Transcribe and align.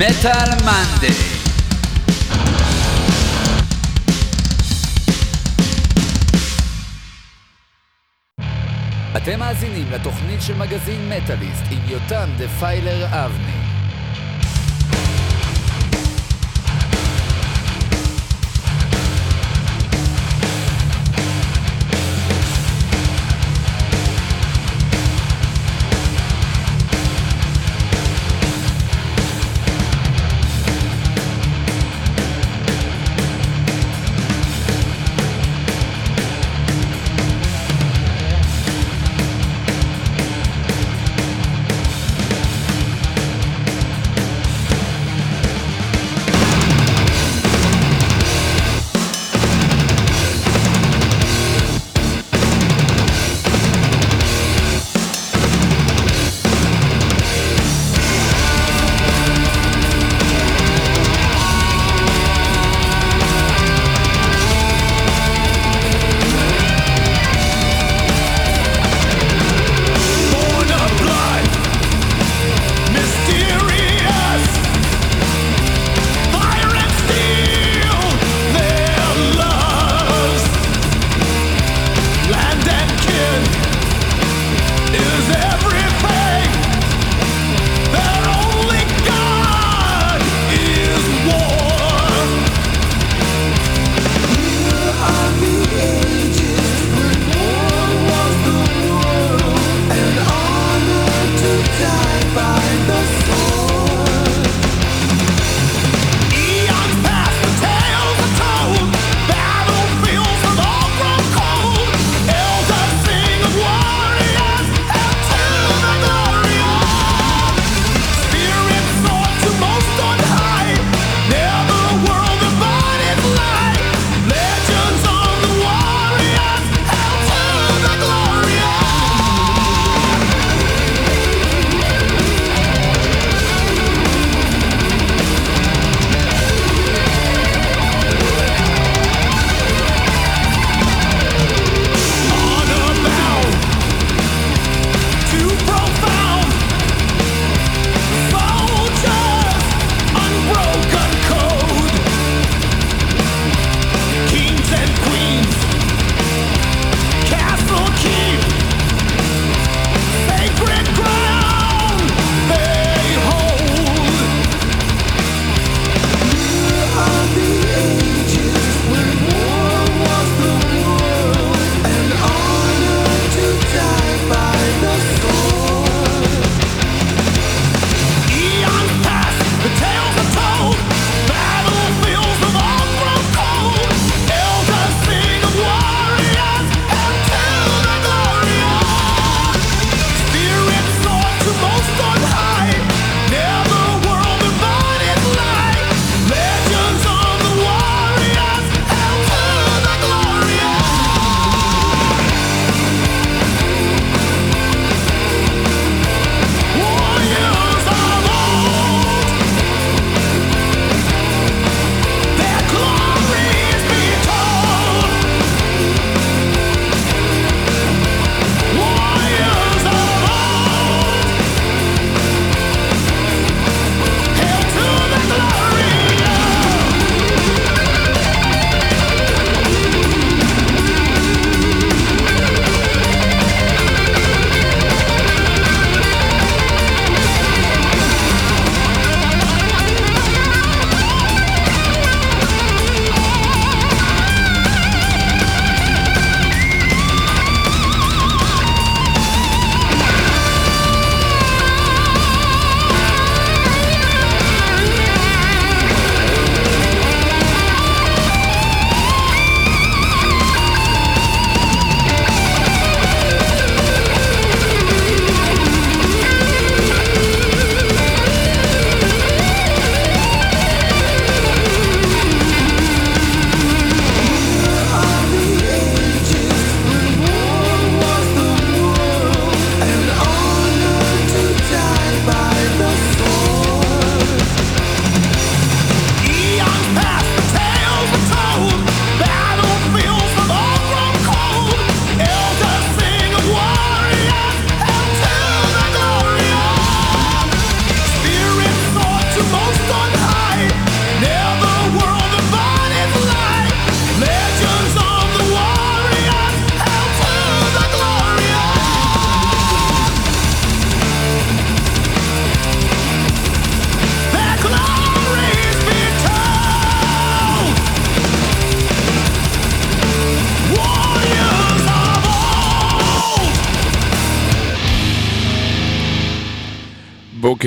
מטאל 0.00 0.48
מנדי 0.64 1.14
אתם 9.16 9.38
מאזינים 9.38 9.90
לתוכנית 9.90 10.42
של 10.42 10.56
מגזין 10.58 11.08
מטאליסט 11.08 11.64
עם 11.70 11.78
יותם 11.88 12.28
דפיילר 12.38 13.06
אבני 13.06 13.59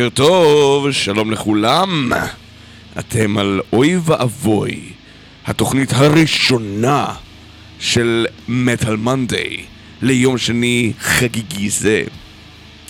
בוקר 0.03 0.15
טוב, 0.15 0.91
שלום 0.91 1.31
לכולם. 1.31 2.11
אתם 2.99 3.37
על 3.37 3.61
אוי 3.73 3.97
ואבוי, 4.05 4.79
התוכנית 5.45 5.93
הראשונה 5.93 7.05
של 7.79 8.25
מטאל 8.47 8.95
מנדיי 8.95 9.57
ליום 10.01 10.37
שני 10.37 10.93
חגיגי 10.99 11.69
זה. 11.69 12.03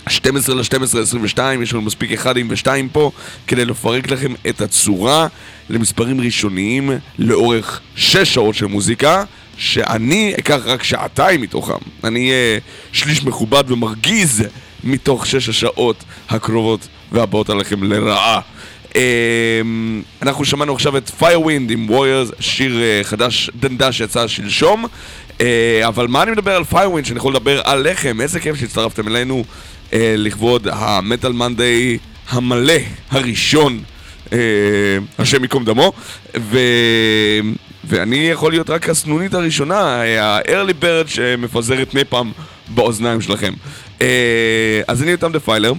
12 0.08 0.54
ל-12 0.54 0.98
22, 0.98 1.62
יש 1.62 1.72
לנו 1.72 1.82
מספיק 1.82 2.12
אחדים 2.12 2.46
ושתיים 2.50 2.88
פה 2.88 3.10
כדי 3.46 3.64
לפרק 3.64 4.10
לכם 4.10 4.34
את 4.48 4.60
הצורה 4.60 5.26
למספרים 5.70 6.20
ראשוניים 6.20 6.90
לאורך 7.18 7.80
6 7.96 8.16
שעות 8.16 8.54
של 8.54 8.66
מוזיקה 8.66 9.24
שאני 9.56 10.34
אקח 10.38 10.60
רק 10.64 10.82
שעתיים 10.82 11.40
מתוכם. 11.40 11.78
אני 12.04 12.30
אהיה 12.30 12.60
שליש 12.92 13.24
מכובד 13.24 13.70
ומרגיז 13.70 14.44
מתוך 14.84 15.26
6 15.26 15.48
השעות 15.48 16.04
הקרובות 16.28 16.88
והבאות 17.14 17.50
עליכם 17.50 17.82
לרעה. 17.82 18.40
אמ, 18.94 20.02
אנחנו 20.22 20.44
שמענו 20.44 20.74
עכשיו 20.74 20.96
את 20.96 21.10
Firewind 21.20 21.72
עם 21.72 21.88
Warriors, 21.90 22.34
שיר 22.40 22.82
אה, 22.82 23.00
חדש 23.02 23.50
דנדש 23.54 23.98
שיצא 23.98 24.28
שלשום. 24.28 24.86
אה, 25.40 25.88
אבל 25.88 26.06
מה 26.06 26.22
אני 26.22 26.30
מדבר 26.30 26.56
על 26.56 26.62
Firewind 26.72 27.04
שאני 27.04 27.18
יכול 27.18 27.32
לדבר 27.32 27.60
עליכם? 27.64 28.20
איזה 28.20 28.40
כיף 28.40 28.56
שהצטרפתם 28.56 29.08
אלינו 29.08 29.44
אה, 29.92 30.14
לכבוד 30.16 30.68
המטאל 30.70 31.32
מנדיי 31.32 31.98
המלא 32.28 32.74
הראשון, 33.10 33.80
השם 35.18 35.42
ייקום 35.42 35.64
דמו. 35.64 35.92
ו... 36.36 36.58
ואני 37.84 38.16
יכול 38.16 38.52
להיות 38.52 38.70
רק 38.70 38.88
הסנונית 38.88 39.34
הראשונה, 39.34 40.02
ה-early 40.02 40.82
bird 40.82 41.08
שמפזרת 41.08 41.94
מי 41.94 42.04
פעם 42.04 42.32
באוזניים 42.68 43.20
שלכם. 43.20 43.52
אז 44.88 45.02
אני 45.02 45.12
אותם 45.12 45.32
דפיילר. 45.32 45.72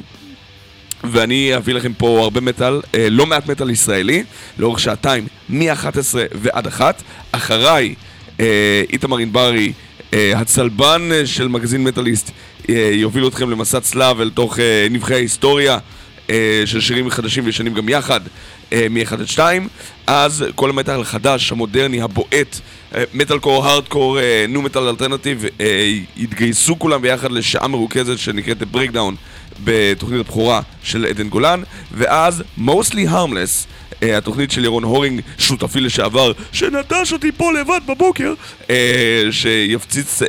ואני 1.12 1.58
אביא 1.58 1.74
לכם 1.74 1.94
פה 1.94 2.20
הרבה 2.24 2.42
מטאל, 2.42 2.82
אה, 2.96 3.08
לא 3.10 3.26
מעט 3.26 3.48
מטאל 3.48 3.70
ישראלי, 3.70 4.24
לאורך 4.60 4.80
שעתיים, 4.80 5.28
מ-11 5.50 6.16
ועד 6.32 6.68
1. 6.68 7.04
אחריי, 7.32 7.96
אה, 8.40 8.82
איתמר 8.94 9.18
ענברי, 9.18 9.74
אה, 10.14 10.32
הצלבן 10.36 11.10
של 11.26 11.48
מגזין 11.48 11.84
מטאליסט, 11.84 12.32
אה, 12.70 12.90
יוביל 12.94 13.28
אתכם 13.28 13.50
למסע 13.50 13.80
צלב 13.80 14.22
אל 14.22 14.30
תוך 14.30 14.60
אה, 14.60 14.88
נבחי 14.92 15.14
ההיסטוריה 15.14 15.78
של 16.66 16.82
שירים 16.82 17.10
חדשים 17.10 17.46
וישנים 17.46 17.74
גם 17.74 17.90
יחד, 17.90 18.20
אה, 18.74 18.88
מ-1 18.90 19.14
עד 19.14 19.28
2. 19.28 19.68
אז 20.08 20.46
כל 20.56 20.70
המטאל 20.70 21.02
החדש, 21.02 21.52
המודרני, 21.52 22.02
הבועט, 22.02 22.60
אה, 22.96 23.04
metalcore, 23.14 23.66
hardcore, 23.66 24.18
nu 24.50 24.62
metal 24.62 24.88
alternative, 24.88 25.46
יתגייסו 26.18 26.80
כולם 26.80 27.02
ביחד 27.02 27.32
לשעה 27.32 27.68
מרוכזת 27.68 28.20
שנקראת 28.20 28.62
The 28.62 28.76
Breakdown. 28.76 29.16
בתוכנית 29.64 30.20
הבכורה 30.20 30.62
של 30.84 31.06
עדן 31.06 31.30
גולן, 31.30 31.62
ואז 31.92 32.44
mostly 32.66 33.10
harmless, 33.10 33.68
uh, 33.92 34.06
התוכנית 34.18 34.52
של 34.52 34.64
ירון 34.64 34.84
הורינג, 34.84 35.22
שותפי 35.38 35.80
לשעבר, 35.80 36.32
שנטש 36.52 37.14
אותי 37.14 37.32
פה 37.32 37.52
לבד 37.54 37.80
בבוקר, 37.88 38.34
uh, 38.62 38.68
שיפציץ 39.32 40.22
uh, 40.22 40.26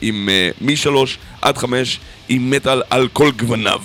עם 0.00 0.28
uh, 0.28 0.64
מ-3 0.64 1.08
עד 1.42 1.58
5 1.58 1.98
עם 2.28 2.50
מטאל 2.50 2.82
על 2.90 3.08
כל 3.12 3.30
גווניו. 3.30 3.80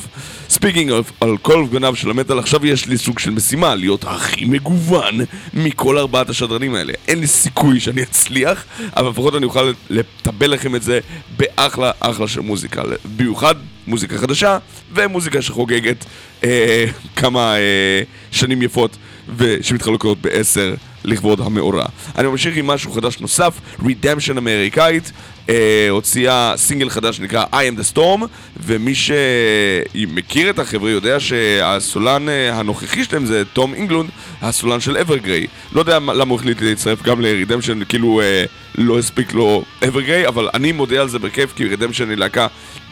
speaking 0.56 0.92
על 1.22 1.38
כל 1.38 1.66
גווניו 1.66 1.96
של 1.96 2.10
המטאל, 2.10 2.40
עכשיו 2.40 2.66
יש 2.66 2.88
לי 2.88 2.98
סוג 2.98 3.20
של 3.20 3.32
משימה, 3.32 3.76
להיות 3.76 4.04
הכי 4.08 4.46
מגוון 4.46 5.20
מכל 5.54 5.98
ארבעת 5.98 6.30
השדרנים 6.30 6.76
האלה. 6.76 6.94
אין 7.08 7.20
לי 7.20 7.28
סיכוי 7.28 7.80
שאני 7.80 8.04
אצליח, 8.04 8.66
אבל 8.96 9.10
לפחות 9.10 9.36
אני 9.36 9.46
אוכל 9.46 9.72
לטבל 9.90 10.52
לכם 10.52 10.76
את 10.76 10.84
זה 10.84 11.00
באחלה 11.38 11.92
אחלה 12.00 12.28
של 12.28 12.42
מוזיקה. 12.42 12.82
במיוחד 13.18 13.56
מוזיקה 13.88 14.18
חדשה 14.18 14.58
ומוזיקה 14.94 15.42
שחוגגת 15.42 16.06
אה, 16.44 16.86
כמה 17.16 17.56
אה, 17.56 18.02
שנים 18.32 18.62
יפות 18.62 18.98
ושמתחלקות 19.38 20.22
בעשר 20.22 20.74
לכבוד 21.06 21.42
המאורע. 21.42 21.86
אני 22.18 22.28
ממשיך 22.28 22.58
עם 22.58 22.68
משהו 22.68 22.92
חדש 22.92 23.20
נוסף, 23.20 23.60
Redemption 23.80 24.38
אמריקאית, 24.38 25.12
אה, 25.50 25.88
הוציאה 25.90 26.54
סינגל 26.56 26.90
חדש 26.90 27.18
שנקרא 27.18 27.44
I 27.44 27.56
am 27.56 27.80
the 27.80 27.96
Storm, 27.96 28.26
ומי 28.64 28.94
שמכיר 28.96 30.50
את 30.50 30.60
החבר'ה 30.60 30.90
יודע 30.90 31.20
שהסולן 31.20 32.30
אה, 32.30 32.60
הנוכחי 32.60 33.04
שלהם 33.04 33.26
זה 33.26 33.44
תום 33.54 33.74
אינגלונד, 33.74 34.10
הסולן 34.42 34.80
של 34.80 34.98
Evergrey. 34.98 35.48
לא 35.72 35.80
יודע 35.80 36.00
למה 36.00 36.32
הוא 36.32 36.40
החליט 36.40 36.62
להצטרף 36.62 37.02
גם 37.04 37.22
ל-Redemption, 37.22 37.86
כאילו 37.90 38.22
אה, 38.22 38.44
לא 38.78 39.00
הספיק 39.00 39.34
לו 39.34 39.64
Evergrey, 39.88 40.28
אבל 40.28 40.50
אני 40.54 40.72
מודה 40.72 41.02
על 41.02 41.10
זה 41.10 41.20
בכיף, 41.20 41.54
כי 41.56 41.74
Redemption 41.74 42.10
היא 42.10 42.18
להקה 42.18 42.48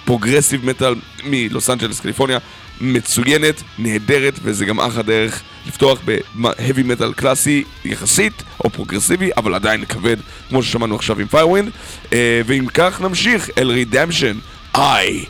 progressive 0.05 0.65
metal 0.65 0.95
מלוס 1.23 1.69
אנג'לס, 1.69 1.99
קליפורניה, 1.99 2.37
מצוינת, 2.81 3.63
נהדרת, 3.79 4.33
וזה 4.43 4.65
גם 4.65 4.79
אחלה 4.79 5.03
דרך 5.03 5.41
לפתוח 5.67 5.99
ב 6.35 6.43
heavy 6.43 6.83
metal 6.83 7.13
קלאסי 7.13 7.63
יחסית, 7.85 8.43
או 8.63 8.69
פרוגרסיבי, 8.69 9.29
אבל 9.37 9.53
עדיין 9.53 9.85
כבד, 9.85 10.17
כמו 10.49 10.63
ששמענו 10.63 10.95
עכשיו 10.95 11.19
עם 11.19 11.27
Firewind. 11.27 11.71
אה, 12.13 12.41
ואם 12.45 12.65
כך 12.73 13.01
נמשיך 13.01 13.49
אל 13.57 13.71
Redemption, 13.71 14.37
I 14.75 15.27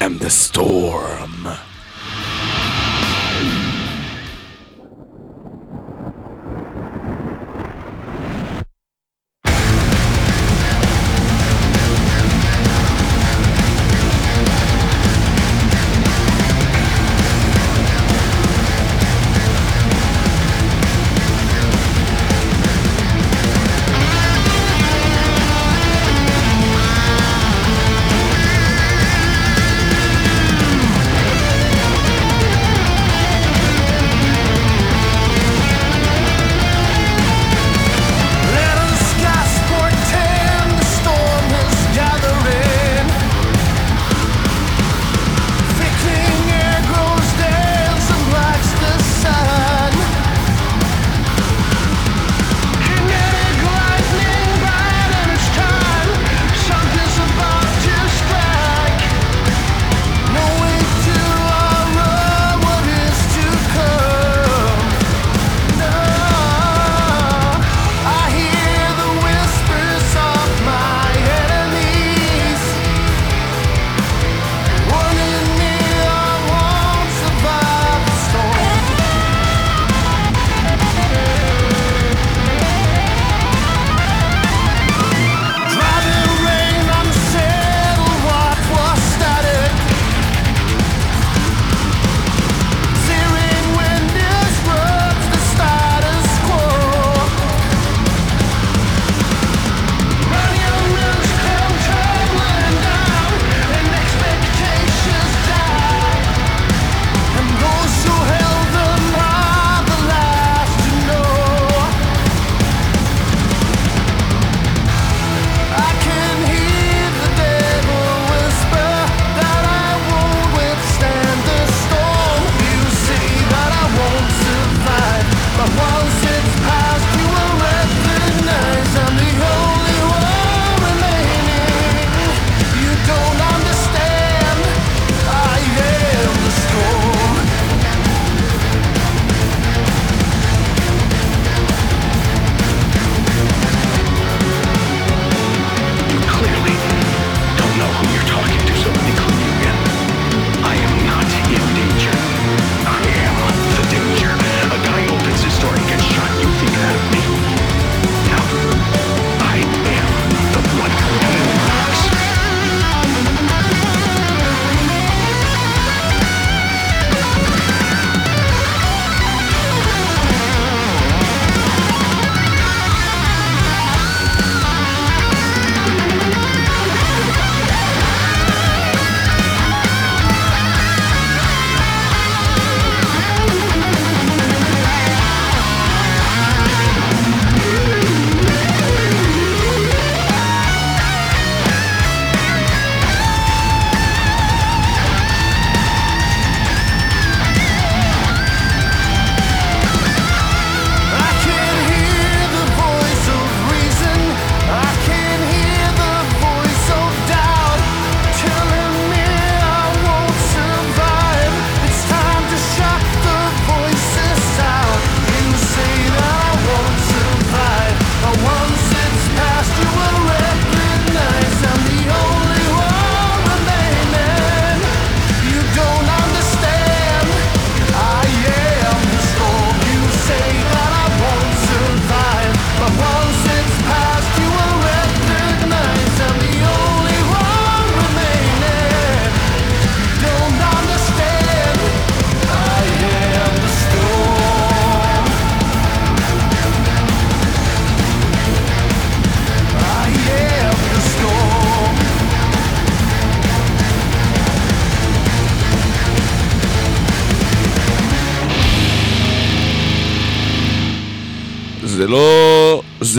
am 0.00 0.22
the 0.22 0.52
storm. 0.52 1.73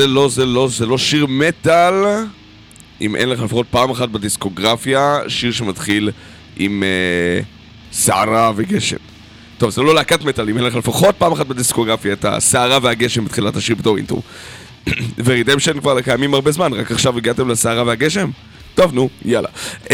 זה 0.06 0.10
לא, 0.10 0.30
זה 0.30 0.46
לא, 0.46 0.68
זה 0.68 0.86
לא 0.86 0.98
שיר 0.98 1.26
מטאל, 1.26 1.94
אם 3.02 3.16
אין 3.16 3.30
לך 3.30 3.42
לפחות 3.42 3.66
פעם 3.70 3.90
אחת 3.90 4.10
בדיסקוגרפיה, 4.10 5.20
שיר 5.28 5.52
שמתחיל 5.52 6.12
עם 6.58 6.84
אה, 6.84 7.40
סערה 7.92 8.52
וגשם. 8.56 8.98
טוב, 9.58 9.70
זה 9.70 9.82
לא 9.82 9.96
להקת 9.96 10.24
מטאל, 10.24 10.50
אם 10.50 10.58
אין 10.58 10.66
לך 10.66 10.76
לפחות 10.76 11.16
פעם 11.18 11.32
אחת 11.32 11.48
בדיסקוגרפיה 11.48 12.14
את 12.14 12.26
הסערה 12.26 12.80
והגשם 12.82 13.26
בתחילת 13.26 13.56
השיר 13.56 13.76
בתור 13.76 13.98
אינטרו. 13.98 14.22
ו 15.26 15.31
Redemption 15.31 15.80
כבר 15.80 16.02
קיימים 16.02 16.34
הרבה 16.34 16.52
זמן, 16.52 16.74
רק 16.74 16.92
עכשיו 16.92 17.18
הגעתם 17.18 17.50
לסערה 17.50 17.84
והגשם? 17.84 18.30
טוב, 18.76 18.94
נו, 18.94 19.10
יאללה. 19.26 19.50
Uh, 19.84 19.88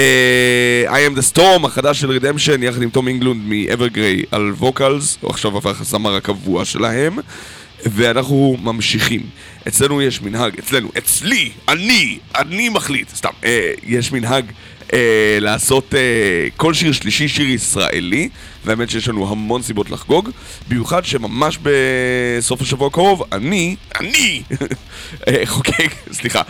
I 0.88 1.12
am 1.12 1.20
the 1.20 1.38
Storm, 1.38 1.66
החדש 1.66 2.02
של 2.02 2.12
Redemption, 2.12 2.64
יחד 2.64 2.82
עם 2.82 2.90
תום 2.90 3.08
אינגלונד 3.08 3.42
מ-Evergrey 3.46 4.26
על 4.32 4.52
vocals, 4.52 5.18
הוא 5.22 5.30
עכשיו 5.30 5.58
הפך 5.58 5.82
הזמר 5.82 6.16
הקבוע 6.16 6.66
שלהם, 6.66 7.18
ואנחנו 7.86 8.58
ממשיכים. 8.62 9.22
אצלנו 9.68 10.02
יש 10.02 10.22
מנהג, 10.22 10.60
אצלנו, 10.60 10.90
אצלי, 10.98 11.52
אני, 11.68 12.20
אני 12.38 12.70
מחליט, 12.70 13.10
סתם, 13.16 13.30
uh, 13.42 13.46
יש 13.84 14.12
מנהג 14.12 14.46
uh, 14.88 14.94
לעשות 15.40 15.94
uh, 15.94 15.96
כל 16.58 16.74
שיר 16.74 16.92
שלישי 16.92 17.28
שיר 17.28 17.48
ישראלי, 17.48 18.30
והאמת 18.66 18.90
שיש 18.90 19.08
לנו 19.08 19.32
המון 19.32 19.62
סיבות 19.62 19.90
לחגוג, 19.90 20.30
במיוחד 20.68 21.06
שממש 21.06 21.58
בסוף 21.62 22.62
השבוע 22.62 22.88
הקרוב, 22.88 23.24
אני, 23.32 23.76
אני, 24.00 24.44
חוגג, 25.46 25.88
סליחה, 26.20 26.42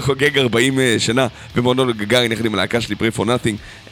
חוגג 0.00 0.38
40 0.38 0.78
שנה 0.98 1.26
במועדון 1.54 1.92
גגארין 1.92 2.32
יחד 2.32 2.44
עם 2.44 2.54
הלהקה 2.54 2.80
שלי, 2.80 2.96
for 3.16 3.20
Nothing, 3.20 3.56
אה, 3.56 3.87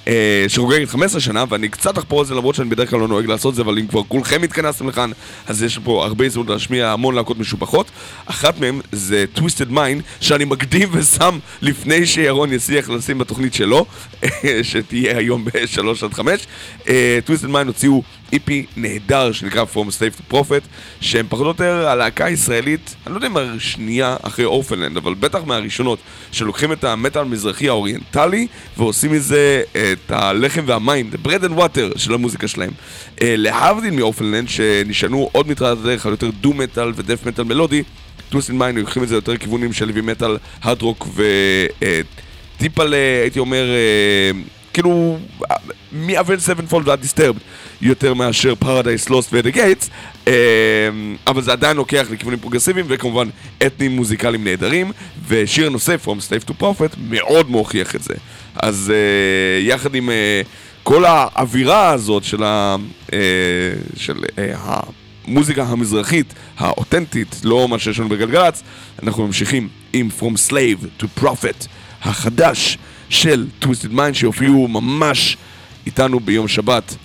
שחוגגת 0.48 0.88
15 0.88 1.20
שנה, 1.20 1.44
ואני 1.48 1.68
קצת 1.68 1.98
אחפור 1.98 2.20
על 2.20 2.26
זה 2.26 2.34
למרות 2.34 2.54
שאני 2.54 2.68
בדרך 2.68 2.90
כלל 2.90 3.00
לא 3.00 3.08
נוהג 3.08 3.26
לעשות 3.26 3.50
את 3.50 3.56
זה, 3.56 3.62
אבל 3.62 3.78
אם 3.78 3.86
כבר 3.86 4.02
כולכם 4.08 4.42
התכנסתם 4.42 4.88
לכאן, 4.88 5.10
אז 5.46 5.62
יש 5.62 5.78
פה 5.78 6.04
הרבה 6.04 6.24
הזדמנות 6.24 6.50
להשמיע 6.50 6.90
המון 6.90 7.14
להקות 7.14 7.38
משובחות. 7.38 7.90
אחת 8.26 8.60
מהן 8.60 8.80
זה 8.92 9.24
Twisted 9.36 9.72
Mind, 9.72 10.02
שאני 10.20 10.44
מקדים 10.44 10.88
ושם 10.92 11.38
לפני 11.62 12.06
שירון 12.06 12.52
יצליח 12.52 12.90
לשים 12.90 13.18
בתוכנית 13.18 13.54
שלו, 13.54 13.86
שתהיה 14.62 15.18
היום 15.18 15.44
ב-3 15.44 16.04
עד 16.04 16.14
5. 16.14 16.46
Twisted 16.84 17.50
Mind 17.52 17.66
הוציאו 17.66 18.02
איפי 18.32 18.66
נהדר 18.76 19.32
שנקרא 19.32 19.64
From 19.74 19.76
Slave 19.76 20.20
to 20.20 20.34
Profit, 20.34 20.66
שהם 21.00 21.26
פחות 21.28 21.42
או 21.42 21.48
יותר 21.48 21.88
הלהקה 21.88 22.24
הישראלית, 22.24 22.96
אני 23.06 23.14
לא 23.14 23.18
יודע 23.18 23.26
אם 23.26 23.36
השנייה 23.36 24.16
אחרי 24.22 24.44
אורפנלנד, 24.44 24.96
אבל 24.96 25.14
בטח 25.14 25.40
מהראשונות, 25.46 25.98
שלוקחים 26.32 26.72
את 26.72 26.84
המטאל 26.84 27.22
המזרחי 27.22 27.68
האוריינטלי 27.68 28.46
ועושים 28.76 29.12
מזה 29.12 29.62
את 29.72 30.10
הלחם 30.10 30.64
והמים, 30.66 31.10
the 31.12 31.26
bread 31.26 31.44
and 31.44 31.58
water 31.58 31.98
של 31.98 32.14
המוזיקה 32.14 32.48
שלהם. 32.48 32.70
אה, 33.22 33.34
להבדיל 33.36 33.90
מ 33.90 33.94
Orphaned 33.94 34.28
Land, 34.28 34.48
שנשענו 34.48 35.28
עוד 35.32 35.48
מתחילת 35.48 35.78
הדרך 35.78 36.06
על 36.06 36.12
יותר 36.12 36.30
doom 36.30 36.52
metal 36.52 36.92
ו 36.96 37.01
death 37.01 37.26
metal 37.26 37.44
מלודי, 37.44 37.82
Twisted 38.28 38.50
Mind 38.50 38.78
לוקחים 38.78 39.02
את 39.02 39.08
זה 39.08 39.14
יותר 39.14 39.36
כיוונים 39.36 39.72
של 39.72 39.86
nu 39.86 40.00
metal, 40.00 40.36
hard 40.62 40.82
rock 40.82 41.08
וטיפה, 42.58 42.82
הייתי 43.22 43.38
אומר, 43.38 43.64
אה, 43.64 44.30
כאילו, 44.76 45.18
מ 45.92 45.98
Avenged 45.98 46.38
Sevenfold 46.38 46.88
ועד 46.88 47.00
Disturbed, 47.00 47.40
יותר 47.82 48.14
מאשר 48.14 48.54
Paradise 48.54 49.10
Lost 49.10 49.28
ו 49.32 49.35
At 49.35 49.41
the 49.41 49.50
Gates, 49.50 49.90
אבל 51.26 51.42
זה 51.42 51.52
עדיין 51.52 51.76
לוקח 51.76 52.06
לכיוונים 52.10 52.38
פרוגרסיביים, 52.38 52.86
וכמובן 52.88 53.28
אתניים 53.66 53.92
מוזיקליים 53.92 54.44
נהדרים, 54.44 54.92
ושיר 55.28 55.68
נוסף, 55.68 56.08
From 56.08 56.10
Slave 56.10 56.50
to 56.50 56.62
Prophet, 56.62 56.96
מאוד 57.08 57.50
מוכיח 57.50 57.96
את 57.96 58.02
זה. 58.02 58.14
אז 58.56 58.92
uh, 58.92 59.66
יחד 59.66 59.94
עם 59.94 60.08
uh, 60.08 60.12
כל 60.82 61.04
האווירה 61.04 61.90
הזאת 61.90 62.24
של, 62.24 62.42
ה, 62.42 62.76
uh, 63.06 63.12
של 63.96 64.16
uh, 64.16 64.38
המוזיקה 65.26 65.62
המזרחית, 65.62 66.34
האותנטית, 66.58 67.40
לא 67.44 67.68
מה 67.68 67.78
שיש 67.78 67.98
לנו 67.98 68.08
בגלגלצ, 68.08 68.62
אנחנו 69.02 69.26
ממשיכים 69.26 69.68
עם 69.92 70.08
From 70.20 70.50
Slave 70.50 71.02
to 71.02 71.22
Prophet, 71.22 71.66
החדש. 72.02 72.78
של 73.08 73.46
Twisted 73.58 73.92
Mind 73.92 74.14
שהופיעו 74.14 74.68
ממש 74.68 75.36
איתנו 75.86 76.20
ביום 76.20 76.48
שבת 76.48 76.96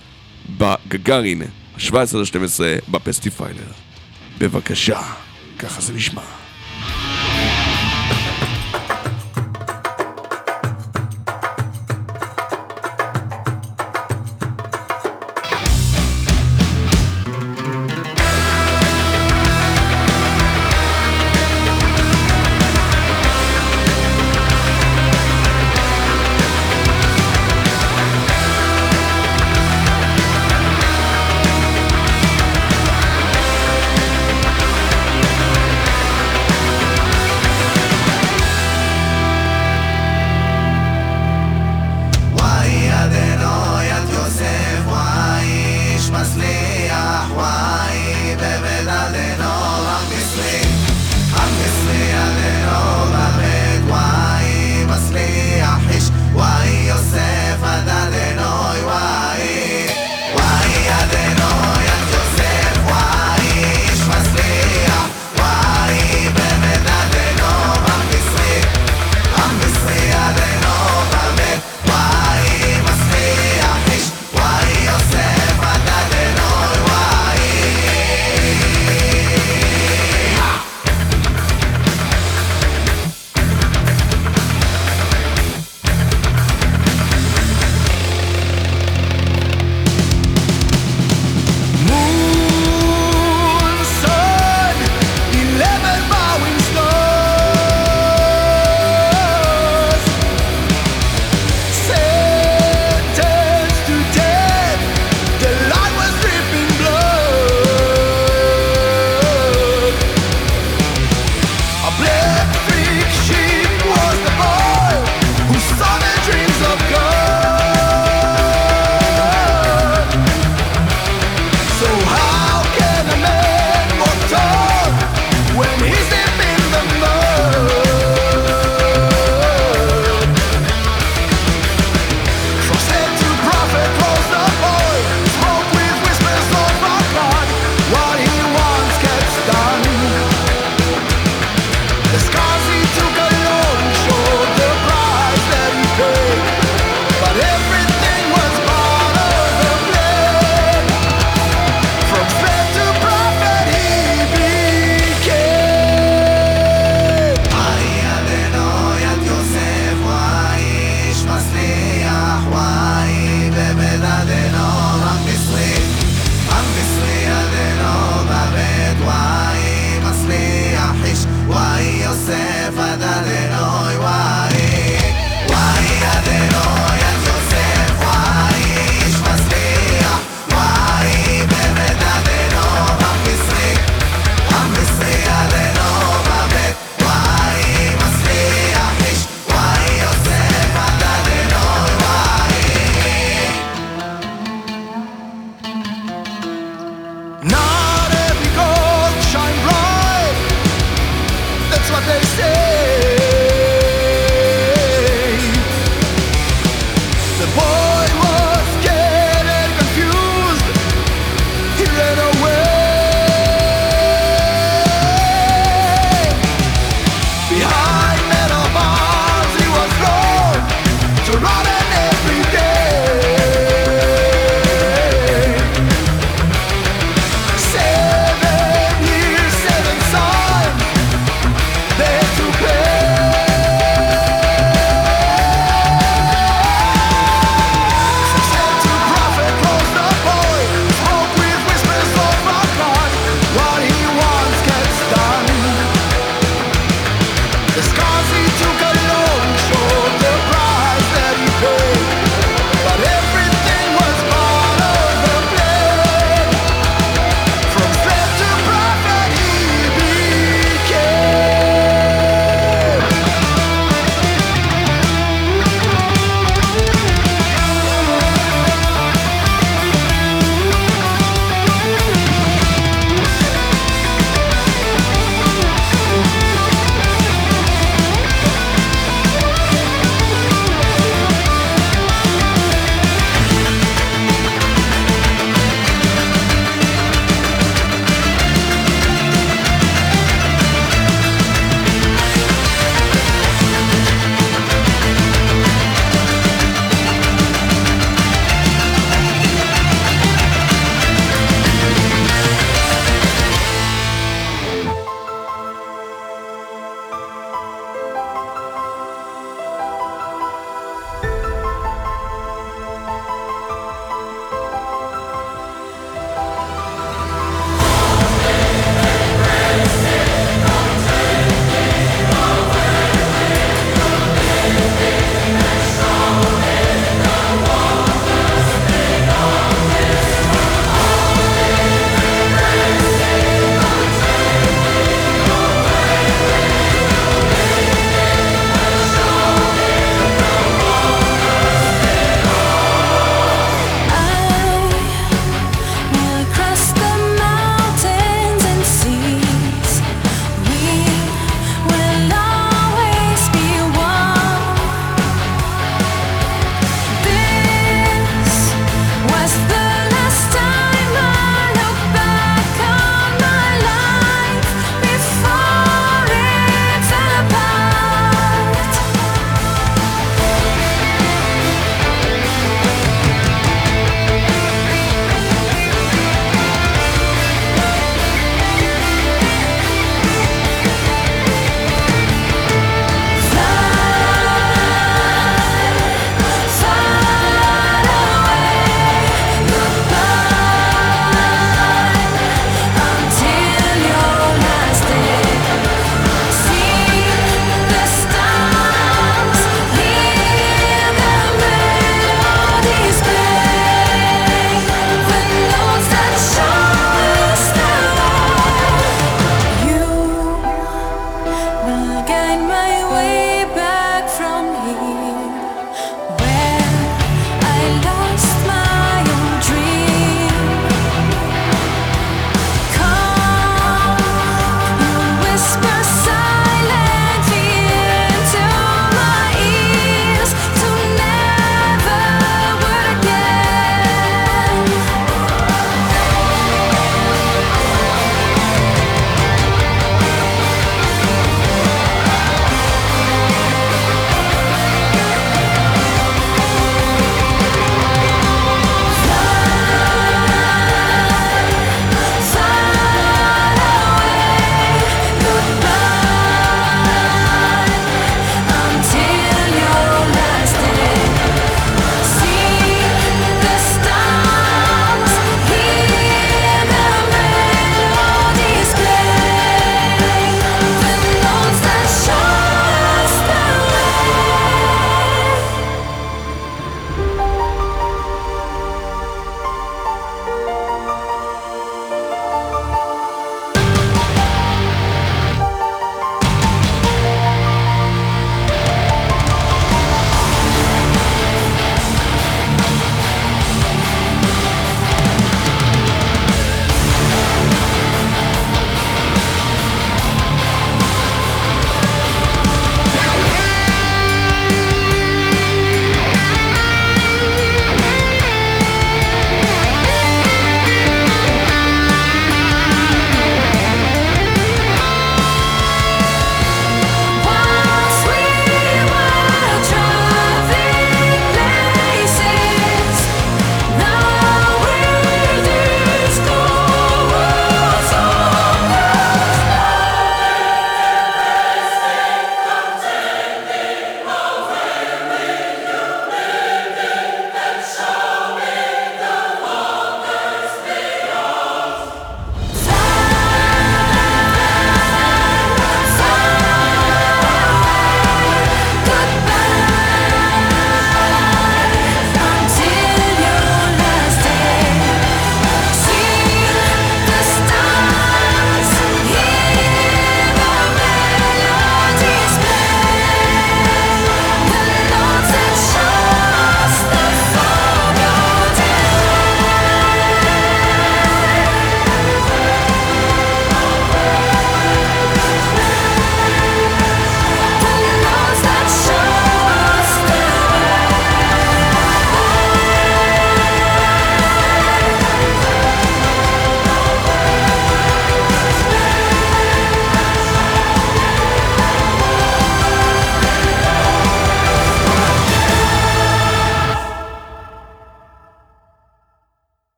בגגרין, 0.58 1.42
ה-17-12 1.42 2.90
בפסטיפיילר. 2.90 3.72
בבקשה, 4.38 5.00
ככה 5.58 5.80
זה 5.80 5.92
נשמע. 5.92 6.41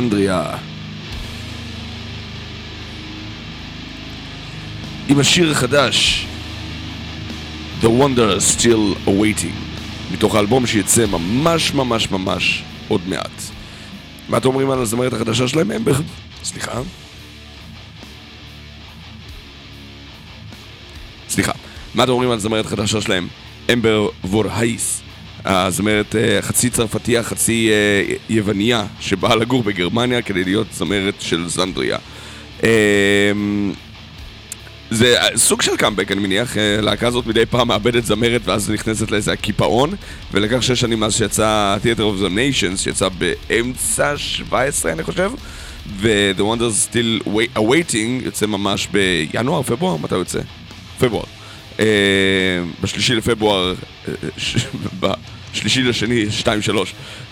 זנדריה. 0.00 0.44
עם 5.08 5.18
השיר 5.18 5.50
החדש 5.50 6.26
The 7.82 7.86
Wonder 7.86 8.58
Still 8.58 9.08
Awaiting 9.08 9.56
מתוך 10.12 10.34
האלבום 10.34 10.66
שיצא 10.66 11.06
ממש 11.06 11.74
ממש 11.74 12.10
ממש 12.10 12.62
עוד 12.88 13.00
מעט. 13.08 13.42
מה 14.28 14.36
אתם 14.38 14.48
אומרים 14.48 14.70
על 14.70 14.78
הזמרת 14.78 15.12
החדשה 15.12 15.48
שלהם? 15.48 15.70
אמבר? 15.70 15.94
סליחה. 16.42 16.80
סליחה. 21.28 21.52
מה 21.94 22.04
אתם 22.04 22.12
אומרים 22.12 22.30
על 22.30 22.36
הזמרת 22.36 22.66
החדשה 22.66 23.00
שלהם? 23.00 23.28
אמבר 23.72 24.08
וורהייס. 24.24 24.97
הזמרת 25.48 26.16
אה, 26.16 26.42
חצי 26.42 26.70
צרפתייה, 26.70 27.22
חצי 27.22 27.70
אה, 27.70 28.14
יווניה, 28.28 28.84
שבאה 29.00 29.36
לגור 29.36 29.62
בגרמניה 29.62 30.22
כדי 30.22 30.44
להיות 30.44 30.66
זמרת 30.72 31.14
של 31.20 31.48
זנדריה. 31.48 31.98
זה 34.90 35.16
סוג 35.36 35.62
של 35.62 35.76
קאמבק, 35.76 36.12
אני 36.12 36.20
מניח. 36.20 36.56
אה, 36.56 36.80
להקה 36.80 37.06
הזאת 37.06 37.26
מדי 37.26 37.46
פעם 37.46 37.68
מאבדת 37.68 38.04
זמרת 38.04 38.40
ואז 38.44 38.70
נכנסת 38.70 39.10
לאיזה 39.10 39.32
הקיפאון. 39.32 39.94
ולקח 40.32 40.60
שש 40.60 40.80
שנים 40.80 41.00
מאז 41.00 41.14
שיצא 41.14 41.76
Theater 41.82 42.00
of 42.00 42.22
the 42.22 42.28
Nations, 42.28 42.76
שיצא 42.76 43.08
באמצע 43.08 44.16
17 44.16 44.92
אני 44.92 45.02
חושב. 45.02 45.30
ו-The 45.96 46.40
Wonders 46.40 46.92
Still 46.92 47.28
Awaiting 47.56 48.24
יוצא 48.24 48.46
ממש 48.46 48.88
בינואר, 48.92 49.62
פברואר? 49.62 49.96
מתי 49.96 50.14
יוצא? 50.14 50.40
פברואר. 50.98 51.24
בשלישי 52.82 53.14
לפברואר, 53.14 53.74
uh, 55.58 55.60
בשלישי 55.60 55.82
לשני, 55.82 56.24
2-3, 56.44 56.46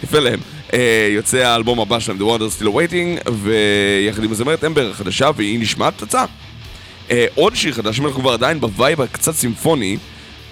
יפה 0.04 0.18
להם. 0.18 0.40
Uh, 0.70 0.74
יוצא 1.14 1.38
האלבום 1.38 1.80
הבא 1.80 2.00
שלהם, 2.00 2.18
The 2.18 2.22
Wonders 2.22 2.62
Still 2.62 2.66
Awaiting, 2.66 3.30
ויחד 3.32 4.24
עם 4.24 4.32
הזמרת 4.32 4.64
אמבר 4.64 4.90
החדשה, 4.90 5.30
והיא 5.36 5.60
נשמעת 5.60 5.94
פצצה. 6.00 6.24
Uh, 7.08 7.12
עוד 7.34 7.56
שיר 7.56 7.72
חדש, 7.72 8.00
אנחנו 8.00 8.20
כבר 8.20 8.32
עדיין 8.32 8.60
ב 8.60 8.68
vibe 8.68 9.00
הקצת 9.00 9.34
סימפוני, 9.34 9.96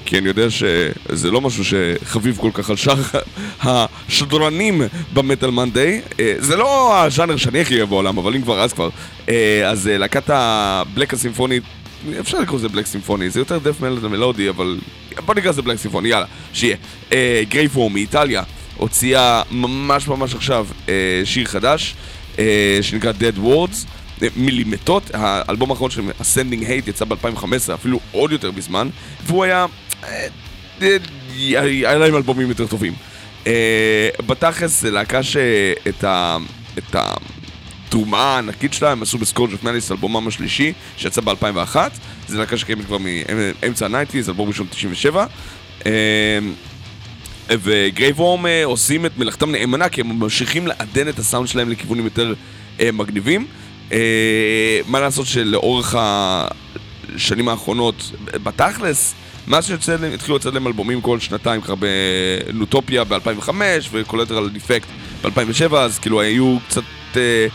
כי 0.06 0.18
אני 0.18 0.28
יודע 0.28 0.50
שזה 0.50 1.30
לא 1.30 1.40
משהו 1.40 1.64
שחביב 1.64 2.36
כל 2.40 2.50
כך 2.54 2.70
על 2.70 2.76
שאר 2.76 3.00
השדרנים 3.62 4.82
ב 5.12 5.18
Metal 5.18 5.50
Monday. 5.50 6.00
זה 6.38 6.56
לא 6.56 7.02
הז'אנר 7.04 7.36
שאני 7.36 7.60
הכי 7.60 7.78
אוהב 7.78 7.88
בעולם, 7.90 8.18
אבל 8.18 8.34
אם 8.34 8.42
כבר, 8.42 8.60
אז 8.60 8.72
כבר. 8.72 8.88
אז 9.66 9.86
להקת 9.86 10.30
הבלק 10.30 11.14
הסימפונית, 11.14 11.62
אפשר 12.20 12.38
לקרוא 12.38 12.58
לזה 12.58 12.68
בלק 12.68 12.86
סימפוני, 12.86 13.30
זה 13.30 13.40
יותר 13.40 13.58
דף 13.58 13.80
מלד 13.80 14.06
מלודי, 14.06 14.48
אבל 14.48 14.78
בוא 15.26 15.34
נקרא 15.34 15.50
לזה 15.50 15.62
בלק 15.62 15.78
סימפוני, 15.78 16.08
יאללה, 16.08 16.26
שיהיה. 16.52 16.76
גרייפור 17.48 17.90
מאיטליה 17.90 18.42
הוציאה 18.76 19.42
ממש 19.50 20.08
ממש 20.08 20.34
עכשיו 20.34 20.66
שיר 21.24 21.46
חדש, 21.46 21.94
שנקרא 22.82 23.12
Dead 23.20 23.38
Words. 23.44 23.86
מילימטות, 24.36 25.10
האלבום 25.14 25.70
האחרון 25.70 25.90
שלהם, 25.90 26.10
Ascending 26.10 26.62
Hate, 26.62 26.88
יצא 26.90 27.04
ב-2015, 27.04 27.74
אפילו 27.74 28.00
עוד 28.12 28.32
יותר 28.32 28.50
בזמן, 28.50 28.88
והוא 29.26 29.44
היה... 29.44 29.66
היה 30.80 31.94
להם 31.94 32.16
אלבומים 32.16 32.48
יותר 32.48 32.66
טובים. 32.66 32.94
בתכלס 34.26 34.80
זה 34.80 34.90
להקה 34.90 35.22
שאת 35.22 36.04
ה... 36.04 36.36
את 36.78 36.96
התרומה 37.94 38.34
הענקית 38.34 38.72
שלה 38.72 38.92
הם 38.92 39.02
עשו 39.02 39.18
ב 39.18 39.22
Scourge 39.22 39.52
of 39.52 39.62
Malice, 39.62 39.90
אלבומם 39.90 40.28
השלישי, 40.28 40.72
שיצא 40.96 41.20
ב-2001. 41.20 41.76
זה 42.28 42.38
להקה 42.38 42.56
שקיימת 42.56 42.84
כבר 42.84 42.98
מאמצע 42.98 43.86
ה-90's, 43.86 44.28
אלבום 44.28 44.48
ראשון 44.48 44.66
97. 44.70 45.26
ו 47.50 48.20
Graveworm 48.20 48.46
עושים 48.64 49.06
את 49.06 49.18
מלאכתם 49.18 49.50
נאמנה, 49.50 49.88
כי 49.88 50.00
הם 50.00 50.18
ממשיכים 50.18 50.66
לעדן 50.66 51.08
את 51.08 51.18
הסאונד 51.18 51.48
שלהם 51.48 51.70
לכיוונים 51.70 52.04
יותר 52.04 52.34
מגניבים. 52.92 53.46
מה 54.86 55.00
לעשות 55.00 55.26
שלאורך 55.26 55.94
השנים 55.98 57.48
האחרונות, 57.48 58.10
בתכלס, 58.24 59.14
מאז 59.46 59.66
שיוצא 59.66 59.96
להם, 60.00 60.12
התחילו 60.12 60.36
לצאת 60.36 60.54
להם 60.54 60.66
אלבומים 60.66 61.00
כל 61.00 61.20
שנתיים, 61.20 61.60
ככה 61.60 61.74
ב 61.74 61.90
Nutopia 61.90 63.04
ב-2005 63.04 63.50
ו 63.92 63.97
Collateral 63.97 64.48
Defect 64.48 64.88
ב-2007, 65.22 65.76
אז 65.76 65.98
כאילו 65.98 66.20
היו 66.20 66.56
קצת 66.68 66.82
אה, 67.16 67.46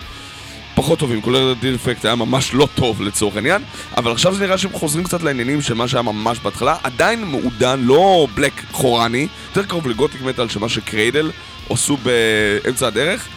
פחות 0.80 1.00
טובים, 1.00 1.22
Collateral 1.22 1.54
Defect 1.54 2.06
היה 2.06 2.16
ממש 2.16 2.54
לא 2.54 2.68
טוב 2.76 3.02
לצורך 3.02 3.36
העניין, 3.36 3.62
אבל 3.98 4.12
עכשיו 4.12 4.36
זה 4.36 4.46
נראה 4.46 4.58
שהם 4.58 4.72
חוזרים 4.72 5.04
קצת 5.04 5.24
לעניינים 5.24 5.62
של 5.62 5.74
מה 5.74 5.88
שהיה 5.88 6.02
ממש 6.02 6.40
בהתחלה, 6.40 6.76
עדיין 6.84 7.24
מעודן, 7.24 7.80
לא 7.80 8.28
black 8.34 8.64
חורני, 8.72 9.28
יותר 9.50 9.68
קרוב 9.68 9.88
ל 9.88 9.93
gothic 9.93 10.22
metal 10.22 10.50
של 10.50 10.60
מה 10.60 10.70
ש 10.70 10.85
Cradle 10.85 11.32
עשו 11.70 11.98
באמצע 11.98 12.88
הדרך, 12.88 13.28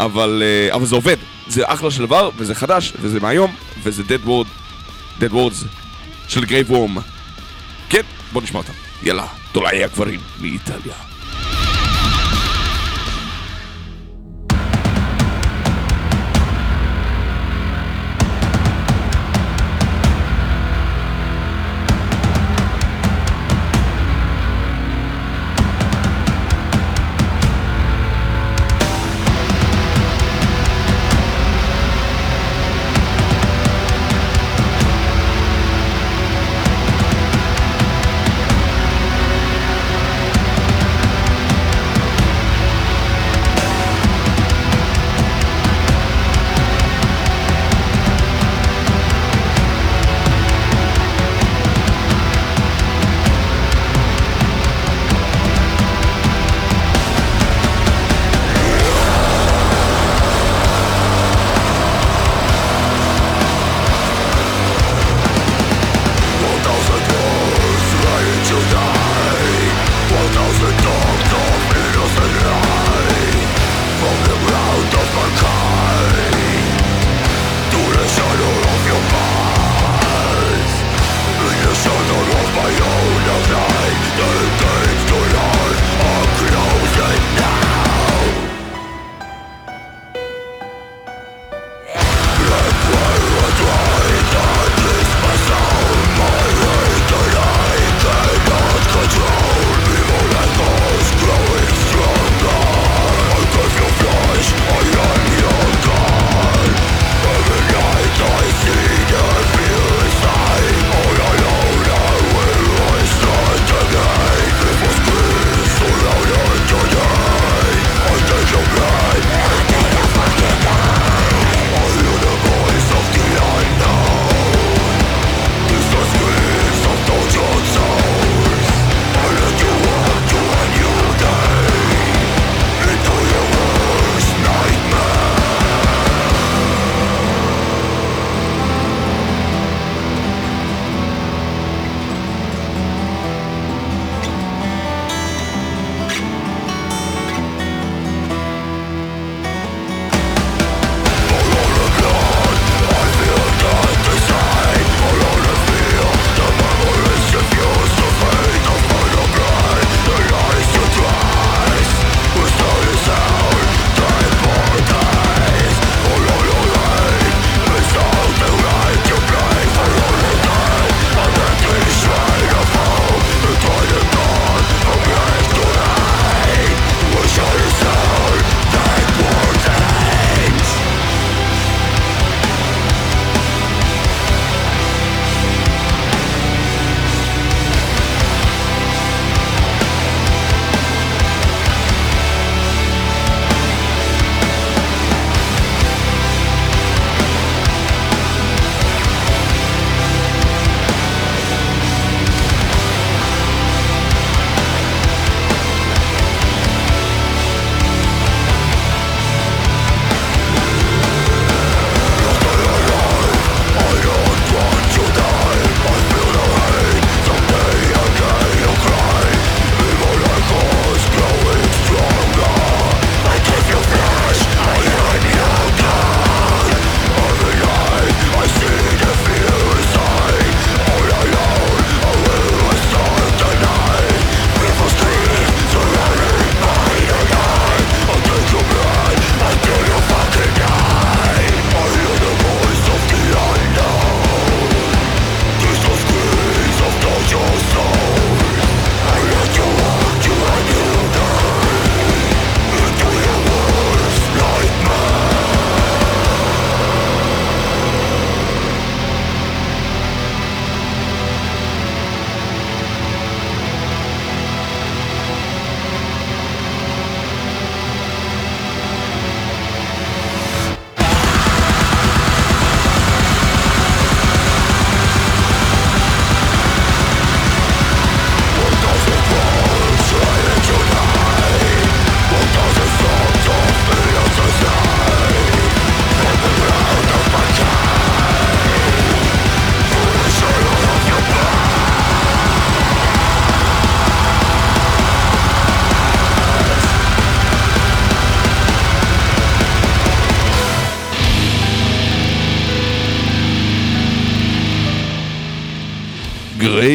אבל, 0.00 0.42
אה, 0.42 0.74
אבל 0.74 0.84
זה 0.84 0.94
עובד, 0.94 1.16
זה 1.46 1.62
אחלה 1.66 1.90
של 1.90 2.06
דבר, 2.06 2.30
וזה 2.36 2.54
חדש, 2.54 2.92
וזה 3.00 3.20
מהיום, 3.20 3.54
וזה 3.82 4.02
Dead 4.02 4.28
Word, 4.28 4.48
Dead 5.20 5.32
Words 5.32 5.66
של 6.28 6.44
Graveworm. 6.44 6.98
כן, 7.88 8.02
בוא 8.32 8.42
נשמע 8.42 8.58
אותם. 8.58 8.72
יאללה, 9.02 9.26
תולעי 9.52 9.84
הגברים 9.84 10.20
מאיטליה. 10.40 11.11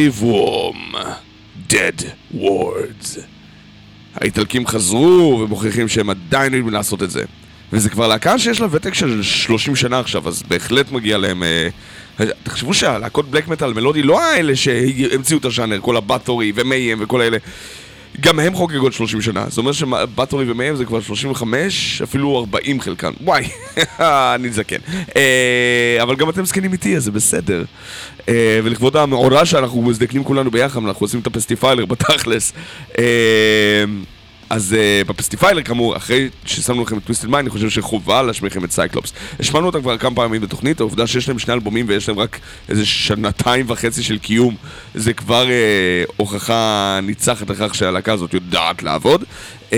Grave 0.08 0.22
Worm, 0.22 0.96
Dead 1.68 2.04
Wards. 2.34 3.20
האיטלקים 4.14 4.66
חזרו 4.66 5.40
ומוכיחים 5.44 5.88
שהם 5.88 6.10
עדיין 6.10 6.54
יודעים 6.54 6.74
לעשות 6.74 7.02
את 7.02 7.10
זה. 7.10 7.24
וזה 7.72 7.90
כבר 7.90 8.08
להקה 8.08 8.38
שיש 8.38 8.60
לה 8.60 8.66
ותק 8.70 8.94
של 8.94 9.22
30 9.22 9.76
שנה 9.76 9.98
עכשיו, 9.98 10.28
אז 10.28 10.42
בהחלט 10.48 10.92
מגיע 10.92 11.18
להם... 11.18 11.42
אה, 11.42 11.68
תחשבו 12.42 12.74
שהלהקות 12.74 13.30
בלק 13.30 13.48
מטאל 13.48 13.72
מלודי 13.72 14.02
לא 14.02 14.22
האלה 14.22 14.56
שהמציאו 14.56 15.38
את 15.38 15.44
הז'אנר, 15.44 15.80
כל 15.80 15.96
הבטורי 15.96 16.52
ומיים 16.54 16.98
וכל 17.00 17.20
האלה. 17.20 17.36
גם 18.20 18.38
הם 18.40 18.54
חוגגות 18.54 18.92
30 18.92 19.20
שנה, 19.20 19.44
זאת 19.48 19.58
אומרת 19.58 19.74
שבטורי 19.74 20.50
ומהם 20.50 20.76
זה 20.76 20.84
כבר 20.84 21.00
35, 21.00 22.02
אפילו 22.02 22.38
40 22.38 22.80
חלקן. 22.80 23.12
וואי, 23.20 23.48
אני 24.34 24.50
זקן. 24.50 24.76
אה, 25.16 25.98
אבל 26.02 26.16
גם 26.16 26.30
אתם 26.30 26.44
זקנים 26.44 26.72
איתי, 26.72 26.96
אז 26.96 27.04
זה 27.04 27.10
בסדר. 27.10 27.64
אה, 28.28 28.60
ולכבוד 28.64 28.96
המאורע 28.96 29.44
שאנחנו 29.44 29.82
מזדקנים 29.82 30.24
כולנו 30.24 30.50
ביחד, 30.50 30.80
אנחנו 30.84 31.04
עושים 31.04 31.20
את 31.20 31.26
הפסטיפיילר 31.26 31.86
בתכלס. 31.86 32.52
אז 34.50 34.76
uh, 34.76 35.08
בפסטיפיילר 35.08 35.62
כאמור, 35.62 35.96
אחרי 35.96 36.28
ששמנו 36.44 36.82
לכם 36.82 36.98
את 36.98 37.02
Twisted 37.02 37.28
Mind, 37.28 37.46
אני 37.46 37.50
חושב 37.50 37.70
שחובה 37.70 38.22
להשמיע 38.22 38.50
לכם 38.50 38.64
את 38.64 38.72
Cyclops. 38.72 39.12
השמענו 39.40 39.66
אותם 39.66 39.80
כבר 39.80 39.98
כמה 39.98 40.16
פעמים 40.16 40.40
בתוכנית, 40.40 40.80
העובדה 40.80 41.06
שיש 41.06 41.28
להם 41.28 41.38
שני 41.38 41.54
אלבומים 41.54 41.86
ויש 41.88 42.08
להם 42.08 42.18
רק 42.18 42.38
איזה 42.68 42.86
שנתיים 42.86 43.64
וחצי 43.68 44.02
של 44.02 44.18
קיום, 44.18 44.56
זה 44.94 45.12
כבר 45.12 45.46
uh, 45.46 46.12
הוכחה 46.16 47.00
ניצחת 47.02 47.50
לכך 47.50 47.74
שהלהקה 47.74 48.12
הזאת 48.12 48.34
יודעת 48.34 48.82
לעבוד. 48.82 49.24
Uh, 49.70 49.72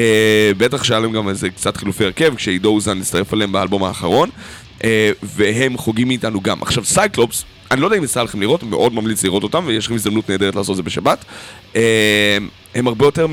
בטח 0.58 0.84
שהיה 0.84 1.00
להם 1.00 1.12
גם 1.12 1.28
איזה 1.28 1.50
קצת 1.50 1.76
חילופי 1.76 2.04
הרכב, 2.04 2.34
כשעידו 2.34 2.68
אוזן 2.68 3.00
הצטרף 3.00 3.34
אליהם 3.34 3.52
באלבום 3.52 3.84
האחרון, 3.84 4.30
uh, 4.78 4.82
והם 5.22 5.76
חוגגים 5.76 6.08
איתנו 6.08 6.40
גם. 6.40 6.62
עכשיו 6.62 6.84
Cyclops, 6.84 7.44
אני 7.70 7.80
לא 7.80 7.86
יודע 7.86 7.96
אם 7.96 8.04
יצא 8.04 8.22
לכם 8.22 8.40
לראות, 8.40 8.62
מאוד 8.62 8.94
ממליץ 8.94 9.24
לראות 9.24 9.42
אותם, 9.42 9.64
ויש 9.66 9.86
לכם 9.86 9.94
הזדמנות 9.94 10.30
נהדרת 10.30 10.56
לעשות 10.56 10.70
את 10.70 10.76
זה 10.76 10.82
בשבת. 10.82 11.24
הם 12.74 12.86
הרבה 12.86 13.06
יותר 13.06 13.26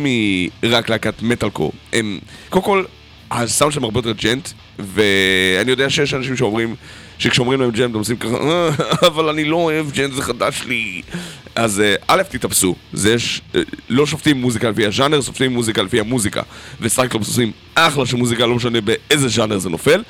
מרק 0.63 0.89
להקת 0.89 1.21
מטאל 1.21 1.49
קור. 1.49 1.71
הם, 1.93 2.19
קודם 2.49 2.65
כל, 2.65 2.83
הסאונד 3.31 3.73
שלהם 3.73 3.83
הרבה 3.83 3.99
יותר 3.99 4.11
djent, 4.11 4.49
ואני 4.79 5.71
יודע 5.71 5.89
שיש 5.89 6.13
אנשים 6.13 6.35
שאומרים, 6.37 6.75
שכשאומרים 7.19 7.61
להם 7.61 7.71
djent, 7.71 7.93
הם 7.93 7.99
עושים 7.99 8.17
ככה, 8.17 8.35
אה, 8.35 8.69
אבל 9.07 9.29
אני 9.29 9.45
לא 9.45 9.55
אוהב 9.55 9.91
djent, 9.91 10.13
זה 10.13 10.21
חדש 10.21 10.63
לי. 10.67 11.01
אז 11.55 11.79
אה, 11.79 11.95
א', 12.07 12.23
תתאפסו, 12.29 12.75
זה 12.93 13.13
יש, 13.13 13.41
אה, 13.55 13.61
לא 13.89 14.05
שופטים 14.05 14.41
מוזיקה 14.41 14.69
לפי 14.69 14.85
הז'אנר, 14.85 15.21
שופטים 15.21 15.53
מוזיקה 15.53 15.81
לפי 15.81 15.99
המוזיקה. 15.99 16.41
ו 16.81 16.87
Cyclops 16.87 17.27
עושים 17.27 17.51
אחלה 17.75 18.05
של 18.05 18.17
מוזיקה, 18.17 18.45
לא 18.45 18.55
משנה 18.55 18.81
באיזה 18.81 19.27
ז'אנר 19.27 19.57
זה 19.57 19.69
נופל. 19.69 20.03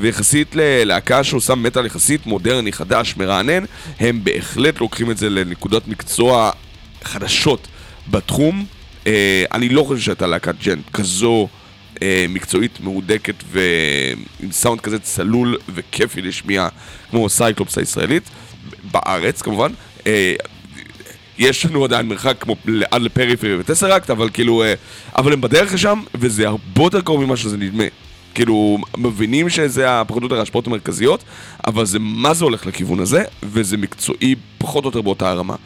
ויחסית 0.00 0.48
ללהקה 0.54 1.24
שעושה 1.24 1.54
מטאל 1.54 1.86
יחסית 1.86 2.26
מודרני, 2.26 2.72
חדש, 2.72 3.14
מרענן, 3.16 3.64
הם 4.00 4.24
בהחלט 4.24 4.80
לוקחים 4.80 5.10
את 5.10 5.18
זה 5.18 5.30
לנקודות 5.30 5.88
מקצוע 5.88 6.50
חדשות. 7.04 7.68
בתחום. 8.10 8.64
אה, 9.06 9.44
אני 9.52 9.68
לא 9.68 9.82
חושב 9.82 10.00
שהייתה 10.00 10.26
להקת 10.26 10.54
djent 10.64 10.90
כזו 10.92 11.48
אה, 12.02 12.26
מקצועית, 12.28 12.80
מהודקת 12.80 13.34
ועם 13.50 14.52
סאונד 14.52 14.80
כזה 14.80 14.98
צלול 14.98 15.56
וכיפי 15.74 16.22
לשמיעה 16.22 16.68
כמו 17.10 17.28
Cyclops 17.28 17.78
הישראלית, 17.78 18.22
בארץ 18.90 19.42
כמובן. 19.42 19.72
אה, 20.06 20.34
יש 21.38 21.66
לנו 21.66 21.84
עדיין 21.84 22.08
מרחק 22.08 22.36
כמו 22.40 22.56
עד 22.90 23.02
לפריפרי 23.02 23.56
וטסראקט, 23.60 24.10
אבל 24.10 24.30
כאילו, 24.32 24.62
אה, 24.62 24.74
אבל 25.16 25.32
הם 25.32 25.40
בדרך 25.40 25.74
לשם, 25.74 26.02
וזה 26.14 26.48
הרבה 26.48 26.82
יותר 26.82 27.00
קרוב 27.00 27.24
ממה 27.24 27.36
שזה 27.36 27.56
נדמה. 27.56 27.84
כאילו, 28.34 28.78
מבינים 28.96 29.48
שזה 29.48 30.00
הפרודות 30.00 30.32
ההשפעות 30.32 30.66
המרכזיות, 30.66 31.24
אבל 31.66 31.86
זה 31.86 31.98
מה 31.98 32.34
זה 32.34 32.44
הולך 32.44 32.66
לכיוון 32.66 33.00
הזה, 33.00 33.24
וזה 33.42 33.76
מקצועי 33.76 34.34
פחות 34.58 34.84
או 34.84 34.88
יותר 34.88 35.02
באותה 35.02 35.30
הרמה. 35.30 35.56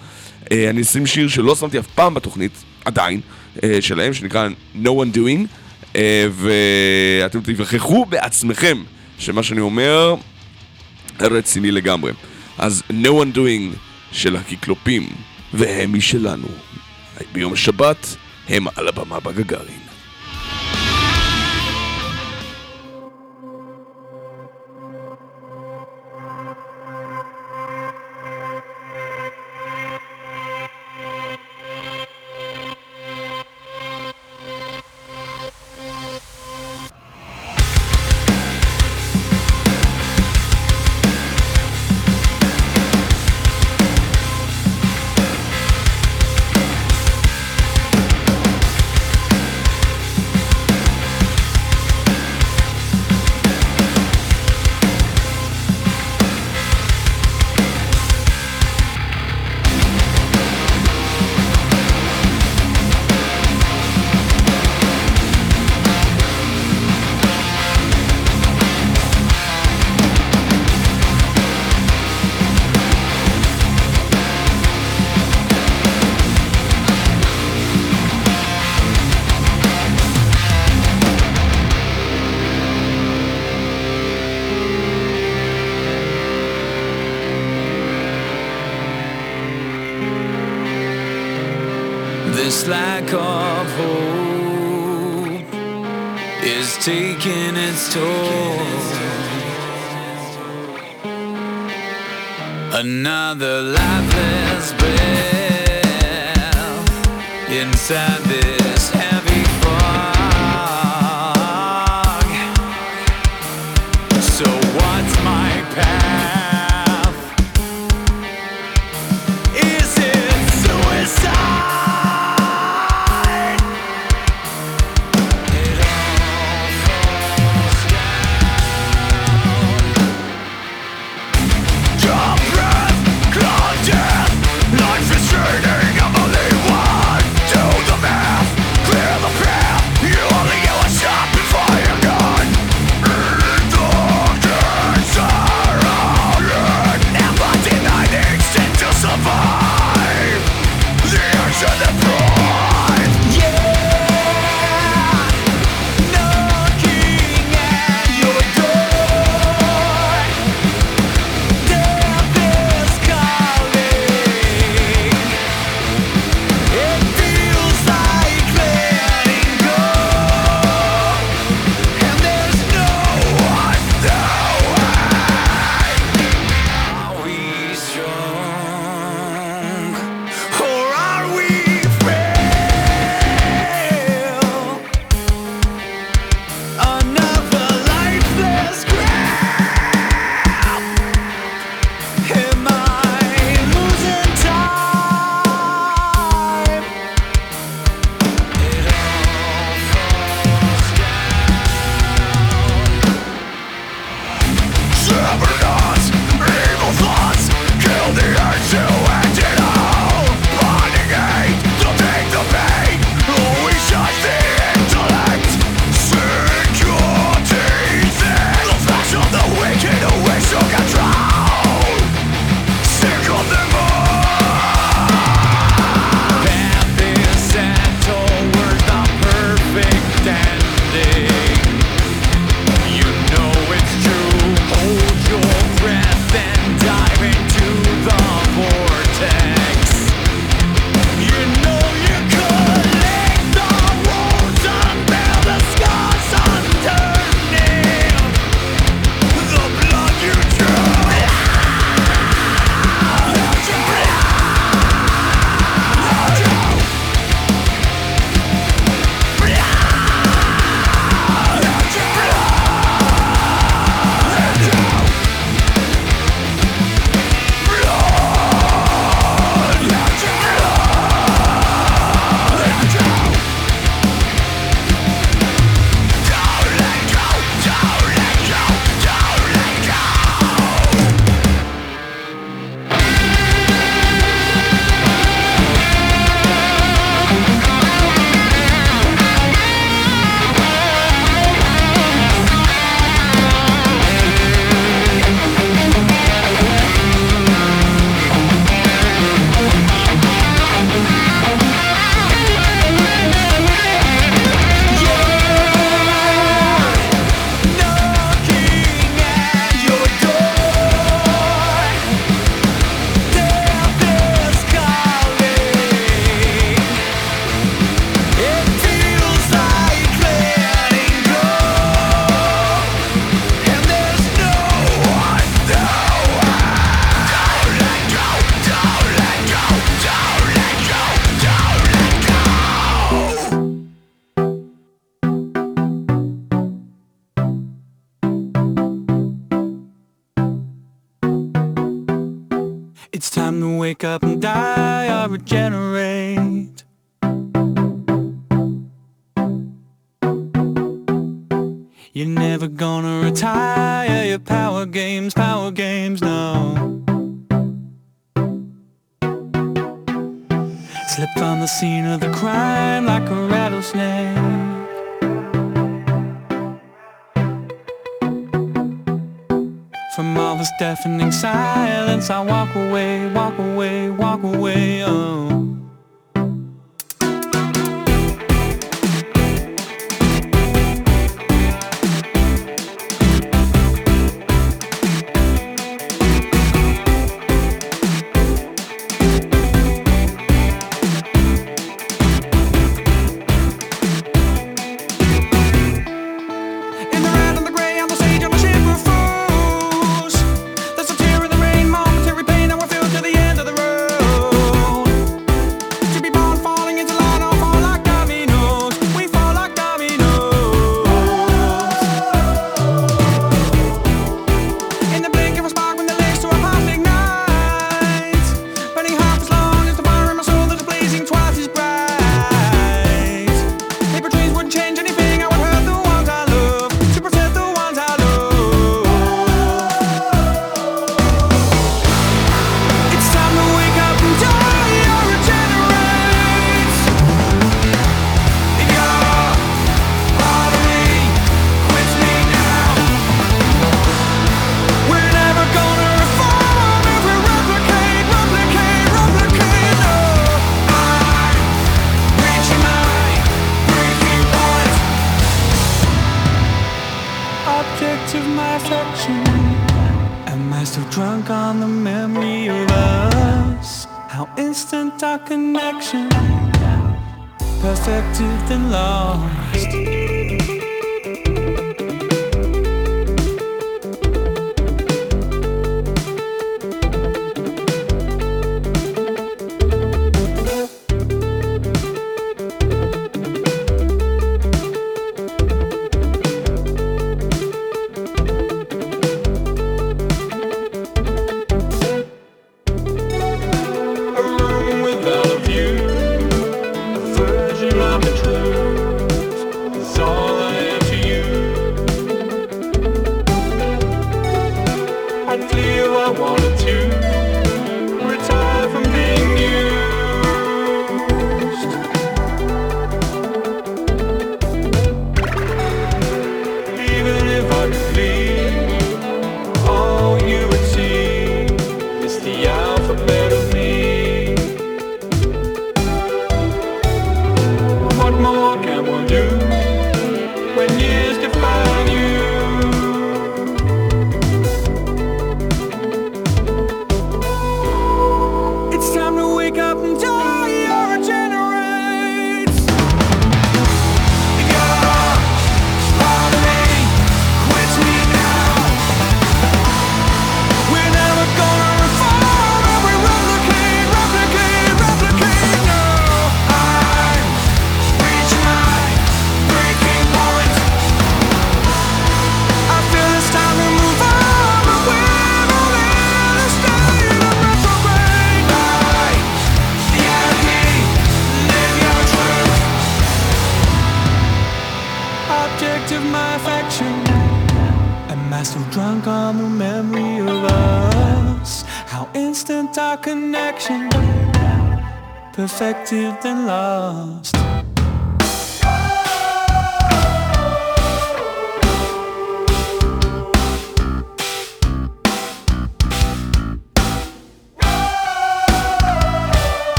אה, 0.53 0.71
אני 0.71 0.83
אשים 0.83 1.07
שיר 1.07 1.29
שלא 1.29 1.57
שמתי 1.57 1.79
אף 1.79 1.87
פעם 1.87 2.15
בתוכנית, 2.15 2.53
עדיין, 2.85 3.21
אה, 3.63 3.79
שלהם, 3.81 4.15
שנקרא 4.15 4.49
No 4.83 4.89
One 4.89 5.17
Doing, 5.17 5.47
אה, 5.97 6.27
ואתם 6.33 7.41
תווכחו 7.41 8.05
בעצמכם 8.05 8.83
שמה 9.19 9.43
שאני 9.43 9.61
אומר 9.61 10.15
רציני 11.21 11.71
לגמרי. 11.71 12.13
אז 12.59 12.83
No 12.91 13.09
One 13.09 13.37
Doing 13.37 13.77
של 14.13 14.37
הקיקלופים, 14.37 15.09
והם 15.55 15.93
משלנו. 15.93 16.49
ביום 17.33 17.57
שבת 17.57 18.17
הם 18.49 18.67
על 18.77 18.89
הבמה 18.89 19.21
בגגארין. 19.21 19.82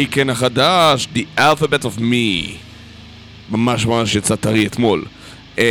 Haken 0.00 0.30
החדש, 0.30 1.08
The 1.14 1.40
Alphabet 1.40 1.84
of 1.84 2.00
Me. 2.00 2.50
ממש 3.50 3.86
ממש 3.86 4.14
יצא 4.14 4.36
טרי 4.36 4.66
אתמול. 4.66 5.04
אה, 5.58 5.64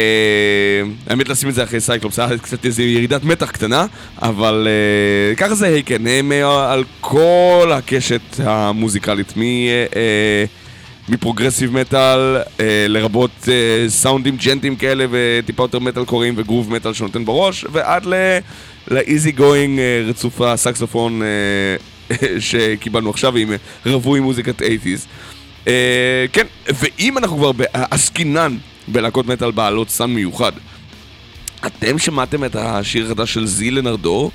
האמת 1.07 1.30
לשים 1.30 1.49
את 1.49 1.53
זה 1.53 1.63
אחרי 1.63 1.80
Cyclops, 1.80 2.20
היה 2.19 2.38
קצת 2.38 2.65
איזו 2.65 2.82
ירידת 2.82 3.23
מתח 3.23 3.51
קטנה, 3.51 3.86
אבל 4.21 4.67
אה, 4.67 5.36
ככה 5.36 5.55
זה 5.55 5.67
Haken, 5.67 6.07
הם 6.07 6.32
אה, 6.32 6.73
על 6.73 6.84
כל 7.01 7.71
הקשת 7.73 8.21
המוזיקלית, 8.39 9.38
מ... 9.38 9.41
אה, 9.41 10.45
מ 11.09 11.15
progressive 11.15 11.74
metal, 11.74 12.38
אה, 12.59 12.86
לרבות 12.88 13.32
אה, 13.47 13.89
סאונדים 13.89 14.38
ג'נטים 14.38 14.75
כאלה 14.75 15.05
וטיפה 15.11 15.63
יותר 15.63 15.80
מטאל 15.80 16.05
קוריים 16.05 16.34
ו 16.38 16.43
groove 16.43 16.74
metal 16.74 16.93
שנותן 16.93 17.25
בראש, 17.25 17.65
ועד 17.71 18.07
ל 18.88 18.96
easy 18.96 19.32
going 19.32 19.80
אה, 19.80 20.03
רצוף 20.07 20.41
הסקסופון 20.41 21.21
אה, 21.21 21.27
שקיבלנו 22.39 23.10
עכשיו 23.10 23.38
עם 23.38 23.53
רווי 23.86 24.20
מוזיקת 24.20 24.62
80's. 24.62 25.07
אה, 25.68 26.26
כן, 26.34 26.45
ואם 26.68 27.18
אנחנו 27.18 27.38
כבר 27.38 27.51
עסקינן 27.74 28.57
בלהקות 28.88 29.28
מטאל 29.28 29.51
בעלות 29.51 29.89
סאן 29.89 30.14
מיוחד, 30.14 30.51
אתם 31.66 31.99
שמעתם 31.99 32.43
את 32.43 32.55
השיר 32.55 33.05
החדש 33.05 33.34
של 33.34 33.45
זיל 33.45 33.78
לנרדור? 33.78 34.32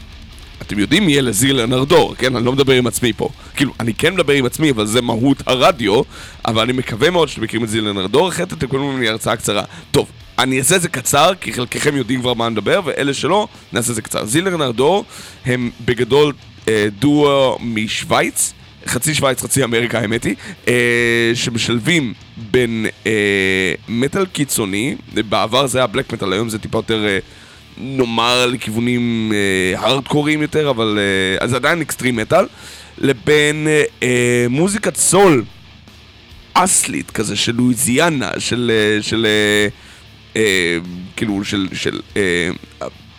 אתם 0.62 0.78
יודעים 0.78 1.06
מי 1.06 1.12
יהיה 1.12 1.22
לזיל 1.22 1.62
לנרדור, 1.62 2.14
כן? 2.18 2.36
אני 2.36 2.44
לא 2.44 2.52
מדבר 2.52 2.72
עם 2.72 2.86
עצמי 2.86 3.12
פה. 3.12 3.28
כאילו, 3.56 3.72
אני 3.80 3.94
כן 3.94 4.14
מדבר 4.14 4.32
עם 4.32 4.46
עצמי, 4.46 4.70
אבל 4.70 4.86
זה 4.86 5.02
מהות 5.02 5.42
הרדיו, 5.46 6.02
אבל 6.46 6.62
אני 6.62 6.72
מקווה 6.72 7.10
מאוד 7.10 7.28
שאתם 7.28 7.42
מכירים 7.42 7.64
את 7.64 7.70
זיל 7.70 7.88
לנרדור, 7.88 8.28
אחרת 8.28 8.52
אתם 8.52 8.66
קוראים 8.66 8.90
ממני 8.90 9.08
הרצאה 9.08 9.36
קצרה. 9.36 9.62
טוב, 9.90 10.08
אני 10.38 10.58
אעשה 10.58 10.76
את 10.76 10.82
זה 10.82 10.88
קצר, 10.88 11.32
כי 11.40 11.52
חלקכם 11.52 11.96
יודעים 11.96 12.20
כבר 12.20 12.34
מה 12.34 12.46
אני 12.46 12.52
מדבר, 12.52 12.80
ואלה 12.84 13.14
שלא, 13.14 13.48
נעשה 13.72 13.90
את 13.90 13.94
זה 13.94 14.02
קצר. 14.02 14.24
זיל 14.24 14.48
לנרדור 14.48 15.04
הם 15.46 15.70
בגדול 15.84 16.32
דואו 16.98 17.58
משוויץ. 17.60 18.52
חצי 18.86 19.14
שווייץ, 19.14 19.42
חצי 19.42 19.64
אמריקה, 19.64 19.98
האמת 19.98 20.24
היא, 20.24 20.34
אה, 20.68 21.30
שמשלבים 21.34 22.14
בין 22.50 22.86
אה, 23.06 23.72
מטאל 23.88 24.26
קיצוני, 24.26 24.96
בעבר 25.28 25.66
זה 25.66 25.78
היה 25.78 25.86
בלק 25.86 26.12
מטאל, 26.12 26.32
היום 26.32 26.48
זה 26.48 26.58
טיפה 26.58 26.78
יותר, 26.78 27.06
אה, 27.06 27.18
נאמר, 27.78 28.46
לכיוונים 28.46 29.32
אה, 29.34 29.80
הארדקוריים 29.80 30.42
יותר, 30.42 30.70
אבל 30.70 30.98
אה, 31.40 31.46
זה 31.48 31.56
עדיין 31.56 31.80
אקסטרים 31.80 32.16
מטאל, 32.16 32.46
לבין 32.98 33.66
אה, 33.68 33.82
אה, 34.02 34.46
מוזיקת 34.50 34.96
סול 34.96 35.44
אסלית 36.54 37.10
כזה, 37.10 37.36
של 37.36 37.54
לואיזיאנה, 37.54 38.30
של... 38.38 38.70
אה, 38.74 39.02
של 39.02 39.26
אה, 39.26 39.68
אה, 40.36 40.78
כאילו, 41.16 41.44
של... 41.44 41.68
של 41.72 42.00
אה, 42.16 42.50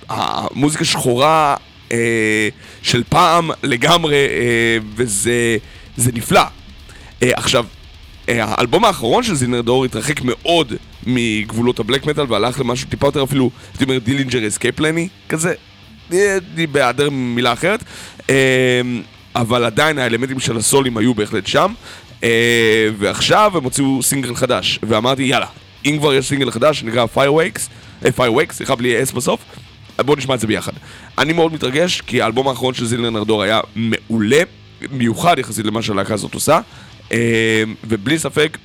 המוזיקה 0.10 0.86
שחורה 0.86 1.56
אה, 1.92 2.50
של 2.82 3.04
פעם 3.10 3.50
לגמרי, 3.64 4.16
אה, 4.16 4.78
וזה 4.96 5.58
זה 5.98 6.12
נפלא. 6.14 6.42
אה, 7.24 7.32
עכשיו, 7.36 7.66
אה, 8.30 8.44
האלבום 8.44 8.86
האחרון 8.86 9.24
של 9.24 9.36
Zeal & 9.36 9.62
Ardor 9.62 9.86
התרחק 9.86 10.22
מאוד 10.22 10.74
מגבולות 11.06 11.80
הבלק 11.80 12.06
מטאל 12.06 12.26
והלך 12.30 12.60
למשהו 12.60 12.90
טיפה 12.90 13.08
יותר 13.08 13.24
אפילו, 13.24 13.50
הייתי 13.72 13.84
אומר 13.84 13.98
Dillinger 13.98 14.48
Escape 14.48 14.76
Plan 14.76 15.01
י 15.01 15.08
כזה, 15.30 15.54
אה, 16.14 16.38
בהיעדר 16.72 17.10
מילה 17.10 17.54
אחרת, 17.54 17.84
אה, 18.30 18.82
אבל 19.36 19.64
עדיין 19.64 20.00
האלמנטים 20.00 20.40
של 20.40 20.58
הסולים 20.58 20.98
היו 20.98 21.14
בהחלט 21.14 21.48
שם, 21.48 21.74
אה, 22.24 22.90
ועכשיו 22.98 23.52
הם 23.56 23.64
הוציאו 23.64 24.04
סינגל 24.04 24.36
חדש, 24.36 24.80
ואמרתי 24.84 25.24
יאללה, 25.24 25.48
אם 25.86 25.96
כבר 26.00 26.14
יש 26.14 26.28
סינגל 26.30 26.52
חדש 26.52 26.80
שנקרא 26.80 27.06
Fireworks, 27.16 27.62
אה, 28.06 28.10
Fireworks, 28.18 28.54
סליחה 28.54 28.76
בלי 28.76 29.04
אס 29.04 29.12
בסוף, 29.12 29.40
בואו 30.00 30.18
נשמע 30.18 30.36
את 30.36 30.40
זה 30.40 30.48
ביחד. 30.48 30.72
אני 31.18 31.34
מאוד 31.34 31.54
מתרגש, 31.54 32.02
כי 32.02 32.22
האלבום 32.22 32.48
האחרון 32.48 32.74
של 32.74 32.86
זילנר 32.86 33.10
נרדור 33.10 33.44
היה 33.44 33.60
מעולה, 33.76 34.42
מיוחד 34.92 35.40
יחסית 35.40 35.66
למה 35.66 35.82
שהלהקה 35.82 36.14
הזאת 36.14 36.34
עושה, 36.34 36.60
אה, 37.12 37.64
ובלי 37.84 38.20
ספק, 38.20 38.58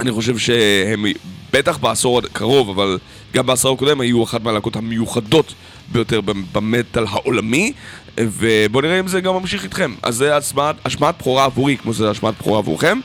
אני 0.00 0.12
חושב 0.12 0.38
שהם 0.38 1.04
בטח 1.52 1.78
בעשור 1.78 2.18
הקרוב, 2.18 2.70
אבל 2.70 2.98
גם 3.34 3.46
בעשור 3.46 3.74
הקודם 3.74 4.00
היו 4.00 4.24
אחת 4.24 4.42
מהלהקות 4.42 4.76
המיוחדות 4.76 5.54
ביותר 5.92 6.20
במטאל 6.52 7.04
העולמי, 7.08 7.72
ובואו 8.20 8.82
נראה 8.82 9.00
אם 9.00 9.08
זה 9.08 9.20
גם 9.20 9.34
ממשיך 9.34 9.64
איתכם. 9.64 9.94
אז 10.02 10.14
זה 10.16 10.36
השמעת 10.84 11.18
בכורה 11.18 11.44
עבורי, 11.44 11.76
כמו 11.76 11.94
שזה 11.94 12.10
השמעת 12.10 12.34
בכורה 12.38 12.58
עבורכם. 12.58 12.98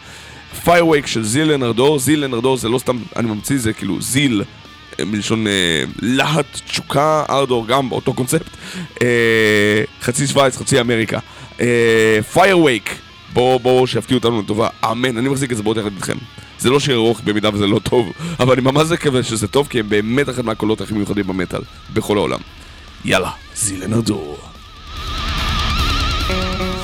Firewake 0.63 1.07
של 1.07 1.23
Zeal & 1.23 1.51
Ardor, 1.51 1.99
Zeal & 1.99 2.23
Ardor 2.23 2.57
זה 2.57 2.69
לא 2.69 2.79
סתם, 2.79 2.97
אני 3.15 3.27
ממציא, 3.27 3.57
זה 3.57 3.73
כאילו 3.73 4.01
Zeal 4.01 4.43
מלשון 5.05 5.47
אה, 5.47 5.83
להט, 6.01 6.61
תשוקה, 6.67 7.23
Ardor, 7.29 7.67
גם 7.67 7.89
באותו 7.89 8.13
קונספט. 8.13 8.49
אה, 9.01 9.83
חצי 10.01 10.27
שווייץ, 10.27 10.57
חצי 10.57 10.79
אמריקה. 10.79 11.19
Firewake, 12.33 12.89
אה, 12.89 12.95
בואו 13.33 13.59
בואו 13.59 13.87
שיפתיעו 13.87 14.17
אותנו 14.17 14.41
לטובה, 14.41 14.69
אמן, 14.91 15.17
אני 15.17 15.29
מחזיק 15.29 15.51
אצבעות 15.51 15.77
יחד 15.77 15.89
איתכם. 15.95 16.17
זה 16.59 16.69
לא 16.69 16.79
שיר 16.79 16.95
ארוך 16.95 17.21
במידה 17.23 17.49
וזה 17.53 17.67
לא 17.67 17.79
טוב, 17.79 18.11
אבל 18.39 18.53
אני 18.53 18.61
ממש 18.61 18.87
מקווה 18.91 19.23
שזה 19.23 19.47
טוב, 19.47 19.67
כי 19.67 19.79
הם 19.79 19.89
באמת 19.89 20.29
אחד 20.29 20.45
מהקולות 20.45 20.81
הכי 20.81 20.93
מיוחדים 20.93 21.27
במטאל, 21.27 21.61
בכל 21.93 22.17
העולם. 22.17 22.39
יאללה, 23.05 23.31
Zeal & 23.55 23.96
Ardor. 23.96 24.37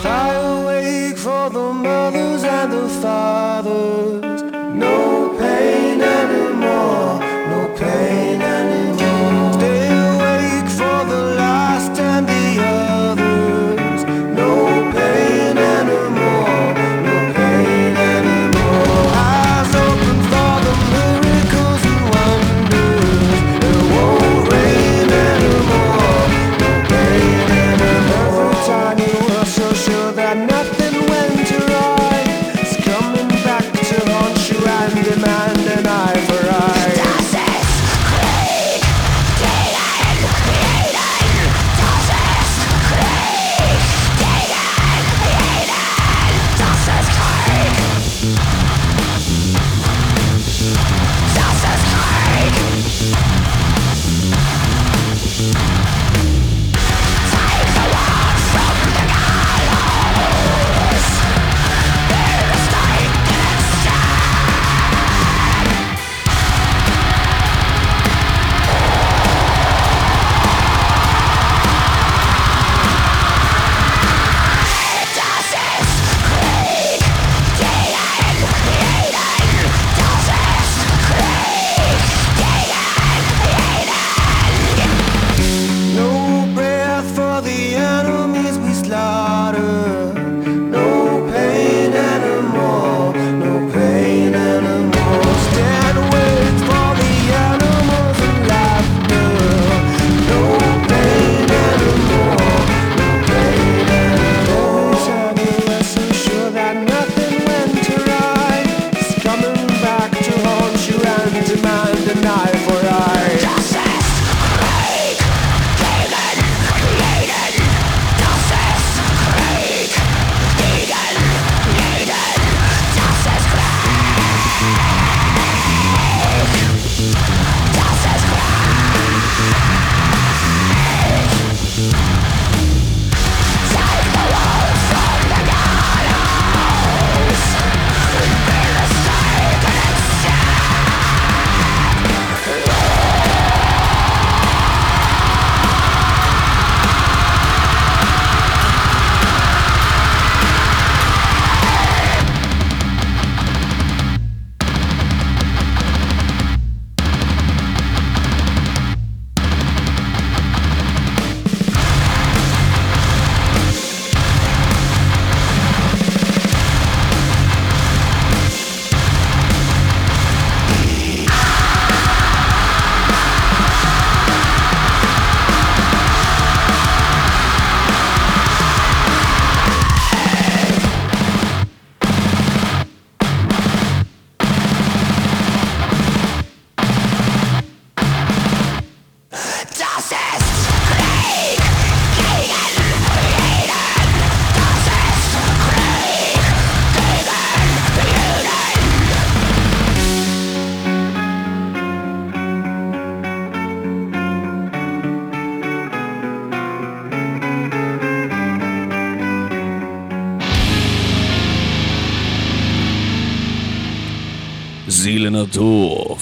Fire 0.04 0.46
awake 0.58 1.18
for 1.18 1.50
the 1.50 1.68
mothers 1.86 2.44
and 2.44 2.72
the 2.72 2.88
fathers. 3.02 4.42
No 4.84 5.27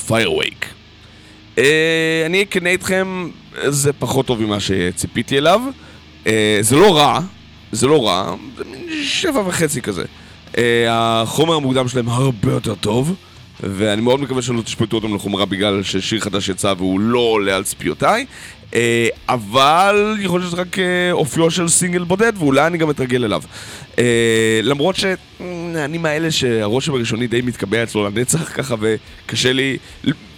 Ardor, 0.05 0.17
Firewake. 0.17 0.65
אה, 1.57 2.23
אני 2.25 2.41
אהיה 2.41 2.55
כנה 2.55 2.69
איתכם, 2.69 3.29
זה 3.67 3.93
פחות 3.93 4.25
טוב 4.25 4.41
ממה 4.41 4.59
שציפיתי 4.59 5.37
אליו. 5.37 5.61
אה, 6.27 6.57
זה 6.61 6.75
לא 6.75 6.97
רע, 6.97 7.19
זה 7.71 7.87
לא 7.87 8.07
רע, 8.07 8.35
זה 8.57 8.63
מין 8.63 9.03
שבע 9.03 9.39
וחצי 9.47 9.81
כזה. 9.81 10.03
אה, 10.57 11.21
החומר 11.21 11.55
המוקדם 11.55 11.87
שלהם 11.87 12.09
הרבה 12.09 12.51
יותר 12.51 12.75
טוב, 12.75 13.15
ואני 13.59 14.01
מאוד 14.01 14.19
מקווה 14.21 14.41
שלא 14.41 14.61
תשפטו 14.61 14.97
אותם 14.97 15.15
לחומרה 15.15 15.45
בגלל 15.45 15.83
ששיר 15.83 16.19
חדש 16.19 16.49
יצא 16.49 16.73
והוא 16.77 16.99
לא 16.99 17.19
עולה 17.19 17.55
על 17.55 17.63
ציפיותיי. 17.63 18.25
אבל 19.29 20.17
יכול 20.19 20.39
להיות 20.39 20.51
שזה 20.51 20.61
רק 20.61 20.79
אה, 20.79 21.11
אופיו 21.11 21.51
של 21.51 21.67
סינגל 21.67 22.03
בודד, 22.03 22.33
ואולי 22.37 22.67
אני 22.67 22.77
גם 22.77 22.89
אתרגל 22.89 23.23
אליו. 23.23 23.41
אה, 23.99 24.59
למרות 24.63 24.95
שאני 24.95 25.97
מהאלה 25.97 26.31
שהרושם 26.31 26.93
הראשוני 26.93 27.27
די 27.27 27.41
מתקבע 27.41 27.83
אצלו 27.83 28.09
לנצח 28.09 28.51
ככה, 28.53 28.75
וקשה 28.79 29.53
לי... 29.53 29.77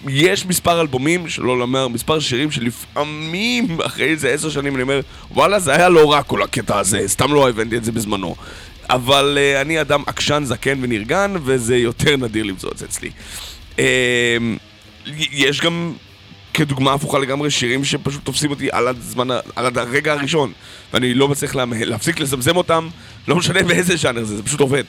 יש 0.07 0.45
מספר 0.45 0.81
אלבומים, 0.81 1.29
שלא 1.29 1.59
לומר, 1.59 1.87
מספר 1.87 2.19
שירים 2.19 2.51
שלפעמים, 2.51 3.77
אחרי 3.85 4.05
איזה 4.05 4.29
עשר 4.29 4.49
שנים 4.49 4.75
אני 4.75 4.81
אומר, 4.81 4.99
וואלה, 5.31 5.59
זה 5.59 5.75
היה 5.75 5.89
לא 5.89 6.11
רע 6.11 6.23
כל 6.23 6.41
הקטע 6.41 6.79
הזה, 6.79 7.07
סתם 7.07 7.33
לא 7.33 7.49
הבנתי 7.49 7.77
את 7.77 7.83
זה 7.83 7.91
בזמנו. 7.91 8.35
אבל 8.89 9.37
uh, 9.37 9.61
אני 9.61 9.81
אדם 9.81 10.03
עקשן, 10.07 10.43
זקן 10.45 10.79
ונרגן, 10.81 11.33
וזה 11.43 11.77
יותר 11.77 12.17
נדיר 12.17 12.43
למצוא 12.43 12.71
את 12.71 12.77
זה 12.77 12.85
אצלי. 12.85 13.09
Uh, 13.75 13.79
יש 15.31 15.61
גם, 15.61 15.93
כדוגמה 16.57 16.93
הפוכה 16.93 17.19
לגמרי, 17.19 17.51
שירים 17.51 17.83
שפשוט 17.83 18.23
תופסים 18.23 18.49
אותי 18.49 18.69
על 18.71 18.87
הזמן, 18.87 19.27
על 19.55 19.71
הרגע 19.75 20.13
הראשון, 20.13 20.51
ואני 20.93 21.13
לא 21.13 21.27
מצליח 21.27 21.55
לה, 21.55 21.63
להפסיק 21.71 22.19
לזמזם 22.19 22.57
אותם, 22.57 22.87
לא 23.27 23.35
משנה 23.35 23.63
באיזה 23.63 23.95
ז'אנר 23.95 24.23
זה, 24.23 24.37
זה 24.37 24.43
פשוט 24.43 24.59
עובד. 24.59 24.83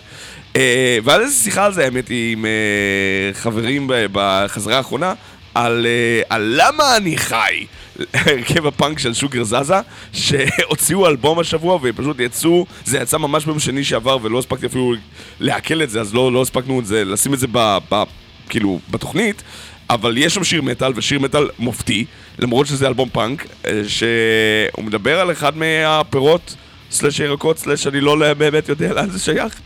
Uh, 0.55 0.57
ואז 1.05 1.21
איזה 1.21 1.35
שיחה 1.35 1.65
על 1.65 1.73
זה, 1.73 1.85
האמת 1.85 2.09
היא, 2.09 2.33
עם 2.33 2.45
uh, 2.45 3.37
חברים 3.37 3.91
בחזרה 4.13 4.77
האחרונה, 4.77 5.15
על, 5.55 5.87
uh, 5.87 6.27
על 6.31 6.55
למה 6.57 6.97
אני 6.97 7.17
חי. 7.17 7.67
הרכב 8.15 8.67
הפאנק 8.67 8.99
של 8.99 9.15
שוגר 9.15 9.45
זזה, 9.45 9.75
שהוציאו 10.13 11.07
אלבום 11.07 11.39
השבוע 11.39 11.79
ופשוט 11.83 12.21
יצאו, 12.21 12.67
זה 12.85 12.99
יצא 12.99 13.19
ממש 13.19 13.45
ביום 13.45 13.61
שני 13.61 13.85
שעבר 13.85 14.19
ולא 14.23 14.39
הספקתי 14.39 14.67
אפילו 14.67 14.95
לעכל 15.41 15.83
את 15.83 15.91
זה, 15.91 16.01
אז 16.01 16.15
לא, 16.15 16.33
לא 16.33 16.43
הספקנו 16.43 16.81
את 16.81 16.87
זה, 16.87 17.05
לשים 17.05 17.35
את 17.35 17.39
זה 17.39 17.47
ב, 17.53 17.79
ב, 17.91 18.03
כאילו, 18.49 18.81
בתוכנית. 18.91 19.43
אבל 19.91 20.19
יש 20.19 20.35
שם 20.35 20.45
שיר 20.45 20.63
מטאל, 20.63 20.93
ושיר 20.97 21.19
מטאל 21.19 21.49
מופתי, 21.59 22.05
למרות 22.39 22.67
שזה 22.67 22.87
אלבום 22.89 23.09
פאנק, 23.09 23.47
אה, 23.67 23.83
שהוא 23.87 24.85
מדבר 24.85 25.21
על 25.21 25.33
אחד 25.33 25.57
מהפירות, 25.57 26.57
סלאש 26.91 27.21
ירקות, 27.21 27.59
סלאש 27.59 27.87
אני 27.87 28.01
לא 28.01 28.35
באמת 28.35 28.69
יודע 28.69 28.95
לאן 28.95 29.11
זה 29.11 29.19
שייך, 29.19 29.61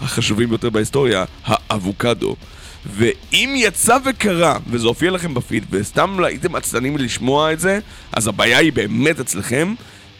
החשובים 0.00 0.48
ביותר 0.48 0.70
בהיסטוריה, 0.70 1.24
האבוקדו. 1.44 2.36
ואם 2.86 3.54
יצא 3.56 3.96
וקרה, 4.04 4.58
וזה 4.70 4.86
הופיע 4.86 5.10
לכם 5.10 5.34
בפיד, 5.34 5.64
וסתם 5.70 6.24
הייתם 6.24 6.54
עצלנים 6.54 6.96
לשמוע 6.98 7.52
את 7.52 7.60
זה, 7.60 7.78
אז 8.12 8.26
הבעיה 8.26 8.58
היא 8.58 8.72
באמת 8.72 9.20
אצלכם. 9.20 9.74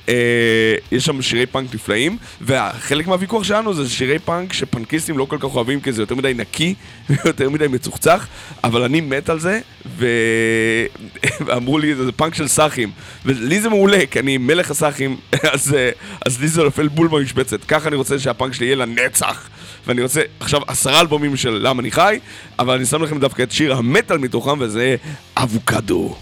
אה, 0.09 0.75
יש 0.93 1.05
שם 1.05 1.23
שירי 1.23 1.47
פאנק 1.47 1.75
נפלאים, 1.75 2.17
וחלק 2.43 3.07
מהוויכוח 3.07 3.45
שלנו 3.45 3.75
זה 3.75 3.89
שירי 3.89 4.19
פאנק 4.19 4.53
שפאנקיסטים 4.53 5.19
לא 5.19 5.25
כל 5.25 5.37
כך 5.39 5.45
אוהבים 5.45 5.81
כי 5.81 5.93
זה 5.93 6.03
יותר 6.03 6.15
מדי 6.15 6.35
נקי 6.35 6.75
ויותר 7.11 7.51
מדי 7.51 7.69
מצוחצח, 7.69 8.27
אבל 8.65 8.83
אני 8.83 9.01
מת 9.01 9.29
על 9.29 9.41
זה, 9.41 9.61
ו... 9.97 10.07
ואמרו 11.47 11.79
לי 11.79 11.95
זה 11.95 12.13
פאנק 12.13 12.35
של 12.35 12.49
סאחים, 12.49 12.91
ולי 13.25 13.61
זה 13.61 13.69
מעולה, 13.69 14.07
כי 14.11 14.21
אני 14.21 14.39
מלך 14.39 14.71
הסאחים, 14.71 15.17
אז, 15.53 15.75
אה, 15.75 15.91
אז 16.27 16.41
לי 16.41 16.49
זה 16.49 16.63
נופל 16.63 16.89
בול 16.89 17.09
במשבצת, 17.09 17.65
ככה 17.65 17.89
אני 17.89 17.97
רוצה 17.97 18.19
שהפאנק 18.19 18.53
שלי 18.53 18.67
יהיה 18.67 18.77
לנצח, 18.77 19.49
ואני 19.87 20.03
רוצה 20.03 20.23
עכשיו 20.41 20.61
עשרה 20.67 21.01
אלבומים 21.01 21.37
של 21.37 21.59
למה 21.63 21.81
אני 21.83 21.91
חי, 21.91 22.19
אבל 22.59 22.75
אני 22.75 22.87
שם 22.87 23.03
לכם 23.03 23.19
דווקא 23.19 23.43
את 23.43 23.53
שיר 23.53 23.75
המטאל 23.75 24.19
מתוכם, 24.19 24.61
וזה 24.61 24.97
אבוקדו, 25.37 26.17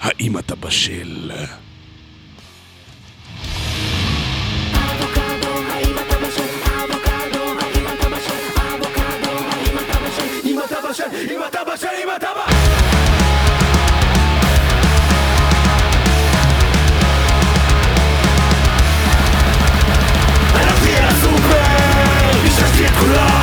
האם 0.00 0.38
אתה 0.38 0.54
בשל? 0.54 1.30
האם 22.84 23.33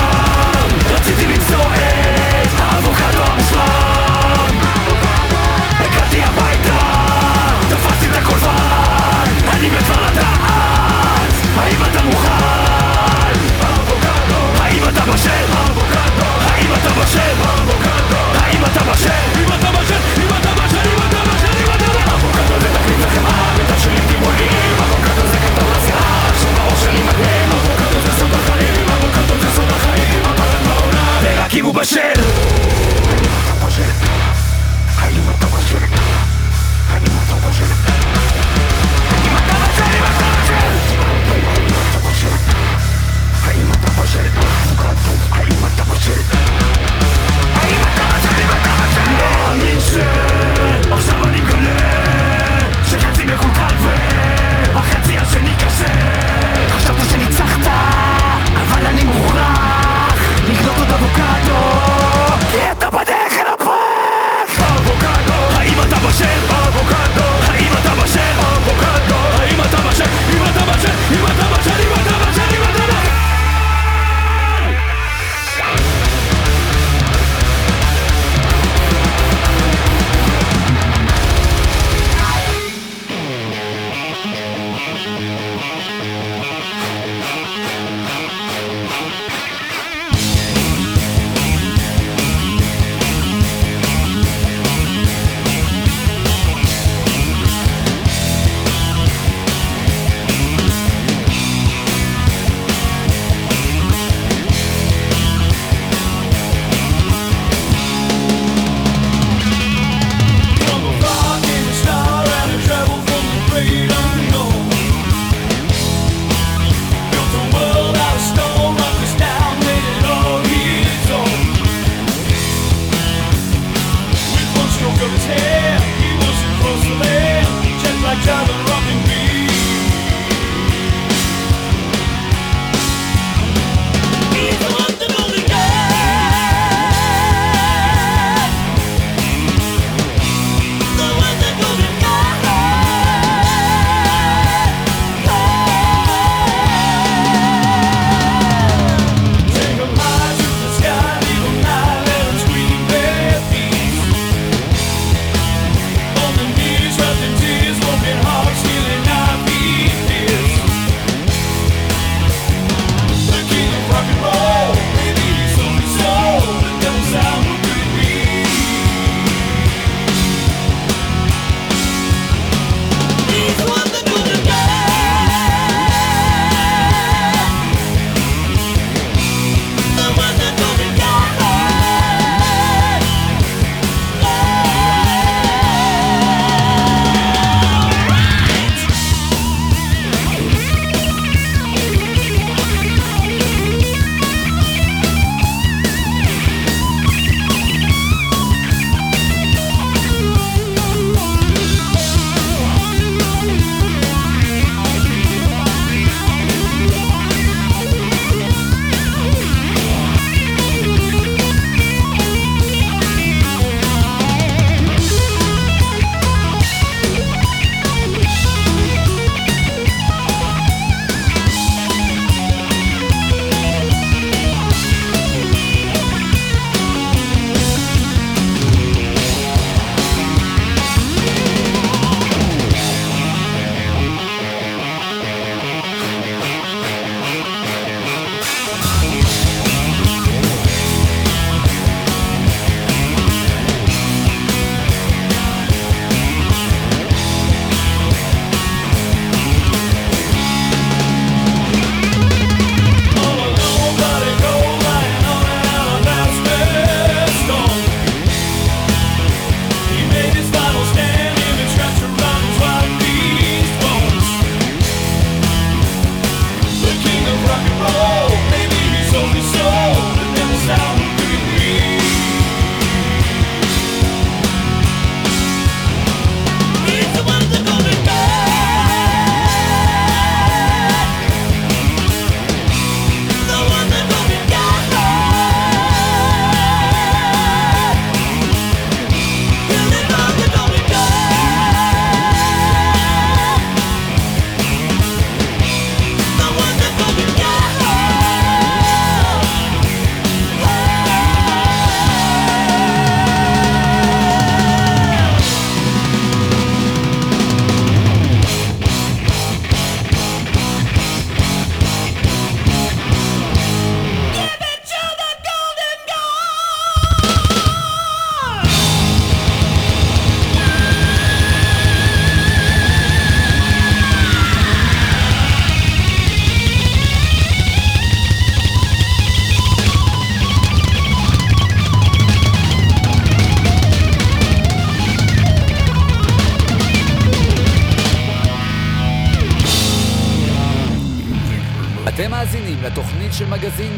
Meu 31.61 31.71
Bashir 31.71 32.17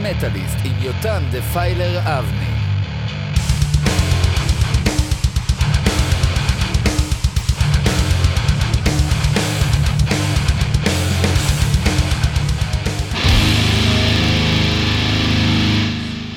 מטאליסט 0.04 0.58
עם 0.66 0.72
יותם 0.82 1.24
דפיילר 1.32 2.00
אבני. 2.00 2.54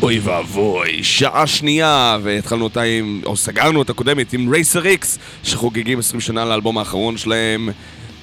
אוי 0.02 0.18
ואבוי, 0.18 1.04
שעה 1.04 1.46
שנייה, 1.46 2.18
והתחלנו 2.22 2.64
אותה 2.64 2.82
עם, 2.82 3.20
או 3.24 3.36
סגרנו 3.36 3.78
אותה 3.78 3.92
קודמת 3.92 4.32
עם 4.32 4.52
רייסר 4.52 4.86
איקס, 4.86 5.18
שחוגגים 5.42 5.98
20 5.98 6.20
שנה 6.20 6.44
לאלבום 6.44 6.78
האחרון 6.78 7.16
שלהם. 7.16 7.68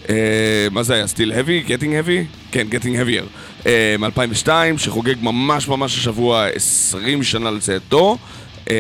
אה, 0.10 0.68
מה 0.72 0.84
זה 0.84 0.93
היה? 0.93 1.08
סטיל 1.08 1.32
heavy? 1.32 1.68
Getting 1.68 2.08
heavy? 2.08 2.51
כן, 2.51 2.68
heavier. 2.72 3.26
אה, 3.68 3.95
מ-2002, 3.99 4.49
שחוגג 4.78 5.16
ממש 5.22 5.68
ממש 5.68 5.97
השבוע 5.97 6.47
20 6.47 7.24
שנה 7.24 7.51
לצאתו. 7.51 8.18
אה, 8.70 8.76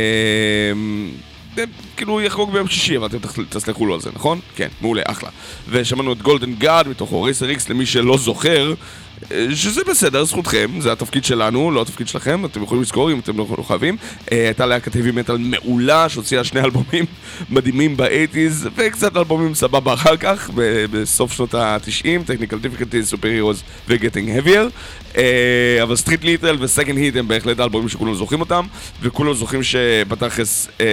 אה, 1.57 1.63
כאילו 1.97 2.21
יחגוג 2.21 2.51
ביום 2.51 2.67
שישי, 2.67 2.97
אבל 2.97 3.07
אתם 3.07 3.17
תסלחו 3.49 3.85
לו 3.85 3.93
על 3.93 4.01
זה, 4.01 4.09
נכון? 4.15 4.39
כן, 4.55 4.67
מעולה, 4.81 5.01
אחלה. 5.05 5.29
ושמענו 5.69 6.13
את 6.13 6.21
Golden 6.21 6.53
God 6.53 6.87
מתוכו 6.87 7.21
Racer 7.21 7.49
X, 7.49 7.69
למי 7.69 7.85
שלא 7.85 8.17
זוכר, 8.17 8.73
שזה 9.53 9.81
בסדר, 9.89 10.23
זכותכם, 10.23 10.71
זה 10.79 10.91
התפקיד 10.91 11.25
שלנו, 11.25 11.71
לא 11.71 11.81
התפקיד 11.81 12.07
שלכם, 12.07 12.45
אתם 12.45 12.63
יכולים 12.63 12.81
לזכור 12.81 13.11
אם 13.11 13.19
אתם 13.19 13.37
לא 13.37 13.63
חייבים. 13.67 13.97
אה, 14.31 14.45
הייתה 14.45 14.65
להקת 14.65 14.95
heavy 14.95 15.27
metal 15.27 15.37
מעולה, 15.37 16.09
שהוציאה 16.09 16.43
שני 16.43 16.61
אלבומים 16.61 17.05
מדהימים 17.49 17.97
באייטיז, 17.97 18.69
וקצת 18.75 19.17
אלבומים 19.17 19.55
סבבה 19.55 19.93
אחר 19.93 20.17
כך, 20.17 20.49
בסוף 20.91 21.33
שנות 21.33 21.53
ה-90, 21.53 22.29
Technical 22.29 22.55
Difficulties, 22.65 23.13
Superheroes 23.13 23.87
ו-Getting 23.87 24.45
Heavier. 24.45 24.69
אה, 25.17 25.83
אבל 25.83 25.95
Street 25.95 26.23
Lethal 26.23 26.57
ו 26.59 26.65
Second 26.65 26.97
Heat 26.97 27.15
הם 27.15 27.27
בהחלט 27.27 27.59
האלבומים 27.59 27.89
שכולם 27.89 28.13
זוכרים 28.13 28.41
אותם, 28.41 28.65
וכולם 29.01 29.33
זוכרים 29.33 29.63
שבתכלס 29.63 30.67
אה, 30.81 30.85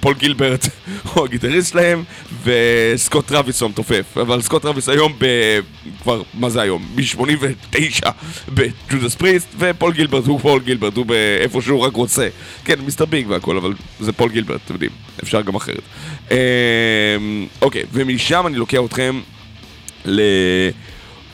פול 0.00 0.14
גילברט 0.14 0.66
הוא 1.12 1.24
הגיטריסט 1.24 1.70
שלהם, 1.70 2.04
וסקוט 2.44 3.26
טרוויס 3.26 3.60
הוא 3.60 3.66
המתופף. 3.66 4.18
אבל 4.18 4.42
סקוט 4.42 4.62
טרוויס 4.62 4.88
היום 4.88 5.12
ב... 5.18 5.26
כבר, 6.02 6.22
מה 6.34 6.50
זה 6.50 6.60
היום? 6.60 6.86
מ-89 7.74 8.10
ב 8.48 8.59
Judas 8.59 9.14
Priest, 9.14 9.48
ופול 9.58 9.92
גילברט 9.92 10.26
הוא 10.26 10.40
פול 10.40 10.60
גילברט, 10.60 10.96
הוא 10.96 11.06
באיפה 11.06 11.62
שהוא 11.62 11.80
רק 11.80 11.96
רוצה. 11.96 12.28
כן, 12.64 12.80
Mr. 12.84 13.04
Big 13.04 13.30
והכל, 13.30 13.56
אבל 13.56 13.72
זה 14.00 14.12
פול 14.12 14.30
גילברט, 14.30 14.60
אתם 14.64 14.74
יודעים, 14.74 14.90
אפשר 15.22 15.42
גם 15.42 15.54
אחרת. 15.54 15.82
אה, 16.30 16.36
אוקיי, 17.62 17.82
ומשם 17.92 18.46
אני 18.46 18.56
לוקח 18.56 18.78
אתכם 18.84 19.20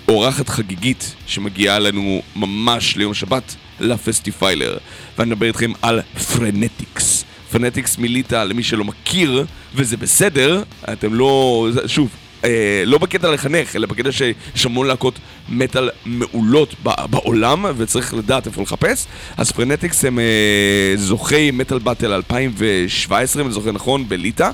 לאורחת 0.09 0.49
חגיגית 0.49 1.15
שמגיעה 1.27 1.77
אלינו 1.77 2.23
ממש 2.37 2.97
ליום 2.97 3.15
שבת 3.15 3.57
לפסטיפיילר 3.81 4.79
ואני 5.19 5.31
מדבר 5.31 5.47
איתכם 5.47 5.73
על 5.83 6.01
Phrenetix 6.37 7.25
Phrenetix 7.51 7.99
מליטא 7.99 8.45
למי 8.45 8.63
שלא 8.63 8.85
מכיר 8.85 9.45
וזה 9.75 9.97
בסדר, 9.97 10.63
אתם 10.93 11.15
לא, 11.15 11.69
שוב, 11.87 12.09
אה, 12.45 12.83
לא 12.87 12.99
בקטע 12.99 13.31
לחנך, 13.31 13.77
אלא 13.77 13.87
בקטע 13.87 14.13
שיש 14.13 14.67
המון 14.67 14.87
להקות 14.87 15.19
מטאל 15.49 15.91
מעולות 16.05 16.75
בעולם 16.83 17.65
וצריך 17.77 18.15
לדעת 18.15 18.47
איפה 18.47 18.63
לחפש. 18.63 19.07
אז 19.37 19.53
Phrenetix 19.53 20.05
הם 20.05 20.19
אה, 20.19 20.93
זוכי 20.97 21.51
Metal 21.51 21.79
Battle 21.79 22.13
2017 22.13 23.43
אם 23.43 23.47
אני 23.47 23.55
זוכר 23.55 23.73
נכון 23.73 24.09
בליטא 24.09 24.51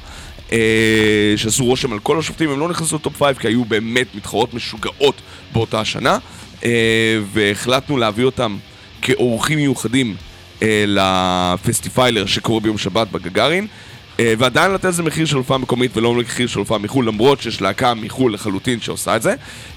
אה, 0.52 1.34
שעשו 1.36 1.64
רושם 1.64 1.92
על 1.92 1.98
כל 1.98 2.18
השופטים, 2.18 2.50
הם 2.50 2.60
לא 2.60 2.68
נכנסו 2.68 2.96
לטופ 2.96 3.22
5 3.22 3.38
כי 3.38 3.48
היו 3.48 3.64
באמת 3.64 4.14
מתחרות 4.14 4.54
משוגעות 4.54 5.14
באותה 5.52 5.80
השנה 5.80 6.18
אה, 6.64 7.18
והחלטנו 7.32 7.96
להביא 7.96 8.24
אותם 8.24 8.56
כאורחים 9.02 9.58
מיוחדים 9.58 10.16
אה, 10.62 10.84
לפסטיפיילר 10.86 12.26
שקורה 12.26 12.60
ביום 12.60 12.78
שבת 12.78 13.08
בגגארין 13.08 13.66
ועדיין 14.18 14.72
לתת 14.72 14.84
לזה 14.84 15.02
מחיר 15.02 15.26
של 15.26 15.36
הופעה 15.36 15.58
מקומית 15.58 15.96
ולא 15.96 16.14
מחיר 16.14 16.46
של 16.46 16.58
הופעה 16.58 16.78
מחו"ל 16.78 17.06
למרות 17.06 17.42
שיש 17.42 17.62
להקה 17.62 17.94
מחו"ל 17.94 18.34
לחלוטין 18.34 18.80
שעושה 18.80 19.16
את 19.16 19.22
זה 19.22 19.34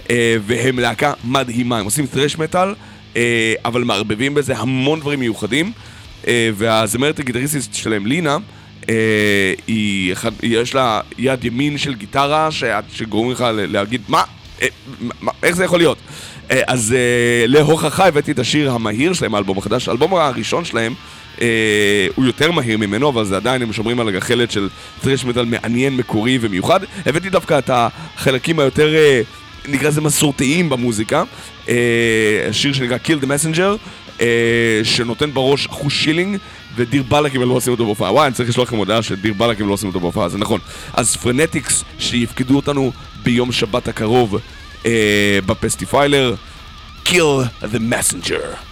אה, 0.09 0.35
והם 0.45 0.79
להקה 0.79 1.13
מדהימה, 1.23 1.79
הם 1.79 1.85
עושים 1.85 2.05
thrash 2.13 2.39
מטאל 2.39 2.73
אה, 3.15 3.53
אבל 3.65 3.83
מערבבים 3.83 4.33
בזה 4.33 4.57
המון 4.57 4.99
דברים 4.99 5.19
מיוחדים 5.19 5.71
אה, 6.27 6.49
והזמרת 6.57 7.19
הגיטריסטית 7.19 7.75
שלהם 7.75 8.05
לינה 8.05 8.37
אה, 8.89 9.53
היא 9.67 10.15
יש 10.43 10.75
לה 10.75 11.01
יד 11.17 11.45
ימין 11.45 11.77
של 11.77 11.95
גיטרה 11.95 12.49
שגורמים 12.93 13.31
לך 13.31 13.45
להגיד 13.53 14.01
מה? 14.07 14.23
אה? 14.61 14.67
איך 15.43 15.55
זה 15.55 15.63
יכול 15.63 15.79
להיות? 15.79 15.97
אה, 16.51 16.61
אז 16.67 16.93
אה, 16.93 17.47
להוכחה 17.47 18.07
הבאתי 18.07 18.31
את 18.31 18.39
השיר 18.39 18.71
המהיר 18.71 19.13
שלהם, 19.13 19.35
האלבום 19.35 19.57
החדש, 19.57 19.87
האלבום 19.87 20.13
הראשון 20.13 20.65
שלהם 20.65 20.93
אה, 21.41 22.07
הוא 22.15 22.25
יותר 22.25 22.51
מהיר 22.51 22.77
ממנו, 22.77 23.09
אבל 23.09 23.25
זה 23.25 23.35
עדיין, 23.35 23.61
הם 23.61 23.73
שומרים 23.73 23.99
על 23.99 24.07
הגחלת 24.07 24.51
של 24.51 24.69
טרש 25.01 25.25
מטאל 25.25 25.45
מעניין, 25.45 25.97
מקורי 25.97 26.37
ומיוחד. 26.41 26.79
הבאתי 27.05 27.29
דווקא 27.29 27.59
את 27.59 27.69
החלקים 27.73 28.59
היותר, 28.59 28.95
אה, 28.95 29.21
נקרא 29.67 29.87
לזה 29.87 30.01
מסורתיים 30.01 30.69
במוזיקה. 30.69 31.23
אה, 31.69 31.75
השיר 32.49 32.73
שנקרא 32.73 32.97
Kill 33.05 33.23
the 33.23 33.25
Messenger, 33.25 33.77
אה, 34.21 34.81
שנותן 34.83 35.33
בראש 35.33 35.67
אחושילינג, 35.67 36.37
ודיר 36.75 37.03
באלק 37.03 37.35
אם 37.35 37.41
הם 37.41 37.49
לא 37.49 37.53
עושים 37.53 37.71
אותו 37.73 37.85
בהופעה. 37.85 38.13
וואי, 38.13 38.27
אני 38.27 38.33
צריך 38.33 38.49
לשלוח 38.49 38.67
לכם 38.67 38.77
הודעה 38.77 39.03
שדיר 39.03 39.33
באלק 39.33 39.61
אם 39.61 39.67
לא 39.67 39.73
עושים 39.73 39.87
אותו 39.87 39.99
בהופעה, 39.99 40.29
זה 40.29 40.37
נכון. 40.37 40.59
אז 40.93 41.15
Phrenetix, 41.15 41.83
שיפקדו 41.99 42.55
אותנו 42.55 42.91
ביום 43.23 43.51
שבת 43.51 43.87
הקרוב 43.87 44.35
אה, 44.85 45.39
בפסטיפיילר, 45.45 46.35
Kill 47.05 47.45
the 47.61 47.79
Messenger. 47.93 48.66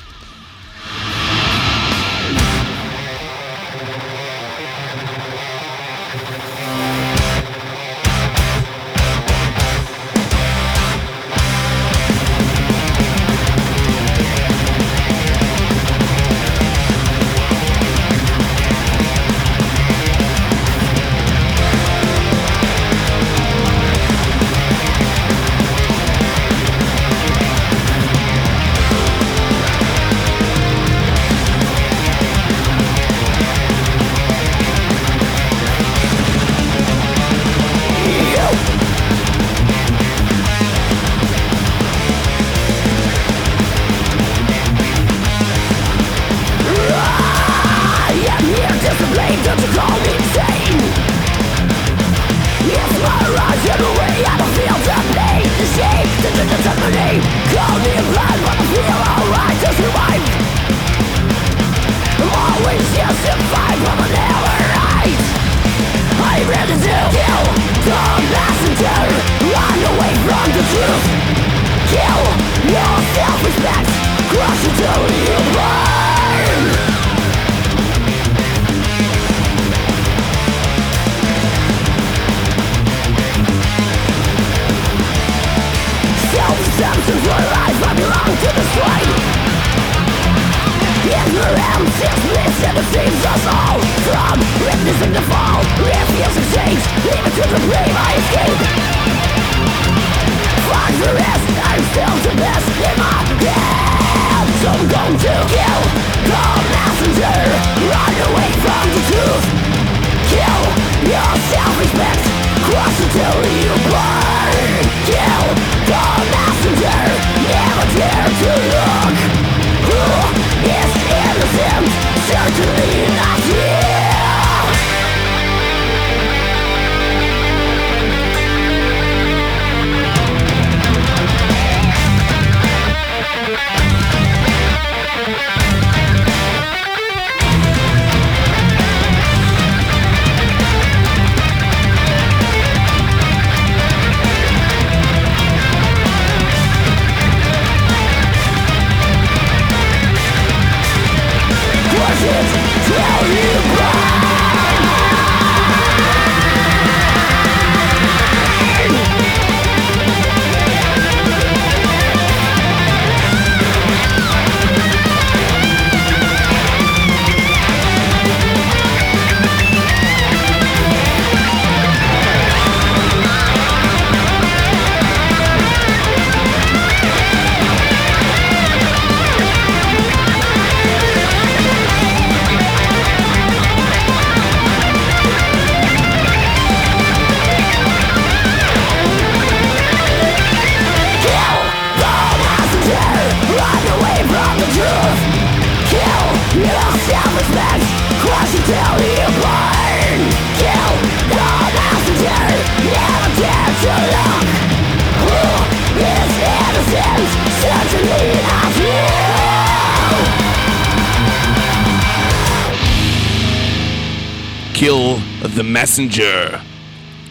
Messenger 215.96 216.58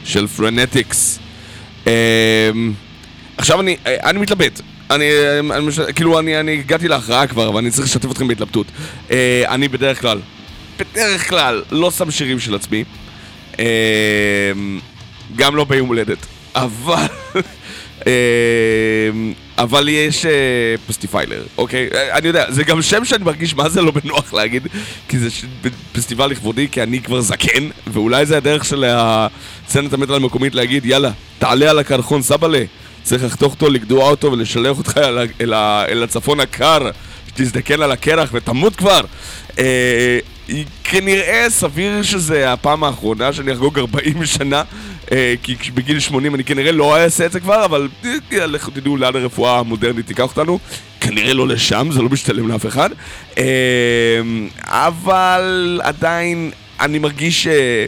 של 0.05 0.27
Phrenetix. 0.27 1.19
אמ, 1.87 1.93
עכשיו 3.37 3.61
אני, 3.61 3.77
אני 3.87 4.19
מתלבט. 4.19 4.61
אני, 4.91 5.05
אני, 5.51 5.71
כאילו, 5.95 6.19
אני, 6.19 6.41
אני 6.41 6.53
הגעתי 6.53 6.89
להכרעה 6.89 7.27
כבר, 7.27 7.49
אבל 7.49 7.59
אני 7.59 7.71
צריך 7.71 7.87
לשתף 7.87 8.11
אתכם 8.11 8.29
בהתלבטות. 8.29 8.67
אה, 9.11 9.45
אני 9.49 9.69
בדרך 9.69 10.01
כלל, 10.01 10.21
בדרך 10.79 11.29
כלל, 11.29 11.63
לא 11.71 11.91
שם 11.91 12.11
שירים 12.11 12.41
של 12.41 12.55
עצמי. 12.55 12.85
אה, 13.59 14.53
גם 15.37 15.57
לא 15.57 15.65
ביום 15.65 15.89
הולדת. 15.89 16.27
אבל... 16.55 17.07
אה, 18.07 18.13
אבל 19.59 19.89
יש 19.89 20.27
אה, 20.27 20.31
פסטיפיילר, 20.87 21.43
אוקיי? 21.59 21.89
אה, 21.95 22.19
אני 22.19 22.29
יודע, 22.29 22.45
זה 22.49 22.65
גם 22.65 22.83
שם 22.83 23.05
שאני 23.05 23.25
מרגיש 23.25 23.55
מה 23.55 23.69
זה 23.69 23.83
לא 23.83 23.91
בנוח 23.91 24.35
להגיד, 24.35 24.67
כי 25.09 25.19
זה 25.19 25.29
פסטיבל 25.93 26.27
לכבודי, 26.27 26.69
כי 26.73 26.83
אני 26.83 27.01
כבר 27.01 27.21
זקן, 27.21 27.69
ואולי 27.87 28.27
זה 28.27 28.37
הדרך 28.37 28.65
של 28.65 28.85
הסצנת 28.89 29.93
המטר 29.93 30.15
המקומית 30.15 30.55
להגיד, 30.55 30.85
יאללה, 30.87 31.11
תעלה 31.39 31.71
על 31.71 31.79
הקרחון 31.79 32.23
סבאלה, 32.23 32.65
צריך 33.03 33.25
לחתוך 33.25 33.53
אותו, 33.53 33.71
לגדוע 33.71 34.11
אותו 34.11 34.33
ולשלח 34.33 34.79
אותך 34.79 34.99
אל, 34.99 35.19
אל, 35.41 35.55
אל 35.89 36.03
הצפון 36.03 36.41
הקר, 36.41 36.91
שתזדקן 37.29 37.83
על 37.83 37.93
הקרח 37.93 38.31
ותמות 38.33 38.77
כבר. 38.77 39.01
אה, 39.59 40.19
כנראה 40.85 41.47
סביר 41.49 42.03
שזה 42.03 42.53
הפעם 42.53 42.85
האחרונה 42.85 43.33
שאני 43.33 43.53
אחגוג 43.53 43.79
40 43.79 44.27
שנה, 44.27 44.63
כי 45.43 45.57
כש- 45.59 45.71
בגיל 45.71 46.01
80 46.01 46.35
אני 46.35 46.45
כנראה 46.45 46.73
לא 46.73 46.97
אעשה 46.97 47.27
את 47.27 47.33
זה 47.33 47.41
כבר, 47.41 47.65
אבל 47.65 47.89
אה, 48.33 48.47
לכו 48.47 48.71
תדעו 48.71 48.97
לאן 48.97 49.17
הרפואה 49.17 49.59
המודרנית 49.59 50.07
תיקח 50.07 50.23
אותנו. 50.23 50.59
כנראה 51.01 51.35
לא 51.35 51.49
לשם, 51.49 51.89
זה 51.93 52.03
לא 52.03 52.09
משתלם 52.09 52.49
לאף 52.49 52.67
אחד. 52.67 52.91
אה, 53.39 53.45
אבל 54.67 55.81
עדיין 55.85 56.51
אני 56.81 56.99
מרגיש. 56.99 57.47
אה, 57.47 57.85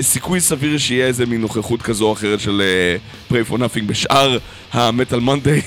סיכוי 0.00 0.40
סביר 0.40 0.78
שיהיה 0.78 1.06
איזה 1.06 1.26
מין 1.26 1.40
נוכחות 1.40 1.82
כזו 1.82 2.04
או 2.06 2.12
אחרת 2.12 2.40
של 2.40 2.62
אה, 2.64 2.96
Prey 3.28 3.44
for 3.44 3.58
Nothing 3.58 3.88
בשאר 3.88 4.38
ה 4.72 4.80
Metal 4.80 5.18
Monday 5.20 5.60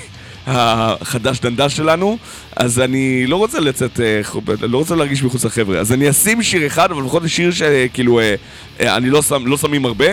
החדש 0.48 1.40
דנדש 1.40 1.76
שלנו, 1.78 2.18
אז 2.56 2.80
אני 2.80 3.28
לא 3.28 3.36
רוצה 3.36 3.60
לצאת, 3.60 4.00
אה, 4.00 4.22
לא 4.62 4.78
רוצה 4.78 4.96
להרגיש 4.96 5.24
מחוץ 5.24 5.46
לחבר'ה, 5.46 5.80
אז 5.80 5.92
אני 5.92 6.10
אשים 6.10 6.44
שיר 6.44 6.68
אחד, 6.68 6.92
אבל 6.92 7.04
לפחות 7.04 7.24
שיר 7.28 7.52
שכאילו 7.52 8.20
אה, 8.20 8.36
אה, 8.82 8.98
אני 8.98 9.10
לא, 9.10 9.22
שם, 9.22 9.48
לא 9.48 9.58
שמים 9.58 9.86
הרבה, 9.86 10.06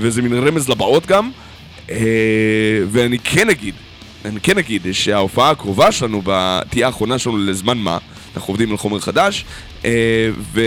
וזה 0.00 0.22
מין 0.22 0.32
רמז 0.48 0.68
לבאות 0.68 1.06
גם, 1.06 1.30
ואני 2.90 3.18
כן 3.18 3.50
אגיד, 3.50 3.74
אני 4.24 4.40
כן 4.40 4.58
אגיד 4.58 4.82
שההופעה 4.92 5.50
הקרובה 5.50 5.92
שלנו 5.92 6.22
תהיה 6.70 6.86
האחרונה 6.86 7.18
שלנו 7.18 7.38
לזמן 7.38 7.78
מה, 7.78 7.98
אנחנו 8.36 8.52
עובדים 8.52 8.70
על 8.70 8.76
חומר 8.76 8.98
חדש, 9.00 9.44
אה, 9.84 9.90
ו... 10.52 10.60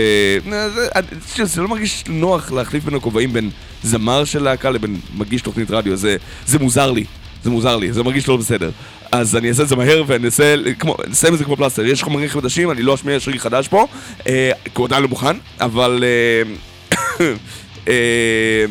אה, 0.52 0.68
זה- 0.70 0.88
זה 1.36 1.44
זה 1.44 1.62
לא 1.62 1.68
מרגיש 1.68 2.04
נוח 2.08 2.52
להחליף 2.52 2.84
בין 2.84 2.94
הכובעים 2.94 3.32
בין 3.32 3.50
זמר 3.82 4.24
של 4.24 4.42
להקה 4.42 4.70
לבין 4.70 4.96
מגיש 5.16 5.42
תוכנית 5.42 5.70
רדיו, 5.70 5.96
זה, 5.96 6.16
זה 6.46 6.58
מוזר 6.58 6.90
לי, 6.90 7.04
זה 7.44 7.50
מוזר 7.50 7.76
לי, 7.76 7.92
זה 7.92 8.02
מרגיש 8.02 8.28
לא 8.28 8.36
בסדר. 8.36 8.70
אז 9.12 9.36
אני 9.36 9.48
אעשה 9.48 9.62
את 9.62 9.68
זה 9.68 9.76
מהר 9.76 10.02
ואני 10.06 10.26
אעשה, 10.26 10.54
כמו, 10.78 10.96
נסיים 11.08 11.34
את 11.34 11.38
זה 11.38 11.44
כמו 11.44 11.56
פלסטר, 11.56 11.86
יש 11.86 12.02
חומרים 12.02 12.28
חדשים, 12.28 12.70
אני 12.70 12.82
לא 12.82 12.94
אשמיע 12.94 13.20
שיר 13.20 13.38
חדש 13.38 13.68
פה, 13.68 13.86
אה, 14.26 14.50
כי 14.64 14.70
הוא 14.74 14.86
עדיין 14.86 15.02
לא 15.02 15.08
מוכן, 15.08 15.36
אבל... 15.60 16.04
אה, 16.04 17.26
אה, 17.88 18.64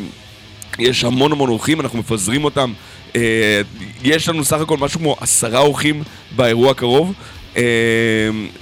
יש 0.78 1.04
המון 1.04 1.32
המון 1.32 1.48
אורחים, 1.48 1.80
אנחנו 1.80 1.98
מפזרים 1.98 2.44
אותם. 2.44 2.72
אה, 3.16 3.60
יש 4.02 4.28
לנו 4.28 4.44
סך 4.44 4.60
הכל 4.60 4.76
משהו 4.76 5.00
כמו 5.00 5.16
עשרה 5.20 5.60
אורחים 5.60 6.02
באירוע 6.36 6.70
הקרוב, 6.70 7.12
אה, 7.56 7.62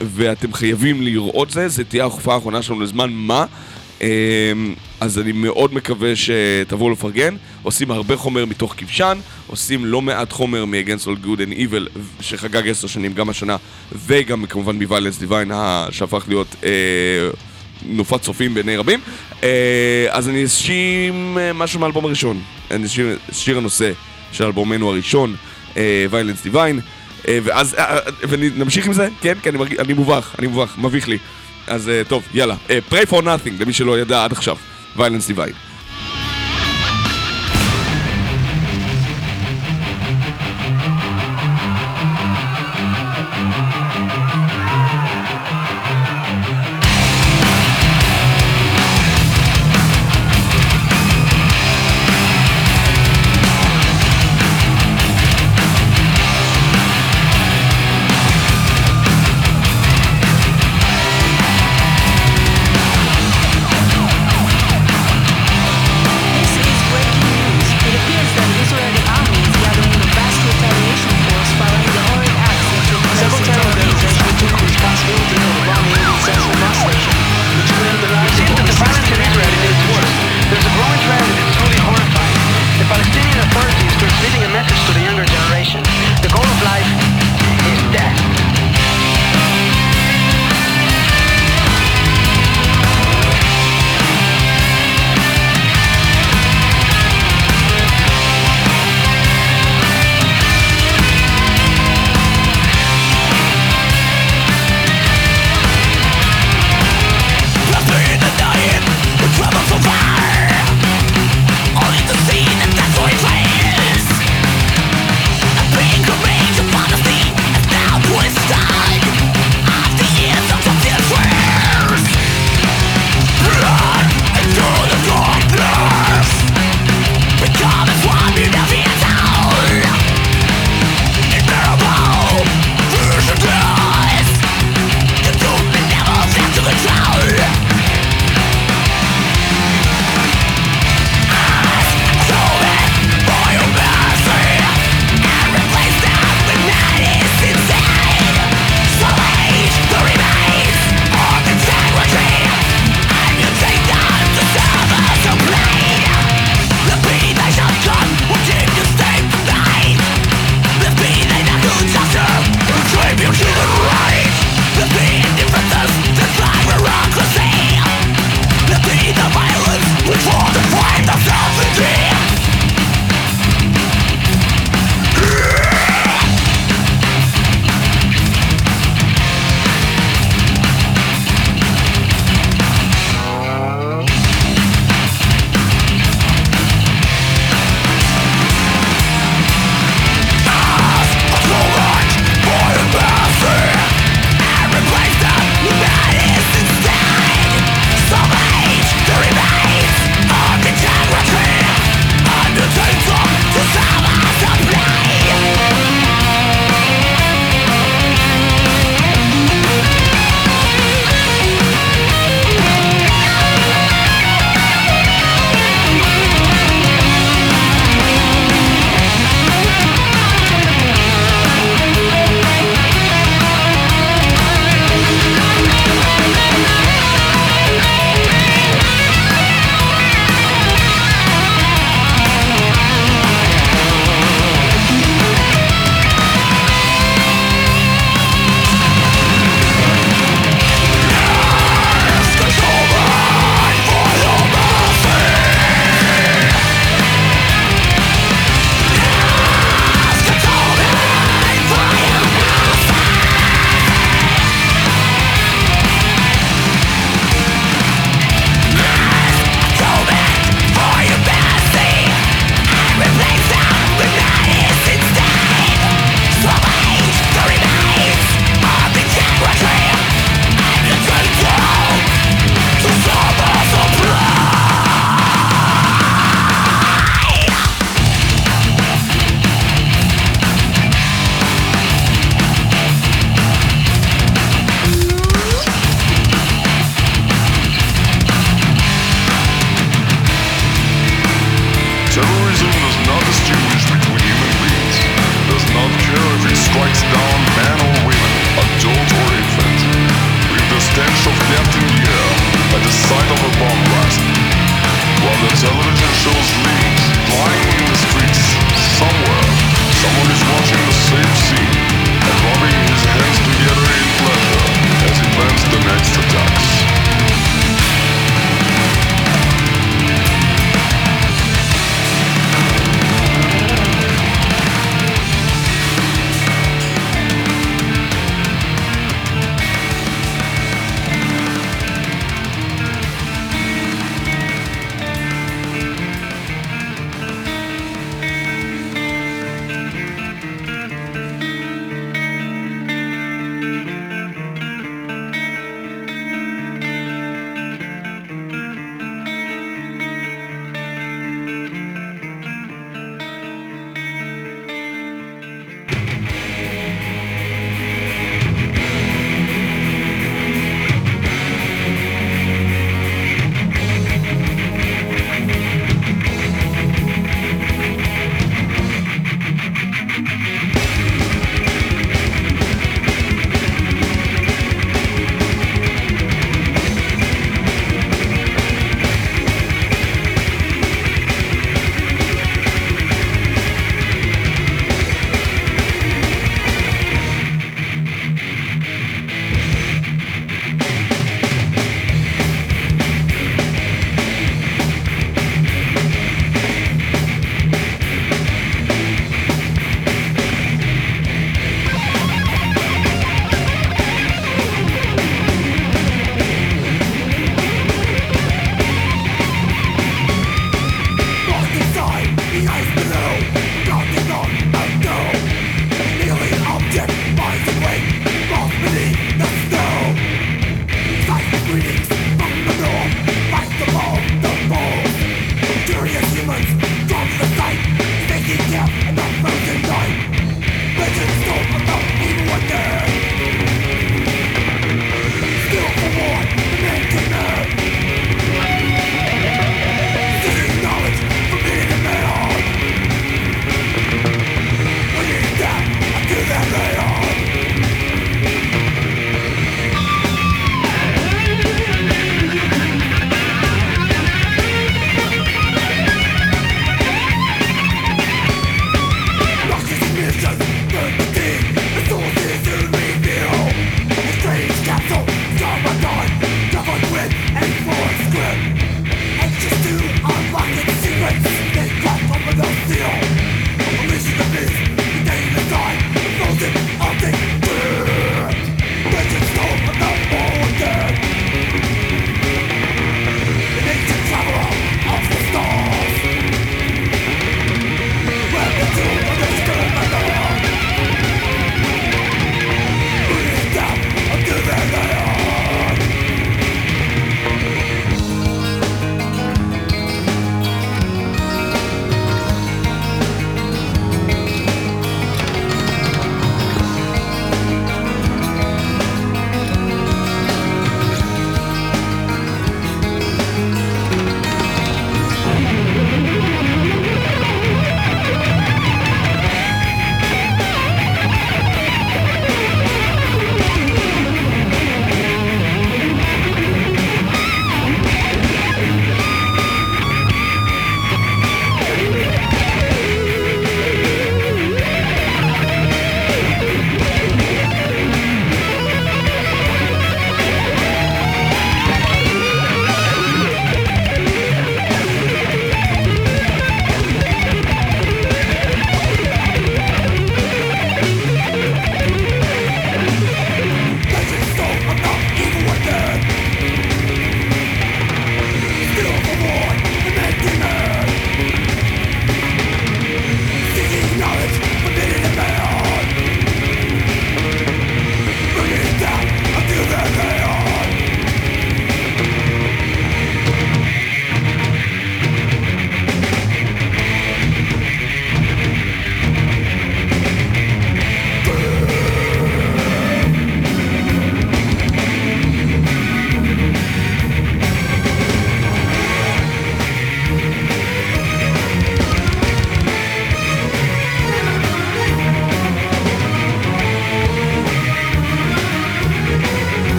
ואתם 0.00 0.52
חייבים 0.52 1.02
לראות 1.02 1.50
זה, 1.50 1.68
זה 1.68 1.84
תהיה 1.84 2.02
ההופעה 2.02 2.34
האחרונה 2.34 2.62
שלנו 2.62 2.80
לזמן 2.80 3.10
מה. 3.12 3.44
אה, 4.02 4.08
אז 5.02 5.18
אני 5.18 5.32
מאוד 5.32 5.74
מקווה 5.74 6.12
שתבואו 6.16 6.90
לפרגן. 6.90 7.36
עושים 7.62 7.90
הרבה 7.90 8.16
חומר 8.16 8.46
מתוך 8.46 8.74
כבשן, 8.76 9.18
עושים 9.46 9.84
לא 9.84 10.02
מעט 10.02 10.32
חומר 10.32 10.64
מ-Against 10.64 11.06
All 11.06 11.26
Good 11.26 11.38
and 11.38 11.58
Evil, 11.58 11.98
שחגג 12.20 12.68
עשר 12.68 12.86
שנים 12.86 13.12
גם 13.12 13.28
השנה, 13.28 13.56
וגם 14.06 14.46
כמובן 14.46 14.78
מ-Violence 14.78 15.28
Divine, 15.28 15.52
שהפך 15.90 16.24
להיות... 16.28 16.56
אה, 16.64 16.70
נופת 17.86 18.22
צופים 18.22 18.54
בעיני 18.54 18.76
רבים. 18.76 19.00
אה, 19.42 20.06
אז 20.10 20.28
אני 20.28 20.44
אשים 20.44 21.38
אה, 21.38 21.52
משהו 21.52 21.80
מהאלבום 21.80 22.04
הראשון. 22.04 22.40
אני 22.70 22.86
אשים 22.86 23.16
שיר 23.32 23.58
הנושא 23.58 23.92
של 24.32 24.44
אלבומנו 24.44 24.90
הראשון, 24.90 25.36
אה, 25.76 26.06
Violence 26.10 26.46
Divine. 26.46 26.80
אה, 27.28 27.38
ואז, 27.44 27.74
אה, 27.74 27.98
ונמשיך 28.28 28.86
עם 28.86 28.92
זה? 28.92 29.08
כן, 29.20 29.34
כן, 29.42 29.50
אני, 29.50 29.58
מרגיש, 29.58 29.78
אני 29.78 29.92
מובך, 29.92 30.34
אני 30.38 30.46
מובך, 30.46 30.74
מביך 30.78 31.08
לי. 31.08 31.18
אז 31.66 31.90
טוב, 32.08 32.22
יאללה. 32.34 32.56
Pray 32.90 33.06
for 33.10 33.22
nothing, 33.22 33.60
למי 33.60 33.72
שלא 33.72 33.98
ידע 33.98 34.24
עד 34.24 34.32
עכשיו. 34.32 34.56
Violence 34.94 35.26
Divide. 35.26 35.71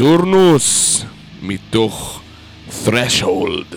Nocturnus 0.00 1.04
מתוך 1.42 2.20
Thresholds, 2.84 3.76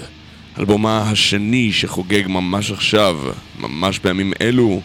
אלבומה 0.60 1.10
השני 1.10 1.72
שחוגג 1.72 2.28
ממש 2.28 2.72
עכשיו, 2.72 3.18
ממש 3.60 4.00
בימים 4.00 4.34
אלו, 4.42 4.82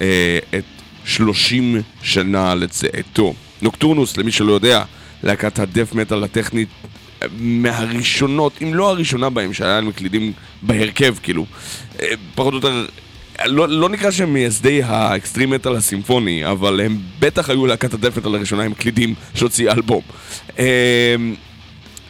אה, 0.00 0.38
את 0.58 0.64
30 1.04 1.76
שנה 2.02 2.54
לצאתו. 2.54 3.34
Nocturnus, 3.62 4.16
למי 4.16 4.32
שלא 4.32 4.52
יודע, 4.52 4.84
להקת 5.22 5.58
ה 5.58 5.64
death 5.64 5.94
metal 5.94 6.24
הטכנית 6.24 6.68
אה, 7.22 7.26
מהראשונות, 7.38 8.52
אם 8.62 8.74
לא 8.74 8.90
הראשונה 8.90 9.30
בהם, 9.30 9.52
שהיה 9.52 9.74
להם 9.74 9.88
מקלידים 9.88 10.32
בהרכב, 10.62 11.14
כאילו. 11.22 11.46
אה, 12.00 12.06
פחות 12.34 12.52
או 12.52 12.58
יותר, 12.58 12.86
לא, 13.46 13.68
לא 13.68 13.88
נקרא 13.88 14.10
שהם 14.10 14.32
מייסדי 14.32 14.82
ה 14.82 14.90
extreme 14.90 15.50
metal 15.50 15.76
הסימפוני, 15.76 16.46
אבל 16.46 16.80
הם 16.80 16.98
בטח 17.18 17.50
היו 17.50 17.66
להקת 17.66 17.94
ה 17.94 17.98
death 17.98 18.16
metal 18.16 18.34
הראשונה 18.34 18.62
עם 18.62 18.74
קלידים 18.74 19.14
שהוציאה 19.34 19.72
אלבום. 19.72 20.02
אה, 20.58 21.16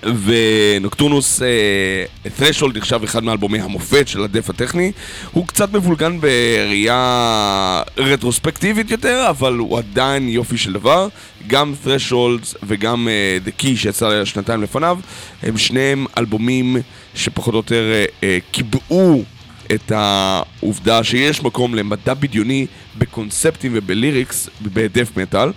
ונוקטורנוס, 0.02 1.42
אה, 1.42 2.04
Threshold 2.38 2.76
נחשב 2.76 3.00
אחד 3.04 3.24
מאלבומי 3.24 3.60
המופת 3.60 4.08
של 4.08 4.22
הדף 4.22 4.50
הטכני. 4.50 4.92
הוא 5.32 5.46
קצת 5.46 5.72
מבולגן 5.72 6.20
בראייה 6.20 7.82
רטרוספקטיבית 7.96 8.90
יותר, 8.90 9.26
אבל 9.30 9.52
הוא 9.52 9.78
עדיין 9.78 10.28
יופי 10.28 10.58
של 10.58 10.72
דבר. 10.72 11.08
גם 11.46 11.74
Threshold 11.84 12.56
וגם 12.62 13.08
אה, 13.08 13.38
The 13.46 13.62
Key 13.62 13.76
שיצא 13.76 14.24
שנתיים 14.24 14.62
לפניו, 14.62 14.98
הם 15.42 15.58
שניהם 15.58 16.06
אלבומים 16.18 16.76
שפחות 17.14 17.54
או 17.54 17.58
יותר 17.58 17.84
אה, 18.22 18.38
קיבעו 18.50 19.24
את 19.74 19.92
העובדה 19.94 21.04
שיש 21.04 21.42
מקום 21.42 21.74
למדע 21.74 22.14
בדיוני 22.14 22.66
בקונספטים 22.98 23.72
ובליריקס 23.74 24.48
בדף 24.62 25.16
מטאל. 25.16 25.50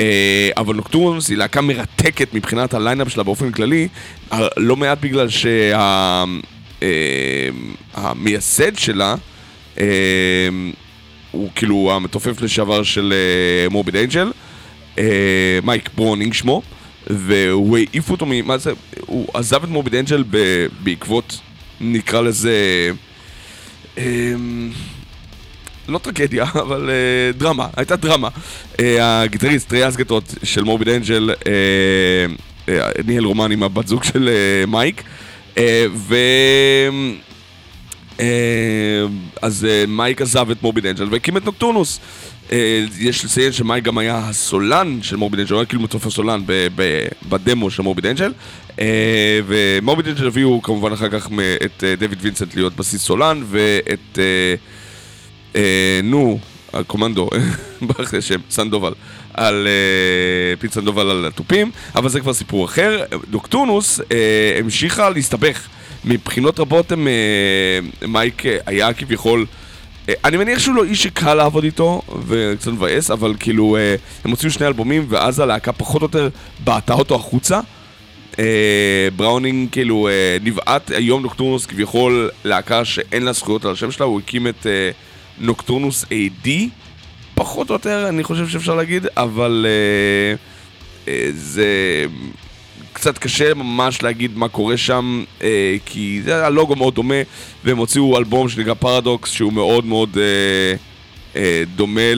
אה, 0.00 0.50
אבל 0.56 0.74
Nocturnus 0.74 1.28
היא 1.28 1.38
להקה 1.38 1.60
מרתקת 1.60 2.34
מבחינת 2.34 2.74
ה 2.74 2.79
lineup 2.79 3.08
שלה 3.08 3.22
באופן 3.22 3.52
כללי, 3.52 3.88
אה, 4.32 4.48
לא 4.56 4.76
מעט 4.76 4.98
בגלל 5.00 5.28
שהמייסד 7.98 8.78
שלה 8.78 9.14
אה, 9.78 9.86
הוא 11.30 11.50
כאילו 11.54 11.92
המתופף 11.94 12.40
לשעבר 12.40 12.82
של 12.82 13.14
Morbid 13.70 13.96
Angel, 13.96 14.32
מייק 15.62 15.90
בראונינג 15.96 16.34
שמו, 16.34 16.62
והוא 17.06 17.78
העיף 17.78 18.10
אותו. 18.10 18.26
מה 18.26 18.58
זה? 18.58 18.72
הוא 19.06 19.28
עזב 19.34 19.64
את 19.64 19.68
Morbid 19.68 19.94
Angel 19.94 20.24
ב- 20.30 20.66
בעקבות, 20.82 21.40
נקרא 21.80 22.20
לזה... 22.20 22.52
אמ, 23.98 24.70
לא 25.88 25.98
טרגדיה, 25.98 26.44
אבל 26.62 26.90
uh, 26.90 27.38
דרמה, 27.38 27.66
הייתה 27.76 27.96
דרמה. 27.96 28.28
Uh, 28.72 28.82
הגיטריסט 29.00 29.68
טריי 29.68 29.96
אזגטות' 29.96 30.34
של 30.42 30.62
Morbid 30.62 30.88
Angel 30.88 31.30
uh, 32.66 32.70
ניהל 33.06 33.24
רומן 33.24 33.52
עם 33.52 33.62
הבת 33.62 33.86
זוג 33.86 34.04
של 34.04 34.30
מייק, 34.66 35.02
ו... 35.94 36.14
אז 39.42 39.66
מייק 39.88 40.22
עזב 40.22 40.50
את 40.50 40.62
Morbid 40.62 40.86
Angel 40.86 41.08
והקים 41.10 41.36
את 41.36 41.44
Nocturnus. 41.44 42.00
Uh, 42.48 42.52
יש 42.98 43.24
לציין 43.24 43.52
שמייק 43.52 43.84
גם 43.84 43.98
היה 43.98 44.18
הסולן 44.18 44.98
של 45.02 45.16
Morbid 45.16 45.40
Angel, 45.40 45.52
הוא 45.52 45.60
היה 45.60 45.66
כאילו 45.66 45.82
ב- 46.46 46.66
ב- 46.74 47.06
בדמו 47.28 47.70
של 47.70 47.82
Morbid 47.82 48.06
Angel. 48.06 48.32
Uh, 48.76 48.80
ו 49.46 49.55
Morbid 49.55 50.08
Angel 50.08 50.26
הביאו 50.26 50.62
כמובן 50.62 50.92
אחר 50.92 51.08
כך 51.08 51.28
את 51.64 51.80
uh, 51.80 52.00
דויד 52.00 52.18
וינסנט 52.20 52.54
להיות 52.54 52.76
בסיסט 52.76 53.02
סולן 53.02 53.42
ואת... 53.46 54.18
אה, 55.56 56.00
נו, 56.04 56.38
הקומנדו, 56.72 57.30
ברח 57.86 58.12
לי 58.12 58.18
השם, 58.18 58.40
סנדובל, 58.50 58.92
על 59.34 59.66
אה, 59.66 60.56
פיט 60.56 60.72
סנדובל 60.72 61.10
על 61.10 61.26
התופים, 61.26 61.70
אבל 61.94 62.08
זה 62.08 62.20
כבר 62.20 62.32
סיפור 62.32 62.64
אחר. 62.64 63.04
Nocturnus 63.30 64.00
אה, 64.00 64.56
המשיכה 64.58 65.10
להסתבך. 65.10 65.68
מבחינות 66.04 66.60
רבות 66.60 66.92
הם, 66.92 67.08
אה, 67.08 68.06
מייק 68.08 68.46
אה, 68.46 68.58
היה 68.66 68.92
כביכול... 68.92 69.46
אה, 70.08 70.14
אני 70.24 70.36
מניח 70.36 70.58
שהוא 70.58 70.74
לא 70.74 70.84
איש 70.84 71.02
שקל 71.02 71.34
לעבוד 71.34 71.64
איתו, 71.64 72.02
וקצת 72.26 72.70
מבאס, 72.70 73.10
אבל 73.10 73.34
כאילו, 73.40 73.76
אה, 73.76 73.94
הם 74.24 74.30
הוציאו 74.30 74.50
שני 74.50 74.66
אלבומים, 74.66 75.06
ואז 75.08 75.40
הלהקה 75.40 75.72
פחות 75.72 76.02
או 76.02 76.06
יותר 76.06 76.28
בעטה 76.64 76.94
אותו 76.94 77.14
החוצה. 77.14 77.60
אה, 78.38 79.08
בראונינג 79.16 79.68
כאילו 79.72 80.08
אה, 80.08 80.36
נבעט 80.42 80.90
היום 80.90 81.22
Nocturnus 81.22 81.66
כביכול 81.66 82.30
להקה 82.44 82.84
שאין 82.84 83.22
לה 83.22 83.32
זכויות 83.32 83.64
על 83.64 83.72
השם 83.72 83.90
שלה, 83.90 84.06
הוא 84.06 84.20
הקים 84.20 84.46
את 84.48 84.66
אה, 84.66 84.90
Nocturnus 85.38 86.04
AD, 86.04 86.48
פחות 87.34 87.70
או 87.70 87.74
יותר 87.74 88.08
אני 88.08 88.24
חושב 88.24 88.48
שאפשר 88.48 88.74
להגיד, 88.74 89.06
אבל 89.16 89.66
אה, 89.68 90.34
אה, 91.12 91.28
זה 91.32 91.66
קצת 92.92 93.18
קשה 93.18 93.54
ממש 93.54 94.02
להגיד 94.02 94.38
מה 94.38 94.48
קורה 94.48 94.76
שם, 94.76 95.24
אה, 95.42 95.76
כי 95.86 96.20
זה 96.24 96.46
הלוגו 96.46 96.76
מאוד 96.76 96.94
דומה, 96.94 97.14
והם 97.64 97.78
הוציאו 97.78 98.18
אלבום 98.18 98.48
שנקרא 98.48 98.74
פרדוקס, 98.74 99.30
שהוא 99.30 99.52
מאוד 99.52 99.86
מאוד 99.86 100.18
אה, 100.18 100.74
אה, 101.36 101.62
דומה 101.76 102.14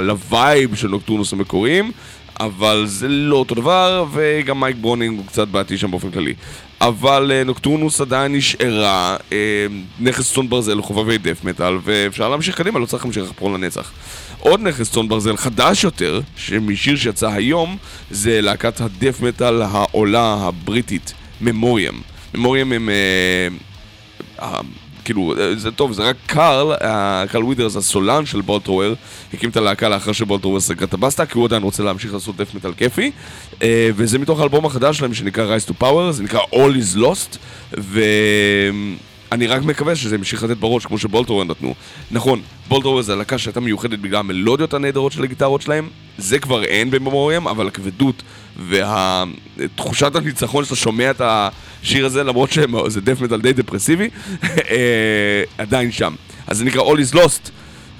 ל 0.00 0.15
vibe 0.15 0.74
של 0.74 0.88
Nocturnus 0.88 1.32
המקוריים. 1.32 1.92
אבל 2.40 2.84
זה 2.86 3.08
לא 3.08 3.36
אותו 3.36 3.54
דבר, 3.54 4.04
וגם 4.12 4.60
מייק 4.60 4.76
בראונינג 4.80 5.18
הוא 5.18 5.26
קצת 5.26 5.48
בעייתי 5.48 5.78
שם 5.78 5.90
באופן 5.90 6.10
כללי. 6.10 6.34
אבל 6.80 7.32
אה, 7.34 7.44
Nocturnus 7.44 8.00
עדיין 8.00 8.34
נשארה 8.34 9.16
אה, 9.32 9.66
נכס 10.00 10.34
צאן 10.34 10.48
ברזל 10.48 10.74
לחובבי 10.74 11.18
death 11.18 11.44
metal, 11.44 11.74
ואפשר 11.84 12.28
להמשיך 12.28 12.56
קדימה, 12.56 12.78
לא 12.78 12.86
צריך 12.86 13.04
להמשיך 13.04 13.24
לחפור 13.24 13.52
לנצח. 13.52 13.92
עוד 14.38 14.60
נכס 14.60 14.92
צאן 14.92 15.08
ברזל 15.08 15.36
חדש 15.36 15.84
יותר, 15.84 16.20
משיר 16.60 16.96
שיצא 16.96 17.28
היום, 17.28 17.76
זה 18.10 18.40
להקת 18.40 18.80
ה 18.80 18.87
death 18.87 19.20
metal 19.20 19.62
העולה 19.62 20.36
הבריטית, 20.40 21.14
Memoriam. 21.40 21.94
Memoriam 22.34 22.72
הם... 22.72 22.88
כאילו, 25.10 25.34
אה, 25.38 25.56
זה 25.56 25.70
טוב, 25.70 25.92
זה 25.92 26.02
רק 26.02 26.16
קארל, 26.26 26.76
קארל 27.28 27.44
ווילטס, 27.44 27.76
הסולן 27.76 28.26
של 28.26 28.40
Bolt 28.40 28.58
Thrower, 28.58 28.94
הקים 29.34 29.50
את 29.50 29.56
הלהקה 29.56 29.88
לאחר 29.88 30.12
שבולטרוור 30.12 30.60
סגר 30.60 30.84
את 30.84 30.94
הבסטה, 30.94 31.26
כי 31.26 31.38
הוא 31.38 31.44
עדיין 31.44 31.62
רוצה 31.62 31.82
להמשיך 31.82 32.14
לעשות 32.14 32.36
דף 32.36 32.54
מטאל 32.54 32.72
כיפי, 32.72 33.10
אה, 33.62 33.90
וזה 33.96 34.18
מתוך 34.18 34.40
האלבום 34.40 34.64
החדש 34.64 34.98
שלהם 34.98 35.14
שנקרא 35.14 35.56
Rise 35.56 35.70
to 35.70 35.72
Power, 35.82 36.10
זה 36.10 36.22
נקרא 36.22 36.40
All 36.52 36.96
is 36.96 36.98
Lost, 36.98 37.38
ואני 39.30 39.46
רק 39.46 39.62
מקווה 39.62 39.96
שזה 39.96 40.14
ימשיך 40.14 40.42
לתת 40.42 40.56
בראש 40.56 40.86
כמו 40.86 40.98
שבולטרוור 40.98 41.44
נתנו. 41.44 41.74
נכון, 42.10 42.40
בולטרוור 42.68 43.02
זה 43.02 43.12
הלהקה 43.12 43.38
שהייתה 43.38 43.60
מיוחדת 43.60 43.98
בגלל 43.98 44.18
המלודיות 44.20 44.74
הנהדרות 44.74 45.12
של 45.12 45.22
הגיטרות 45.24 45.62
שלהם, 45.62 45.88
זה 46.18 46.38
כבר 46.38 46.64
אין 46.64 46.90
בממוריאם, 46.90 47.48
אבל 47.48 47.66
הכבדות 47.68 48.22
ותחושת 48.68 50.16
הניצחון 50.16 50.64
שאתה 50.64 50.76
שומע 50.76 51.10
את 51.10 51.20
השיר 51.24 52.06
הזה, 52.06 52.24
למרות 52.24 52.52
שזה 52.52 53.00
דף 53.00 53.20
מטאל 53.20 53.40
די 53.40 53.52
דפרסיבי, 53.52 54.08
אה, 54.70 55.42
עדיין 55.58 55.92
שם. 55.92 56.14
אז 56.46 56.58
זה 56.58 56.64
נקרא 56.64 56.82
All 56.82 56.96
is 56.96 57.14
Lost, 57.14 57.50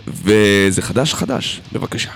וזה 0.08 0.82
חדש 0.82 1.14
חדש, 1.14 1.60
בבקשה. 1.72 2.10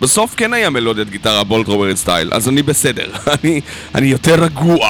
בסוף 0.00 0.34
כן 0.36 0.52
היה 0.52 0.70
מלודיית 0.70 1.10
גיטרה 1.10 1.44
בולטרוורט 1.44 1.96
סטייל, 1.96 2.28
אז 2.32 2.48
אני 2.48 2.62
בסדר. 2.62 3.10
אני, 3.44 3.60
אני 3.94 4.06
יותר 4.06 4.44
רגוע. 4.44 4.88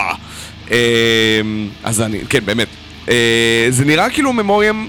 אה, 0.71 1.41
אז 1.85 2.01
אני, 2.01 2.21
כן, 2.29 2.41
באמת. 2.45 2.69
אה, 3.09 3.67
זה 3.71 3.85
נראה 3.85 4.11
כאילו 4.11 4.33
ממוריאם 4.33 4.87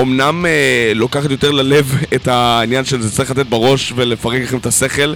אמנם 0.00 0.46
אה, 0.46 0.92
לוקחת 0.94 1.30
יותר 1.30 1.50
ללב 1.50 1.94
את 2.14 2.28
העניין 2.28 2.84
של 2.84 3.00
זה 3.00 3.10
צריך 3.10 3.30
לתת 3.30 3.46
בראש 3.46 3.92
ולפרק 3.96 4.42
לכם 4.42 4.58
את 4.58 4.66
השכל 4.66 5.14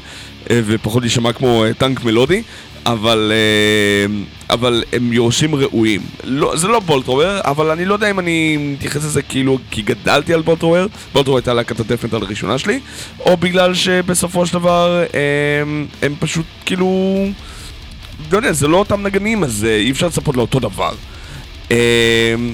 אה, 0.51 0.61
ופחות 0.67 1.03
להישמע 1.03 1.33
כמו 1.33 1.65
אה, 1.65 1.75
טנק 1.75 2.05
מלודי, 2.05 2.43
אבל, 2.87 3.33
אה, 3.35 4.15
אבל 4.51 4.85
הם 4.93 5.13
יורשים 5.13 5.55
ראויים. 5.55 6.01
לא, 6.25 6.57
זה 6.57 6.69
לא 6.69 6.81
בולטרוור, 6.81 7.41
אבל 7.45 7.71
אני 7.71 7.85
לא 7.85 7.95
יודע 7.95 8.11
אם 8.11 8.19
אני 8.19 8.57
מתייחס 8.57 9.05
לזה 9.05 9.23
כאילו 9.23 9.59
כי 9.71 9.83
גדלתי 9.83 10.35
על 10.35 10.43
בולטרוור, 10.43 10.87
בולטרוור 11.13 11.39
הייתה 11.39 11.55
להקת 11.55 11.81
הדפנטל 11.81 12.17
הראשונה 12.17 12.59
שלי, 12.59 12.81
או 13.21 13.37
בגלל 13.37 13.75
שבסופו 13.75 14.47
של 14.47 14.55
דבר 14.55 15.05
אה, 15.15 15.21
הם 16.03 16.15
פשוט 16.21 16.47
כאילו... 16.67 17.19
לא 18.33 18.37
יודע, 18.37 18.53
זה 18.53 18.69
לא 18.69 18.77
אותם 18.77 19.03
נגנים, 19.03 19.45
אז 19.45 19.65
אה, 19.65 19.77
אי 19.77 19.91
אפשר 19.91 20.07
לצפות 20.07 20.37
לאותו 20.37 20.61
דבר. 20.61 20.95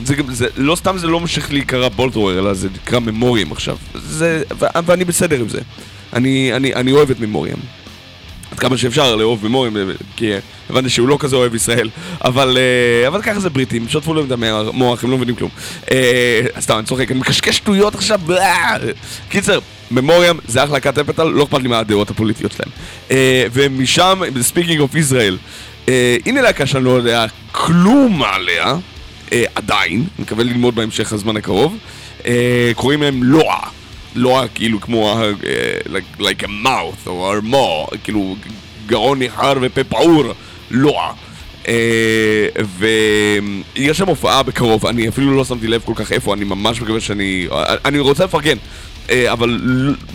זה 0.04 0.14
גם, 0.16 0.34
זה, 0.34 0.46
לא 0.56 0.76
סתם 0.76 0.98
זה 0.98 1.06
לא 1.06 1.20
ממשיך 1.20 1.52
להיקרא 1.52 1.88
בולטרוור, 1.88 2.32
אלא 2.32 2.54
זה 2.54 2.68
נקרא 2.74 2.98
ממוריאם 2.98 3.52
עכשיו. 3.52 3.76
זה, 3.94 4.42
ו, 4.58 4.64
ואני 4.86 5.04
בסדר 5.04 5.40
עם 5.40 5.48
זה. 5.48 5.60
אני, 6.12 6.52
אני, 6.56 6.74
אני 6.74 6.92
אוהב 6.92 7.10
את 7.10 7.20
ממוריאם. 7.20 7.56
עד 8.52 8.58
כמה 8.58 8.76
שאפשר 8.76 9.16
לאהוב 9.16 9.46
ממוריאם, 9.46 9.76
אה, 9.76 9.82
כי 10.16 10.32
אה, 10.32 10.38
הבנתי 10.70 10.88
שהוא 10.88 11.08
לא 11.08 11.16
כזה 11.20 11.36
אוהב 11.36 11.54
ישראל. 11.54 11.88
אבל, 12.24 12.58
אה, 12.58 13.08
אבל 13.08 13.22
ככה 13.22 13.40
זה 13.40 13.50
בריטים, 13.50 13.88
שטפו 13.88 14.14
להם 14.14 14.26
את 14.26 14.32
המוח, 14.32 15.04
הם 15.04 15.10
לא 15.10 15.16
מבינים 15.16 15.34
כלום. 15.34 15.50
אה, 15.90 16.40
סתם, 16.60 16.78
אני 16.78 16.86
צוחק, 16.86 17.10
אני 17.10 17.20
מקשקש 17.20 17.56
שטויות 17.56 17.94
עכשיו. 17.94 18.20
בלה. 18.26 18.76
קיצר, 19.28 19.58
Memoriam 19.90 20.36
זה 20.48 20.64
אחלה 20.64 20.74
להקת 20.74 20.98
death 20.98 21.10
metal, 21.10 21.24
לא 21.24 21.44
אכפת 21.44 21.62
לי 21.62 21.68
מה 21.68 21.78
הדעות 21.78 22.10
הפוליטיות 22.10 22.52
שלהם. 22.52 22.70
אה, 23.10 23.46
ומשם, 23.52 24.20
speaking 24.40 24.80
of 24.80 24.94
ישראל, 24.94 25.38
הנה 26.26 26.42
להקה 26.42 26.66
שאני 26.66 26.84
לא 26.84 26.90
יודע 26.90 27.26
כלום 27.52 28.22
עליה, 28.22 28.74
אה, 29.32 29.44
עדיין, 29.54 29.92
אני 29.94 30.06
מקווה 30.18 30.44
ללמוד 30.44 30.74
בהמשך 30.74 31.12
הזמן 31.12 31.36
הקרוב. 31.36 31.76
אה, 32.26 32.70
קוראים 32.74 33.02
להם 33.02 33.22
לוע. 33.22 33.79
לוע 34.14 34.48
כאילו 34.48 34.80
כמו, 34.80 35.18
אה, 35.18 35.30
like, 35.86 36.20
like 36.20 36.44
a 36.44 36.48
mouth 36.64 37.06
or 37.06 37.32
a 37.32 37.43
maw, 37.43 37.86
כאילו 38.04 38.36
גרון 38.86 39.18
ניחר 39.18 39.52
ופה 39.60 39.84
פעור, 39.84 40.24
לוע. 40.70 41.12
אה, 41.68 42.46
ויש 42.78 43.98
שם 43.98 44.08
הופעה 44.08 44.42
בקרוב, 44.42 44.86
אני 44.86 45.08
אפילו 45.08 45.36
לא 45.36 45.44
שמתי 45.44 45.68
לב 45.68 45.82
כל 45.84 45.92
כך 45.96 46.12
איפה, 46.12 46.34
אני 46.34 46.44
ממש 46.44 46.80
מקווה 46.80 47.00
שאני... 47.00 47.46
אני 47.84 47.98
רוצה 47.98 48.24
לפרגן, 48.24 48.56
אה, 49.10 49.32
אבל 49.32 49.60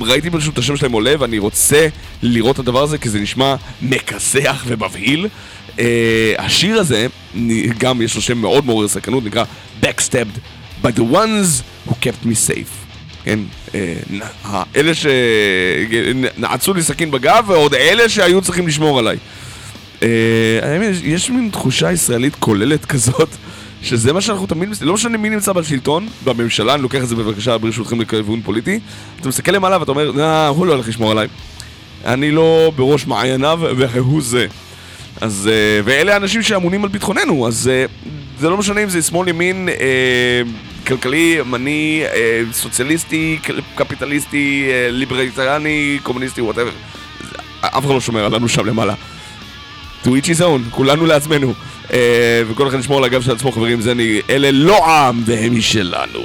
ראיתי 0.01 0.29
פשוט 0.29 0.53
את 0.53 0.59
השם 0.59 0.77
שלהם 0.77 0.91
עולה 0.91 1.13
ואני 1.19 1.39
רוצה 1.39 1.87
לראות 2.23 2.55
את 2.55 2.59
הדבר 2.59 2.83
הזה 2.83 2.97
כי 2.97 3.09
זה 3.09 3.19
נשמע 3.19 3.55
מכסח 3.81 4.63
ומבהיל. 4.67 5.27
אה, 5.79 6.33
השיר 6.37 6.79
הזה, 6.79 7.07
גם 7.77 8.01
יש 8.01 8.15
לו 8.15 8.21
שם 8.21 8.37
מאוד 8.37 8.65
מעורר 8.65 8.87
סכנות, 8.87 9.25
נקרא 9.25 9.43
Backstabbed 9.83 10.39
by 10.83 10.87
the 10.87 11.03
ones 11.13 11.63
who 11.87 11.93
kept 12.01 12.25
me 12.25 12.49
safe. 12.49 12.84
כן, 13.25 13.39
אה, 13.75 13.93
אלה 14.75 14.91
שנעצו 14.95 16.73
לי 16.73 16.83
סכין 16.83 17.11
בגב 17.11 17.43
ועוד 17.47 17.73
אלה 17.73 18.09
שהיו 18.09 18.41
צריכים 18.41 18.67
לשמור 18.67 18.99
עליי. 18.99 19.17
אה, 20.03 20.09
האמת, 20.61 20.95
יש- 21.03 21.29
מין 21.29 21.49
תחושה 21.51 21.91
ישראלית 21.91 22.35
כוללת 22.39 22.85
כזאת, 22.91 23.29
שזה 23.81 24.13
מה 24.13 24.21
שאנחנו 24.21 24.47
תמיד, 24.47 24.69
לא 24.81 24.93
משנה 24.93 25.17
מי 25.17 25.29
נמצא 25.29 25.53
בשלטון, 25.53 26.07
בממשלה, 26.25 26.73
אני 26.73 26.81
לוקח 26.81 27.03
את 27.03 27.07
זה 27.07 27.15
בבקשה 27.15 27.57
ברשותכם 27.57 28.01
לכיוון 28.01 28.41
פוליטי, 28.41 28.79
אתה 29.19 29.27
מסתכל 29.27 29.51
למעלה 29.51 29.79
ואתה 29.79 29.91
אומר, 29.91 30.11
nah, 30.15 30.49
הוא 30.55 30.65
לא 30.65 30.73
הולך 30.73 30.87
לשמור 30.87 31.11
עליי. 31.11 31.27
אני 32.05 32.31
לא 32.31 32.71
בראש 32.75 33.07
מעייניו 33.07 33.59
והוא 33.77 34.21
זה. 34.21 34.47
אז, 35.21 35.49
אה, 35.51 35.81
ואלה 35.85 36.13
האנשים 36.13 36.41
שאמונים 36.41 36.83
על 36.83 36.89
ביטחוננו, 36.89 37.47
אז 37.47 37.67
אה, 37.73 37.85
זה 38.39 38.49
לא 38.49 38.57
משנה 38.57 38.83
אם 38.83 38.89
זה 38.89 39.01
שמאל, 39.01 39.27
ימין, 39.27 39.69
אה, 39.69 40.41
כלכלי, 40.87 41.35
ימני, 41.39 42.03
אה, 42.05 42.41
סוציאליסטי, 42.51 43.39
קפיטליסטי, 43.75 44.67
אה, 44.69 44.91
ליברליטריאני, 44.91 45.99
קומוניסטי, 46.03 46.41
whatever. 46.41 46.71
אף 47.61 47.85
אחד 47.85 47.93
לא 47.93 48.01
שומר 48.01 48.25
עלינו 48.25 48.49
שם 48.49 48.65
למעלה. 48.65 48.93
to 50.03 50.07
each 50.07 50.27
his 50.27 50.41
own, 50.41 50.71
כולנו 50.71 51.05
לעצמנו. 51.05 51.53
אה, 51.93 52.41
וכל 52.49 52.67
אחד 52.67 52.79
ישמור 52.79 52.97
על 52.97 53.03
הגב 53.03 53.21
של 53.21 53.31
עצמו, 53.31 53.51
חברים, 53.51 53.81
זה 53.81 53.91
אני, 53.91 54.21
אלה 54.29 54.51
לא 54.51 54.85
עם 54.85 55.23
והם 55.25 55.57
משלנו. 55.57 56.23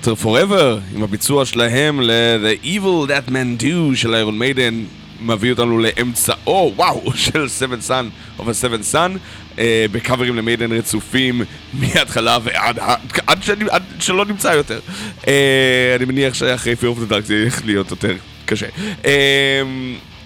After 0.00 0.24
Forever, 0.24 0.94
עם 0.94 1.02
הביצוע 1.02 1.44
שלהם 1.44 2.00
ל-The 2.00 2.64
Evil 2.64 3.08
That 3.08 3.30
Man 3.30 3.62
Do 3.62 3.96
של 3.96 4.14
איירון 4.14 4.38
מיידן, 4.38 4.84
מביא 5.20 5.50
אותנו 5.50 5.78
לאמצעו, 5.78 6.72
וואו, 6.76 7.12
של 7.24 7.46
Seven 7.58 7.88
Sun 7.88 8.40
of 8.40 8.42
a 8.42 8.64
Seven 8.64 8.94
Sun, 8.94 9.18
אה, 9.58 9.86
בקאברים 9.92 10.36
למיידן 10.36 10.72
רצופים 10.72 11.42
מההתחלה 11.72 12.38
ועד 12.42 12.78
עד, 13.26 13.42
שאני, 13.42 13.64
עד 13.70 13.82
שלא 13.98 14.24
נמצא 14.24 14.48
יותר. 14.48 14.80
אה, 15.28 15.96
אני 15.96 16.04
מניח 16.04 16.34
שאחרי 16.34 16.72
Fear 16.72 16.96
of 16.96 17.10
the 17.10 17.12
Dark 17.12 17.20
זה 17.24 17.34
ילך 17.34 17.62
להיות 17.64 17.90
יותר 17.90 18.14
קשה. 18.44 18.66
אה, 19.04 19.62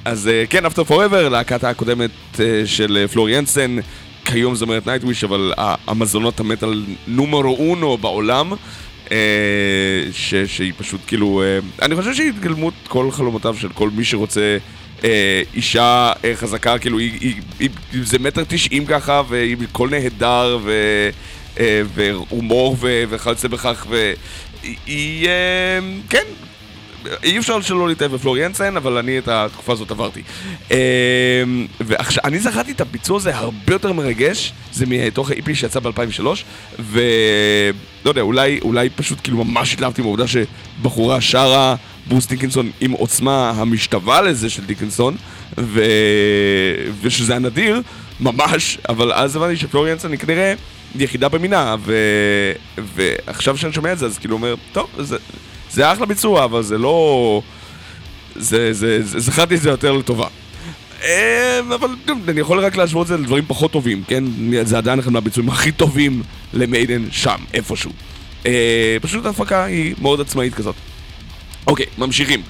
אז 0.05 0.29
אה, 0.29 0.45
כן, 0.51 0.67
After 0.67 0.91
Forever, 0.91 1.29
להקת 1.31 1.65
הקודמת 1.65 2.11
אה, 2.41 2.63
של 2.67 3.07
פלור 3.13 3.29
ינסן, 3.29 3.77
כיום 4.25 4.55
זמרת 4.55 4.87
נייטוויש, 4.87 5.25
אבל 5.25 5.53
המזונות 5.87 6.41
המטאל 6.41 6.85
נומרו 7.07 7.57
אונו 7.57 7.99
בעולם. 7.99 8.53
אה, 9.13 9.17
ש, 10.13 10.35
שהיא 10.35 10.73
פשוט 10.77 11.01
כאילו, 11.07 11.43
אה, 11.43 11.59
אני 11.83 11.97
חושב 11.97 12.15
שהיא 12.15 12.29
התגלמות 12.29 12.75
כל 12.89 13.11
חלומותיו 13.11 13.55
של 13.55 13.69
כל 13.69 13.91
מי 13.91 14.05
שרוצה 14.05 14.57
אה, 15.05 15.43
אישה 15.55 16.13
חזקה, 16.35 16.79
כאילו 16.79 16.99
היא, 16.99 17.13
היא, 17.21 17.35
היא, 17.61 17.71
זה 18.03 18.19
מטר 18.19 18.45
תשעים 18.49 18.87
ככה, 18.87 19.23
והיא 19.29 19.57
קול 19.73 19.91
נהדר, 19.91 20.59
ו, 20.63 20.73
והומור 21.95 22.77
וכיוצא 22.81 23.49
בכך, 23.49 23.87
והיא, 23.89 25.29
כן, 26.09 26.25
אי 27.23 27.39
אפשר 27.39 27.61
שלא 27.61 27.89
להתאהב 27.89 28.15
בפלור 28.15 28.39
ינסן, 28.39 28.77
אבל 28.77 28.99
אני 28.99 29.19
את 29.19 29.29
התקופה 29.29 29.73
הזאת 29.73 29.91
עברתי. 29.91 30.23
אמ, 30.71 30.77
ועכשיו, 31.81 32.25
אני 32.25 32.39
זכרתי 32.39 32.73
את 32.73 32.81
הביצוע 32.81 33.17
הזה 33.17 33.37
הרבה 33.37 33.73
יותר 33.73 33.93
מרגש, 33.93 34.53
זה 34.73 34.85
מתוך 34.89 35.31
ה-EP 35.31 35.55
שיצא 35.55 35.81
ב-2003, 35.81 36.25
ולא 36.79 38.11
יודע, 38.11 38.21
אולי, 38.21 38.59
אולי 38.63 38.91
פשוט 38.91 39.19
כאילו 39.23 39.45
ממש 39.45 39.73
התלהבתי 39.73 40.03
מהעובדה 40.03 40.25
שבחורה 40.27 41.21
שרה 41.21 41.77
ברוס 42.07 42.27
דיקנסון 42.27 42.71
עם 42.81 42.91
עוצמה 42.91 43.51
המשתווה 43.51 44.23
לזה 44.23 44.51
של 44.51 44.65
דיקנסון, 44.65 45.17
ו... 45.59 45.85
ושזה 47.03 47.33
היה 47.33 47.41
נדיר, 47.41 47.83
ממש, 48.21 48.79
אבל 48.89 49.13
אז 49.13 49.37
הבנתי 49.37 49.57
שפלור 49.57 49.89
ינסן 49.89 50.11
היא 50.11 50.19
כנראה 50.19 50.55
יחידה 50.99 51.29
במינה, 51.29 51.77
ו... 51.79 51.97
ועכשיו 52.95 53.57
שאני 53.57 53.73
שומע 53.73 53.93
את 53.93 53.99
זה, 53.99 54.07
אז 54.07 54.19
כאילו 54.19 54.37
אומר, 54.37 54.55
טוב, 54.73 54.91
זה... 54.99 55.17
זה 55.75 55.93
אחלה 55.93 56.07
ביצוע, 56.07 56.45
אבל 56.45 56.63
זה 56.63 56.79
לא... 56.79 57.43
זה, 58.37 58.73
זה, 58.73 59.03
זה, 59.03 59.21
זכרתי 59.21 59.55
את 59.55 59.61
זה 59.61 59.71
יותר 59.71 59.93
לטובה. 59.93 60.27
אה, 61.03 61.61
אבל 61.75 61.89
אני 62.29 62.41
יכול 62.41 62.59
רק 62.59 62.77
להשוות 62.77 63.03
את 63.03 63.09
זה 63.09 63.17
לדברים 63.17 63.45
פחות 63.47 63.73
טובים, 63.73 64.03
כן? 64.09 64.25
זה 64.63 64.79
עדיין 64.79 64.99
אחד 64.99 65.13
מהביצועים 65.13 65.49
הכי 65.49 65.73
טובים 65.73 66.23
למיידן 66.53 67.03
שם, 67.11 67.37
איפשהו. 67.55 67.91
אה, 68.47 68.97
פשוט 69.03 69.27
ההפקה 69.27 69.65
היא 69.65 69.95
מאוד 70.01 70.21
עצמאית 70.21 70.55
כזאת. 70.55 70.75
אוקיי, 71.67 71.87
ממשיכים. 71.99 72.43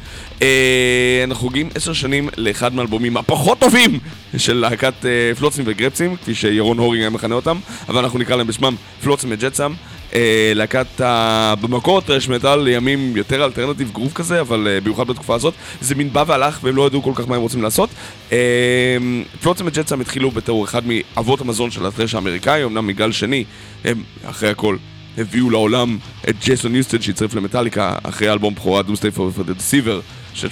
אה, 0.42 1.24
אנחנו 1.24 1.42
חוגגים 1.42 1.68
עשר 1.74 1.92
שנים 1.92 2.28
לאחד 2.36 2.74
מהאלבומים 2.74 3.16
הפחות 3.16 3.58
טובים 3.58 3.98
של 4.36 4.54
להקת 4.54 4.94
אה, 5.04 5.34
פלוצים 5.38 5.64
וגרפסים, 5.66 6.16
כפי 6.16 6.34
שירון 6.34 6.78
הורינג 6.78 7.02
היה 7.02 7.10
מכנה 7.10 7.34
אותם, 7.34 7.58
אבל 7.88 7.98
אנחנו 8.04 8.18
נקרא 8.18 8.36
להם 8.36 8.46
בשמם 8.46 8.74
פלוצים 9.02 9.30
וג'טסם. 9.32 9.72
אה, 10.14 10.52
להקת 10.54 11.00
ה... 11.00 11.54
במקור 11.60 12.00
טרש 12.00 12.28
מטאל 12.28 12.60
לימים 12.60 13.16
יותר 13.16 13.44
אלטרנטיב 13.44 13.90
גרוב 13.92 14.12
כזה, 14.14 14.40
אבל 14.40 14.68
אה, 14.70 14.80
במיוחד 14.80 15.06
בתקופה 15.06 15.34
הזאת, 15.34 15.54
זה 15.80 15.94
מין 15.94 16.12
בא 16.12 16.24
והלך 16.26 16.58
והם 16.62 16.76
לא 16.76 16.86
ידעו 16.86 17.02
כל 17.02 17.12
כך 17.14 17.28
מה 17.28 17.36
הם 17.36 17.42
רוצים 17.42 17.62
לעשות. 17.62 17.90
אה, 18.32 18.96
פלוצים 19.42 19.66
וג'טסם 19.66 20.00
התחילו 20.00 20.30
בתור 20.30 20.64
אחד 20.64 20.82
מאבות 20.86 21.40
המזון 21.40 21.70
של 21.70 21.86
הטרש 21.86 22.14
האמריקאי, 22.14 22.64
אמנם 22.64 22.86
מגל 22.86 23.12
שני, 23.12 23.44
הם 23.84 24.02
אחרי 24.24 24.48
הכל 24.48 24.76
הביאו 25.18 25.50
לעולם 25.50 25.98
את 26.28 26.34
ג'ייסון 26.44 26.74
יוסטד 26.74 27.02
שהצטרף 27.02 27.34
למטאליקה 27.34 27.96
אחרי 28.02 28.32
אלבום 28.32 28.54
בכורה 28.54 28.82
דו 28.82 28.96
סטי 28.96 29.10
פור 29.10 29.30
דה 29.46 29.52
סיבר 29.58 30.00
של 30.34 30.48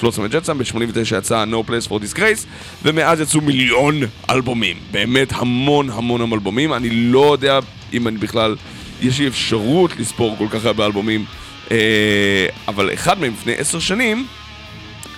פלוצם 0.00 0.22
וג'טסם, 0.24 0.58
ב-89 0.58 1.16
יצא 1.18 1.44
No 1.44 1.70
Place 1.70 1.88
for 1.88 1.94
Disgrace 1.94 2.46
ומאז 2.82 3.20
יצאו 3.20 3.40
מיליון 3.40 4.00
אלבומים, 4.30 4.76
באמת 4.90 5.32
המון 5.32 5.90
המון 5.90 6.20
המון 6.20 6.38
אלבומים, 6.38 6.72
אני 6.72 6.90
לא 6.90 7.32
יודע 7.32 7.58
אם 7.92 8.08
אני 8.08 8.18
בכלל, 8.18 8.56
יש 9.00 9.18
לי 9.18 9.28
אפשרות 9.28 9.96
לספור 9.96 10.36
כל 10.38 10.46
כך 10.50 10.64
הרבה 10.64 10.86
אלבומים, 10.86 11.24
אה, 11.70 12.46
אבל 12.68 12.94
אחד 12.94 13.20
מהם 13.20 13.32
לפני 13.32 13.54
עשר 13.54 13.78
שנים 13.78 14.26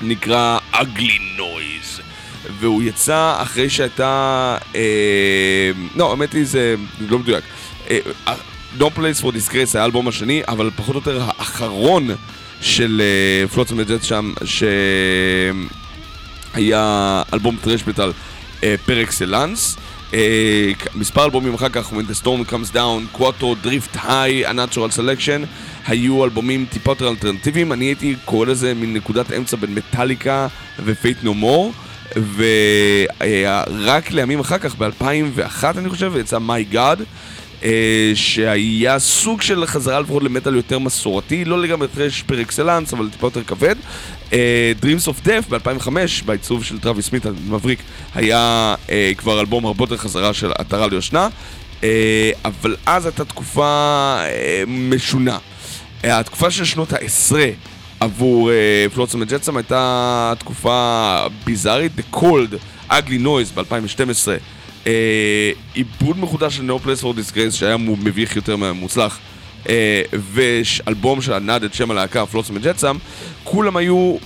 נקרא 0.02 0.58
Ugly 0.74 1.38
Noise 1.38 2.00
והוא 2.60 2.82
יצא 2.82 3.34
אחרי 3.38 3.70
שהייתה... 3.70 4.56
אה, 4.74 5.70
לא, 5.96 6.10
האמת 6.10 6.32
היא 6.32 6.44
זה 6.44 6.74
לא 7.00 7.18
מדויק. 7.18 7.44
אה, 7.90 7.98
No 8.78 8.84
Place 8.96 9.22
for 9.22 9.26
Disgrace 9.26 9.78
האלבום 9.78 10.08
השני, 10.08 10.42
אבל 10.48 10.70
פחות 10.76 10.94
או 10.94 11.00
יותר 11.00 11.22
האחרון 11.26 12.08
של 12.60 13.02
פלוצם 13.54 13.74
וג'ט 13.78 14.04
שם, 14.04 14.32
שהיה 16.54 17.22
אלבום 17.34 17.56
טרש 17.62 17.86
מטאל 17.86 18.12
פר 18.60 19.02
אקסלנס. 19.02 19.76
אה, 20.14 20.70
מספר 20.94 21.24
אלבומים 21.24 21.54
אחר 21.54 21.68
כך, 21.68 21.92
When 21.92 22.10
the 22.10 22.24
Storm 22.24 22.52
Comes 22.52 22.74
Down, 22.74 23.12
קוואטו, 23.12 23.54
Drift 23.64 23.96
High, 23.96 24.48
A 24.48 24.52
Natural 24.52 24.96
Selection, 24.96 25.46
היו 25.86 26.24
אלבומים 26.24 26.66
טיפה 26.70 26.90
יותר 26.90 27.08
אלטרנטיביים, 27.08 27.72
אני 27.72 27.84
הייתי 27.84 28.16
קורא 28.24 28.46
לזה 28.46 28.74
מין 28.74 28.94
נקודת 28.94 29.32
אמצע 29.32 29.56
בין 29.56 29.74
מטאליקה 29.74 30.46
ו- 30.78 30.91
Faith 30.91 31.24
No 31.24 31.30
More, 31.42 31.72
ורק 32.36 34.10
לימים 34.10 34.40
אחר 34.40 34.58
כך, 34.58 34.74
ב-2001 34.78 35.64
אני 35.78 35.88
חושב, 35.88 36.12
יצא 36.20 36.38
My 36.38 36.74
God. 36.74 37.00
אה, 37.64 38.12
שהיה 38.14 38.98
סוג 38.98 39.42
של 39.42 39.66
חזרה 39.66 40.00
לפחות 40.00 40.22
למטאל 40.22 40.54
יותר 40.54 40.78
מסורתי, 40.78 41.44
לא 41.44 41.62
לגמרי 41.62 41.88
thrash 41.88 42.22
פר 42.22 42.40
אקסלנס, 42.40 42.92
אבל 42.92 43.08
טיפה 43.10 43.26
יותר 43.26 43.42
כבד. 43.44 43.74
אה, 44.32 44.72
Dreams 44.82 45.08
of 45.08 45.26
Death 45.26 45.48
ב-2005, 45.48 45.88
בעיצוב 46.24 46.64
של 46.64 46.78
טרוויס 46.78 47.06
סמית 47.06 47.26
המבריק, 47.26 47.78
היה 48.14 48.74
אה, 48.90 49.12
כבר 49.16 49.40
אלבום 49.40 49.66
הרבה 49.66 49.82
יותר 49.82 49.96
חזרה 49.96 50.34
של 50.34 50.52
עטרה 50.58 50.86
ליושנה, 50.86 51.28
אבל 52.44 52.76
אז 52.86 53.06
הייתה 53.06 53.24
תקופה 53.24 54.16
משונה. 54.66 55.38
התקופה 56.04 56.50
של 56.50 56.64
שנות 56.64 56.92
העשרה 56.92 57.46
עבור 58.00 58.50
פלוצם 58.94 59.20
וג'טסם 59.20 59.56
הייתה 59.56 60.32
תקופה 60.38 61.16
ביזארית, 61.44 61.92
The 61.98 62.16
Cold, 62.16 62.54
Ugly 62.90 63.24
Noise 63.24 63.54
ב-2012. 63.54 64.28
אה, 64.86 65.52
עיבוד 65.74 66.18
מחודש 66.18 66.56
של 66.56 66.70
No 66.70 66.86
Place 66.86 67.02
for 67.02 67.18
Disgrace 67.18 67.50
שהיה 67.50 67.76
מביך 67.76 68.36
יותר 68.36 68.56
מהמוצלח 68.56 69.18
אה, 69.68 70.02
ואלבום 70.12 71.22
שענד 71.22 71.64
את 71.64 71.74
שם 71.74 71.90
הלהקה 71.90 72.26
פלוצם 72.26 72.54
וג'טסם 72.56 72.96
כולם 73.44 73.76
היו 73.76 74.16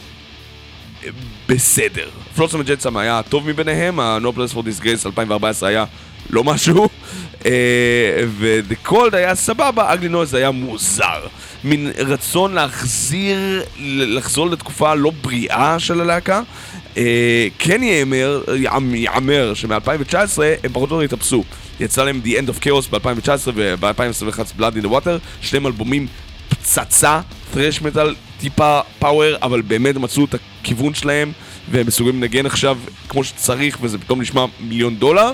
אה, 1.04 1.08
בסדר. 1.48 2.08
פלוצם 2.36 2.60
וג'טסם 2.60 2.96
היה 2.96 3.18
הטוב 3.18 3.48
מביניהם, 3.48 4.00
ה-No 4.00 4.36
Place 4.36 4.54
for 4.54 4.58
Disgrace 4.58 5.06
2014 5.06 5.68
היה 5.68 5.84
לא 6.30 6.44
משהו 6.44 6.88
אה, 7.46 7.50
ו-The 8.26 8.88
Cold 8.88 9.16
היה 9.16 9.34
סבבה, 9.34 9.94
Ugly 9.94 10.12
Noise 10.12 10.36
היה 10.36 10.50
מוזר. 10.50 11.26
מין 11.64 11.90
רצון 11.98 12.54
להחזיר, 12.54 13.62
לחזור 13.80 14.50
לתקופה 14.50 14.94
לא 14.94 15.12
בריאה 15.22 15.78
של 15.78 16.00
הלהקה. 16.00 16.42
אה, 16.96 17.02
כן 17.58 17.82
ייאמר, 17.82 18.42
יאמ- 18.56 18.94
ייאמר 18.94 19.52
שמ-2019 19.54 20.16
הם 20.64 20.72
פחות 20.72 20.90
או 20.90 21.02
יותר 21.02 21.14
התאפסו. 21.14 21.44
יצא 21.80 22.04
להם 22.04 22.20
The 22.24 22.28
End 22.28 22.50
of 22.50 22.64
Chaos 22.64 22.90
ב-2019 22.90 23.28
וב-2021 23.54 24.38
Blood 24.60 24.82
in 24.82 24.84
the 24.84 24.88
Water, 24.88 25.18
שניהם 25.40 25.66
אלבומים 25.66 26.06
פצצה, 26.48 27.20
thrash 27.54 27.82
metal, 27.82 28.08
טיפה 28.40 28.80
פאוור, 28.98 29.36
אבל 29.42 29.62
באמת 29.62 29.96
מצאו 29.96 30.24
את 30.24 30.34
הכיוון 30.62 30.94
שלהם 30.94 31.32
והם 31.70 31.86
מסוגלים 31.86 32.20
לנגן 32.22 32.46
עכשיו 32.46 32.78
כמו 33.08 33.24
שצריך 33.24 33.78
וזה 33.80 33.98
פתאום 33.98 34.20
נשמע 34.20 34.44
מיליון 34.60 34.96
דולר. 34.96 35.30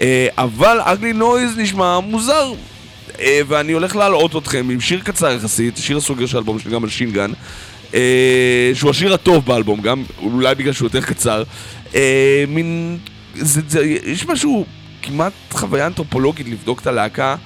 אה, 0.00 0.28
אבל 0.38 0.78
Ugly 0.80 1.20
Noise 1.20 1.58
נשמע 1.60 2.00
מוזר. 2.00 2.52
אה, 3.20 3.40
ואני 3.48 3.72
הולך 3.72 3.96
להלאות 3.96 4.36
אתכם 4.36 4.68
עם 4.72 4.80
שיר 4.80 5.00
קצר 5.00 5.30
יחסית, 5.30 5.76
שיר 5.76 5.96
הסוגר 5.96 6.26
של 6.26 6.36
האלבום 6.36 6.58
שלי 6.58 6.70
גם 6.72 6.84
על 6.84 6.90
שינגן. 6.90 7.30
אה, 7.94 8.70
שהוא 8.74 8.90
השיר 8.90 9.14
הטוב 9.14 9.46
באלבום, 9.46 9.80
גם 9.80 10.04
אולי 10.18 10.54
בגלל 10.54 10.72
שהוא 10.72 10.86
יותר 10.86 11.00
קצר. 11.00 11.42
אה, 11.94 12.44
מין... 12.48 12.98
זה, 13.34 13.60
זה, 13.68 13.84
יש 14.04 14.26
משהו, 14.26 14.66
כמעט 15.02 15.32
חוויה 15.50 15.86
אנתרופולוגית 15.86 16.48
לבדוק 16.48 16.80
את 16.80 16.86
הלהקה 16.86 17.36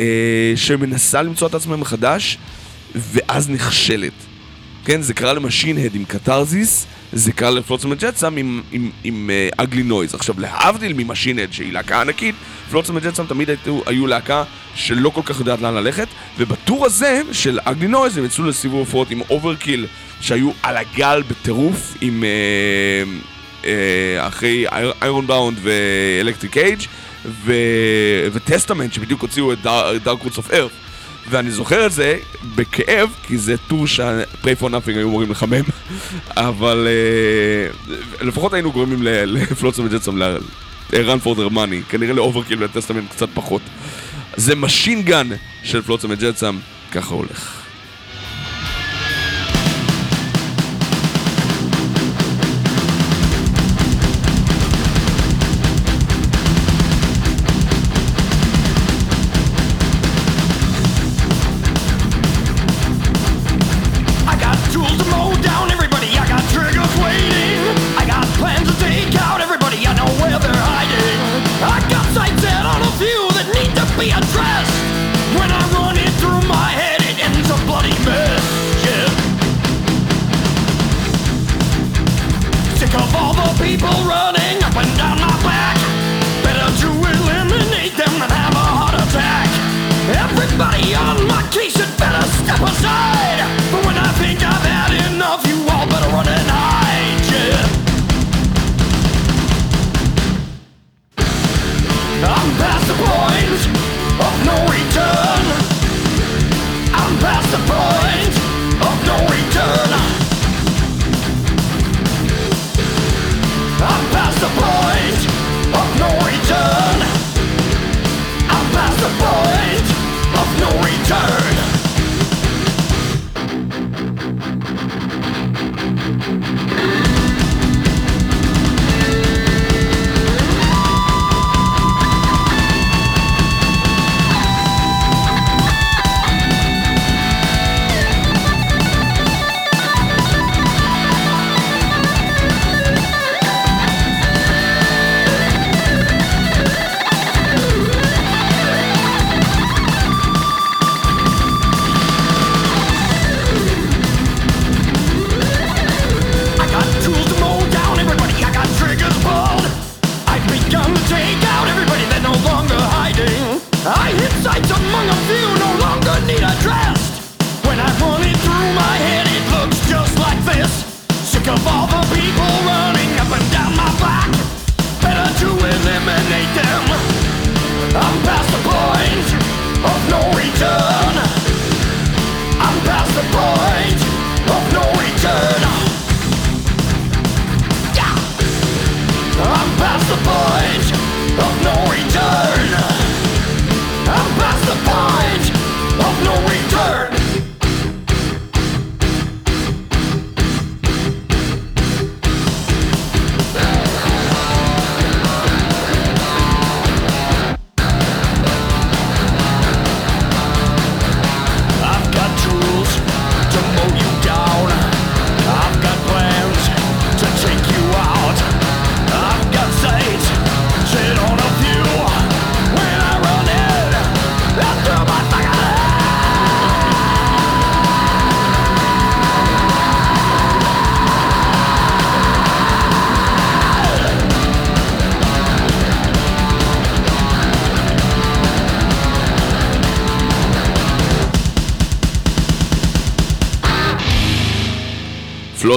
אה, 0.00 0.52
שמנסה 0.56 1.22
למצוא 1.22 1.48
את 1.48 1.54
עצמה 1.54 1.76
מחדש, 1.76 2.38
ואז 2.94 3.50
נכשלת. 3.50 4.12
כן, 4.84 5.02
זה 5.02 5.14
קרה 5.14 5.32
ל 5.32 5.37
Machine 5.37 5.73
Head 5.73 5.94
עם 5.94 6.04
Catharsis, 6.04 6.86
זה 7.16 7.32
קרה 7.32 7.50
ל 7.50 7.55
Flotsam 7.55 7.90
and 7.90 8.05
Jetsam 8.05 8.36
עם, 8.36 8.62
עם, 8.72 8.90
עם 9.04 9.30
uh, 9.30 9.54
Ugly 9.62 9.82
Noise. 9.82 10.14
עכשיו, 10.14 10.34
להבדיל 10.40 10.92
מ 10.92 10.97
Machine 10.97 11.32
Head 11.32 11.52
שהיא 11.52 11.72
להקה 11.72 12.00
ענקית, 12.00 12.34
Flotsam 12.70 12.96
and 12.96 13.06
Jetsam 13.06 13.26
תמיד 13.26 13.50
היו, 13.64 13.80
היו 13.86 14.06
להקה 14.06 14.44
שלא 14.74 15.10
כל 15.10 15.20
כך 15.24 15.40
יודעת 15.40 15.60
לאן 15.60 15.74
ללכת, 15.74 16.08
וב 16.38 16.54
tour 16.54 16.86
הזה 16.86 17.22
של 17.32 17.58
Ugly 17.64 17.88
Noise 17.88 18.18
הם 18.18 18.24
יצאו 18.24 18.44
לסיבוב 18.44 18.78
הופעות 18.78 19.10
עם 19.10 19.20
Overkill, 19.30 19.86
שהיו 20.20 20.50
על 20.62 20.76
הגל 20.76 21.22
בטירוף 21.28 21.94
עם... 22.00 22.24
Uh, 22.24 23.62
uh, 23.62 23.66
אחרי 24.18 24.66
Ironbound 25.02 25.26
ו 25.26 25.58
Electric 25.62 26.56
Age 26.56 26.80
ו 28.32 28.38
Testament 28.38 28.92
שבדיוק 28.92 29.22
הוציאו 29.22 29.52
את 29.52 29.58
Dark 30.02 30.22
Roots 30.22 30.36
of 30.36 30.50
Earth 30.50 30.70
ואני 31.30 31.50
זוכר 31.50 31.86
את 31.86 31.92
זה 31.92 32.18
בכאב, 32.54 33.10
כי 33.26 33.38
זה 33.38 33.54
tour 33.68 33.86
שה- 33.86 34.15
Prey 34.15 34.44
for 34.62 34.66
Nothing 34.66 34.90
היו 34.96 35.08
אמורים 35.08 35.30
לחמם, 35.30 35.62
אבל 36.36 36.86
אה, 36.88 37.96
לפחות 38.26 38.52
היינו 38.52 38.72
גורמים 38.72 38.98
ל 39.02 39.12
Flotsam 39.12 39.84
and 39.84 39.95
Jetsam 39.95 40.18
ל- 40.22 40.36
run 40.90 40.94
for 41.24 41.36
their 41.36 41.52
money, 41.54 41.88
כנראה 41.90 42.12
ל 42.14 42.19
Overkill 42.19 42.58
ול 42.62 42.71
Testament 42.71 43.10
קצת 43.10 43.28
פחות. 43.34 43.62
זה 44.36 44.56
Machine 44.56 45.02
Gun 45.02 45.28
של 45.62 45.82
Flotsam 45.82 46.08
and 46.10 46.24
Jetsam, 46.24 46.58
ככה 46.92 47.14
הולך. 47.14 47.62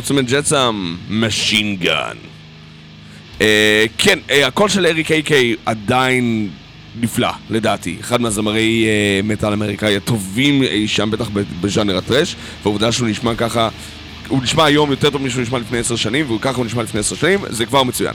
Flotsam 0.09 0.25
and 0.25 0.46
Jetsam, 0.46 0.95
Machine 1.09 1.75
Gun. 1.75 2.17
אה, 3.41 3.85
כן, 3.97 4.19
אה, 4.29 4.47
הקול 4.47 4.69
של 4.69 4.85
אריק 4.85 5.11
A.K. 5.11 5.55
עדיין 5.65 6.49
נפלא, 6.99 7.29
לדעתי. 7.49 7.97
אחד 7.99 8.21
מהזמרי 8.21 8.85
אה, 8.87 9.21
מטאל 9.23 9.53
אמריקאי 9.53 9.95
הטובים 9.95 10.63
אי 10.63 10.87
שם, 10.87 11.11
בטח 11.11 11.29
בז'אנר 11.61 11.97
ה 11.97 12.02
thrash, 12.02 12.35
והעובדה 12.63 12.91
שהוא 12.91 13.07
נשמע 13.07 13.35
ככה... 13.35 13.69
הוא 14.27 14.43
נשמע 14.43 14.65
היום 14.65 14.91
יותר 14.91 15.09
טוב 15.09 15.21
משהוא 15.21 15.41
נשמע 15.41 15.59
לפני 15.59 15.77
עשר 15.77 15.95
שנים, 15.95 16.31
וככה 16.31 16.57
הוא 16.57 16.65
נשמע 16.65 16.83
לפני 16.83 16.99
עשר 16.99 17.15
שנים, 17.15 17.39
זה 17.49 17.65
כבר 17.65 17.83
מצוין. 17.83 18.13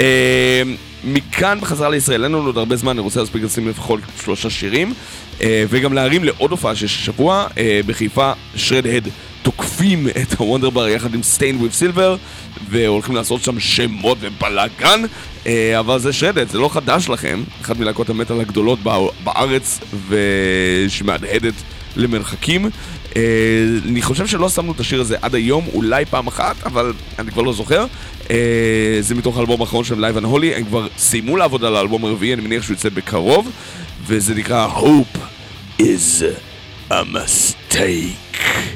אה, 0.00 0.62
מכאן 1.04 1.58
בחזרה 1.60 1.88
לישראל, 1.88 2.24
אין 2.24 2.32
לנו 2.32 2.46
עוד 2.46 2.58
הרבה 2.58 2.76
זמן, 2.76 2.90
אני 2.90 3.00
רוצה 3.00 3.20
להספיק 3.20 3.42
לשים 3.42 3.68
לפחות 3.68 4.00
שלושה 4.24 4.50
שירים, 4.50 4.94
אה, 5.40 5.64
וגם 5.68 5.92
להרים 5.92 6.24
לעוד 6.24 6.50
הופעה 6.50 6.76
שיש 6.76 6.94
השבוע, 6.94 7.46
אה, 7.58 7.80
בחיפה, 7.86 8.32
Shredhead 8.56 9.08
תוקפים 9.84 10.08
את 10.08 10.32
הוונדר 10.38 10.70
בר 10.70 10.88
יחד 10.88 11.14
עם 11.14 11.22
סטיין 11.22 11.56
וויב 11.56 11.72
סילבר, 11.72 12.16
והולכים 12.70 13.14
לעשות 13.16 13.42
שם 13.42 13.60
שמות 13.60 14.18
ובלאגן, 14.20 15.02
אה, 15.46 15.78
אבל 15.78 15.98
זה 15.98 16.12
שרדת, 16.12 16.48
זה 16.48 16.58
לא 16.58 16.68
חדש 16.68 17.08
לכם, 17.08 17.42
אחת 17.62 17.78
מלהקות 17.78 18.10
המטאל 18.10 18.40
הגדולות 18.40 18.78
בא- 18.82 18.98
בארץ, 19.24 19.80
ושמהדהדת 20.08 21.54
למרחקים. 21.96 22.70
אה, 23.16 23.22
אני 23.88 24.02
חושב 24.02 24.26
שלא 24.26 24.48
שמנו 24.48 24.72
את 24.72 24.80
השיר 24.80 25.00
הזה 25.00 25.16
עד 25.22 25.34
היום, 25.34 25.64
אולי 25.74 26.04
פעם 26.04 26.26
אחת, 26.26 26.56
אבל 26.66 26.92
אני 27.18 27.30
כבר 27.30 27.42
לא 27.42 27.52
זוכר. 27.52 27.86
אה, 28.30 28.36
זה 29.00 29.14
מתוך 29.14 29.36
האלבום 29.36 29.60
האחרון 29.60 29.84
שלהם, 29.84 30.14
Live 30.14 30.22
and 30.22 30.34
Holy, 30.34 30.56
הם 30.56 30.64
כבר 30.64 30.86
סיימו 30.98 31.36
לעבוד 31.36 31.64
על 31.64 31.76
האלבום 31.76 32.04
הרביעי, 32.04 32.34
אני 32.34 32.42
מניח 32.42 32.62
שהוא 32.62 32.74
יצא 32.74 32.88
בקרוב, 32.88 33.50
וזה 34.06 34.34
נקרא 34.34 34.68
Hope 34.76 35.18
is 35.80 36.22
a 36.90 36.94
mistake. 37.14 38.73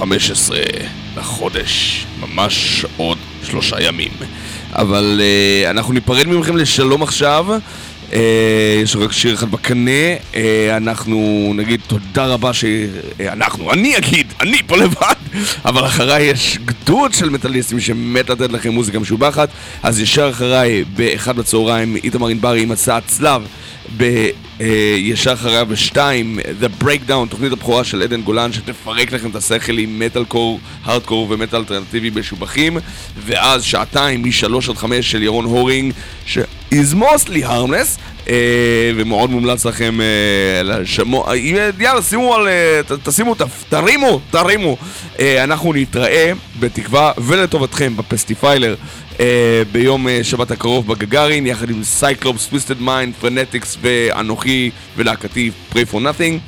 ב-15 0.00 0.52
לחודש, 1.16 2.06
ממש 2.20 2.84
עוד 2.96 3.18
שלושה 3.42 3.76
ימים. 3.82 4.10
אבל 4.72 5.20
uh, 5.20 5.70
אנחנו 5.70 5.92
ניפרד 5.92 6.26
מכם 6.26 6.56
לשלום 6.56 7.02
עכשיו. 7.02 7.46
Uh, 8.10 8.14
יש 8.82 8.96
רק 8.96 9.12
שיר 9.12 9.34
אחד 9.34 9.50
בקנה, 9.50 9.90
uh, 10.32 10.36
אנחנו 10.76 11.52
נגיד 11.54 11.80
תודה 11.86 12.26
רבה 12.26 12.50
שאנחנו, 12.52 13.72
אני 13.72 13.96
אגיד, 13.96 14.32
אני 14.40 14.58
פה 14.66 14.76
לבד, 14.76 15.14
אבל 15.64 15.86
אחריי 15.86 16.22
יש 16.22 16.58
גדוד 16.64 17.14
של 17.14 17.30
מטאליסטים 17.30 17.80
שמת 17.80 18.30
לתת 18.30 18.52
לכם 18.52 18.72
מוזיקה 18.72 18.98
משובחת, 18.98 19.48
אז 19.82 20.00
ישר 20.00 20.30
אחריי, 20.30 20.84
באחד 20.96 21.36
בצהריים, 21.36 21.96
איתמר 21.96 22.28
ענברי 22.28 22.62
עם 22.62 22.70
הצעת 22.70 23.02
צלב, 23.06 23.42
ב... 23.96 24.28
Uh, 24.58 24.62
ישר 24.98 25.32
אחריו 25.32 25.66
בשתיים, 25.66 26.38
The 26.62 26.82
Breakdown, 26.84 27.28
תוכנית 27.30 27.52
הבכורה 27.52 27.84
של 27.84 28.02
עדן 28.02 28.20
גולן 28.22 28.52
שתפרק 28.52 29.12
לכם 29.12 29.30
את 29.30 29.34
השכל 29.36 29.78
עם 29.78 29.98
מטאל 29.98 30.24
קור, 30.24 30.60
הארד 30.84 31.02
קור 31.02 31.26
ומטאל 31.30 31.58
אלטרנטיבי 31.58 32.10
משובחים. 32.14 32.78
ואז 33.26 33.64
שעתיים 33.64 34.24
משלוש 34.24 34.68
עד 34.68 34.76
חמש 34.76 35.10
של 35.10 35.22
ירון 35.22 35.44
הורינג 35.44 35.92
ש- 36.26 36.38
is 36.74 36.94
mostly 36.94 37.42
harmless 37.44 37.98
uh, 38.26 38.30
ומאוד 38.96 39.30
מומלץ 39.30 39.64
לכם 39.66 40.00
uh, 40.00 40.62
לשמוע, 40.64 41.36
יאללה 41.80 42.02
שימו 42.02 42.34
על, 42.34 42.48
uh, 42.48 42.92
ת, 42.92 43.08
תשימו, 43.08 43.34
ת, 43.34 43.42
תרימו, 43.68 44.20
תרימו. 44.30 44.76
uh, 45.16 45.20
אנחנו 45.44 45.72
נתראה 45.72 46.32
בתקווה 46.60 47.12
ולטובתכם 47.18 47.96
בפסטיפיילר 47.96 48.74
ביום 49.72 50.06
uh, 50.06 50.10
שבת 50.22 50.50
הקרוב 50.50 50.86
בגגארין 50.86 51.46
יחד 51.46 51.70
עם 51.70 51.84
Cyclops, 51.84 52.46
Twisted 52.46 52.80
Mind, 52.80 53.14
Phrenetix 53.20 53.76
ואנוכי 53.80 54.70
ולהקתי 54.96 55.50
Prey 55.72 55.92
for 55.92 55.96
Nothing 55.96 56.38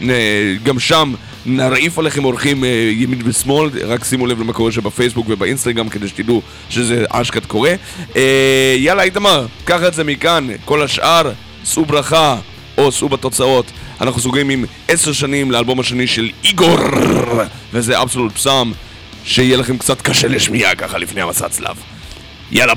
נ- 0.00 0.56
גם 0.62 0.78
שם 0.78 1.14
נרעיף 1.46 1.98
עליכם 1.98 2.24
אורחים 2.24 2.64
אה, 2.64 2.68
ימין 2.92 3.22
ושמאל, 3.24 3.70
רק 3.86 4.04
שימו 4.04 4.26
לב 4.26 4.40
למה 4.40 4.52
קורה 4.52 4.72
שבפייסבוק 4.72 5.26
ובאינסטגרם 5.28 5.88
כדי 5.88 6.08
שתדעו 6.08 6.42
שזה 6.70 7.04
אשכד 7.08 7.46
קורה. 7.46 7.74
אה, 8.16 8.74
יאללה 8.78 9.02
איתמר, 9.02 9.46
קח 9.64 9.80
את 9.88 9.94
זה 9.94 10.04
מכאן, 10.04 10.48
כל 10.64 10.82
השאר, 10.82 11.32
שאו 11.64 11.84
ברכה 11.84 12.36
או 12.78 12.92
שאו 12.92 13.08
בתוצאות. 13.08 13.66
אנחנו 14.00 14.20
סוגרים 14.20 14.50
עם 14.50 14.64
עשר 14.88 15.12
שנים 15.12 15.50
לאלבום 15.50 15.80
השני 15.80 16.06
של 16.06 16.30
איגור, 16.44 16.78
וזה 17.72 18.02
אבסולוט 18.02 18.32
פסאם, 18.32 18.72
שיהיה 19.24 19.56
לכם 19.56 19.78
קצת 19.78 20.02
קשה 20.02 20.28
לשמיעה 20.28 20.74
ככה 20.74 20.98
לפני 20.98 21.20
המסע 21.20 21.48
צלב. 21.48 21.76
Yalla 22.52 22.74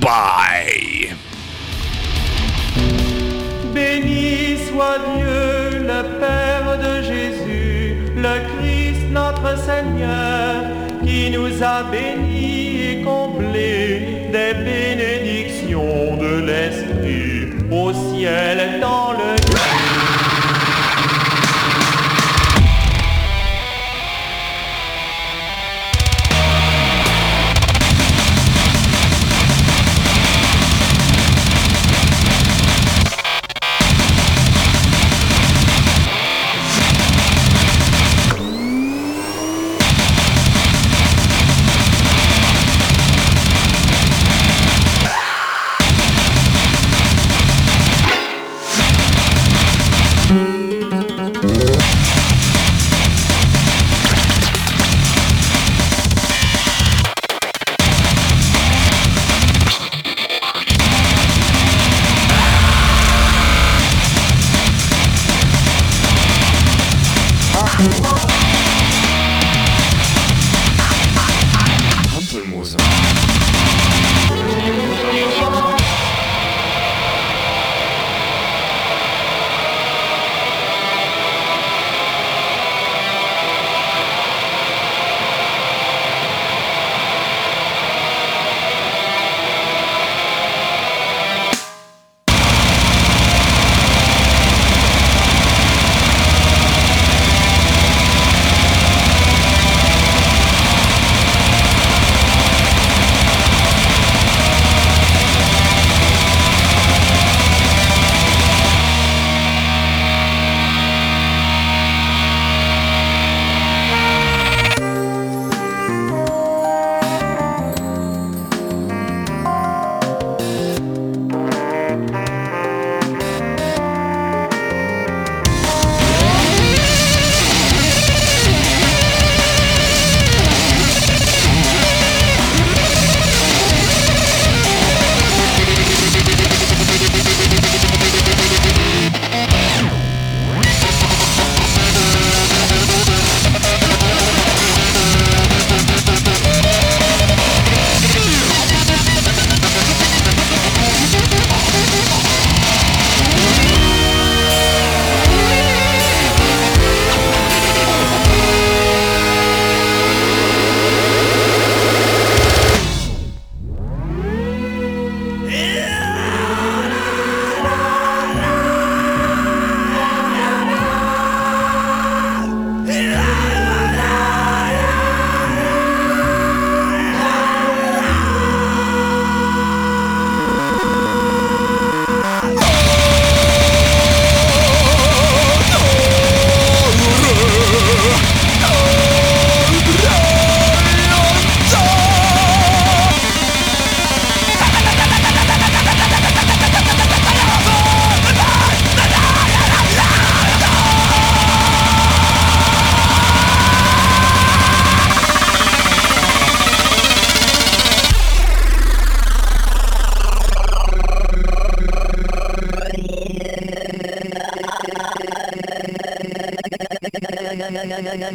Béni 3.73 4.57
soit 4.69 4.99
Dieu, 5.17 5.79
le 5.79 6.19
Père 6.19 6.77
de 6.77 7.01
Jésus, 7.01 7.97
le 8.15 8.59
Christ 8.59 9.01
notre 9.09 9.57
Seigneur, 9.57 10.65
qui 11.03 11.31
nous 11.31 11.63
a 11.63 11.83
bénis 11.91 12.81
et 12.81 13.01
comblés 13.01 14.29
des 14.31 14.53
bénédictions 14.63 16.17
de 16.17 16.45
l'Esprit 16.45 17.53
au 17.71 17.91
ciel 17.91 18.79
dans 18.79 19.13
le 19.13 19.82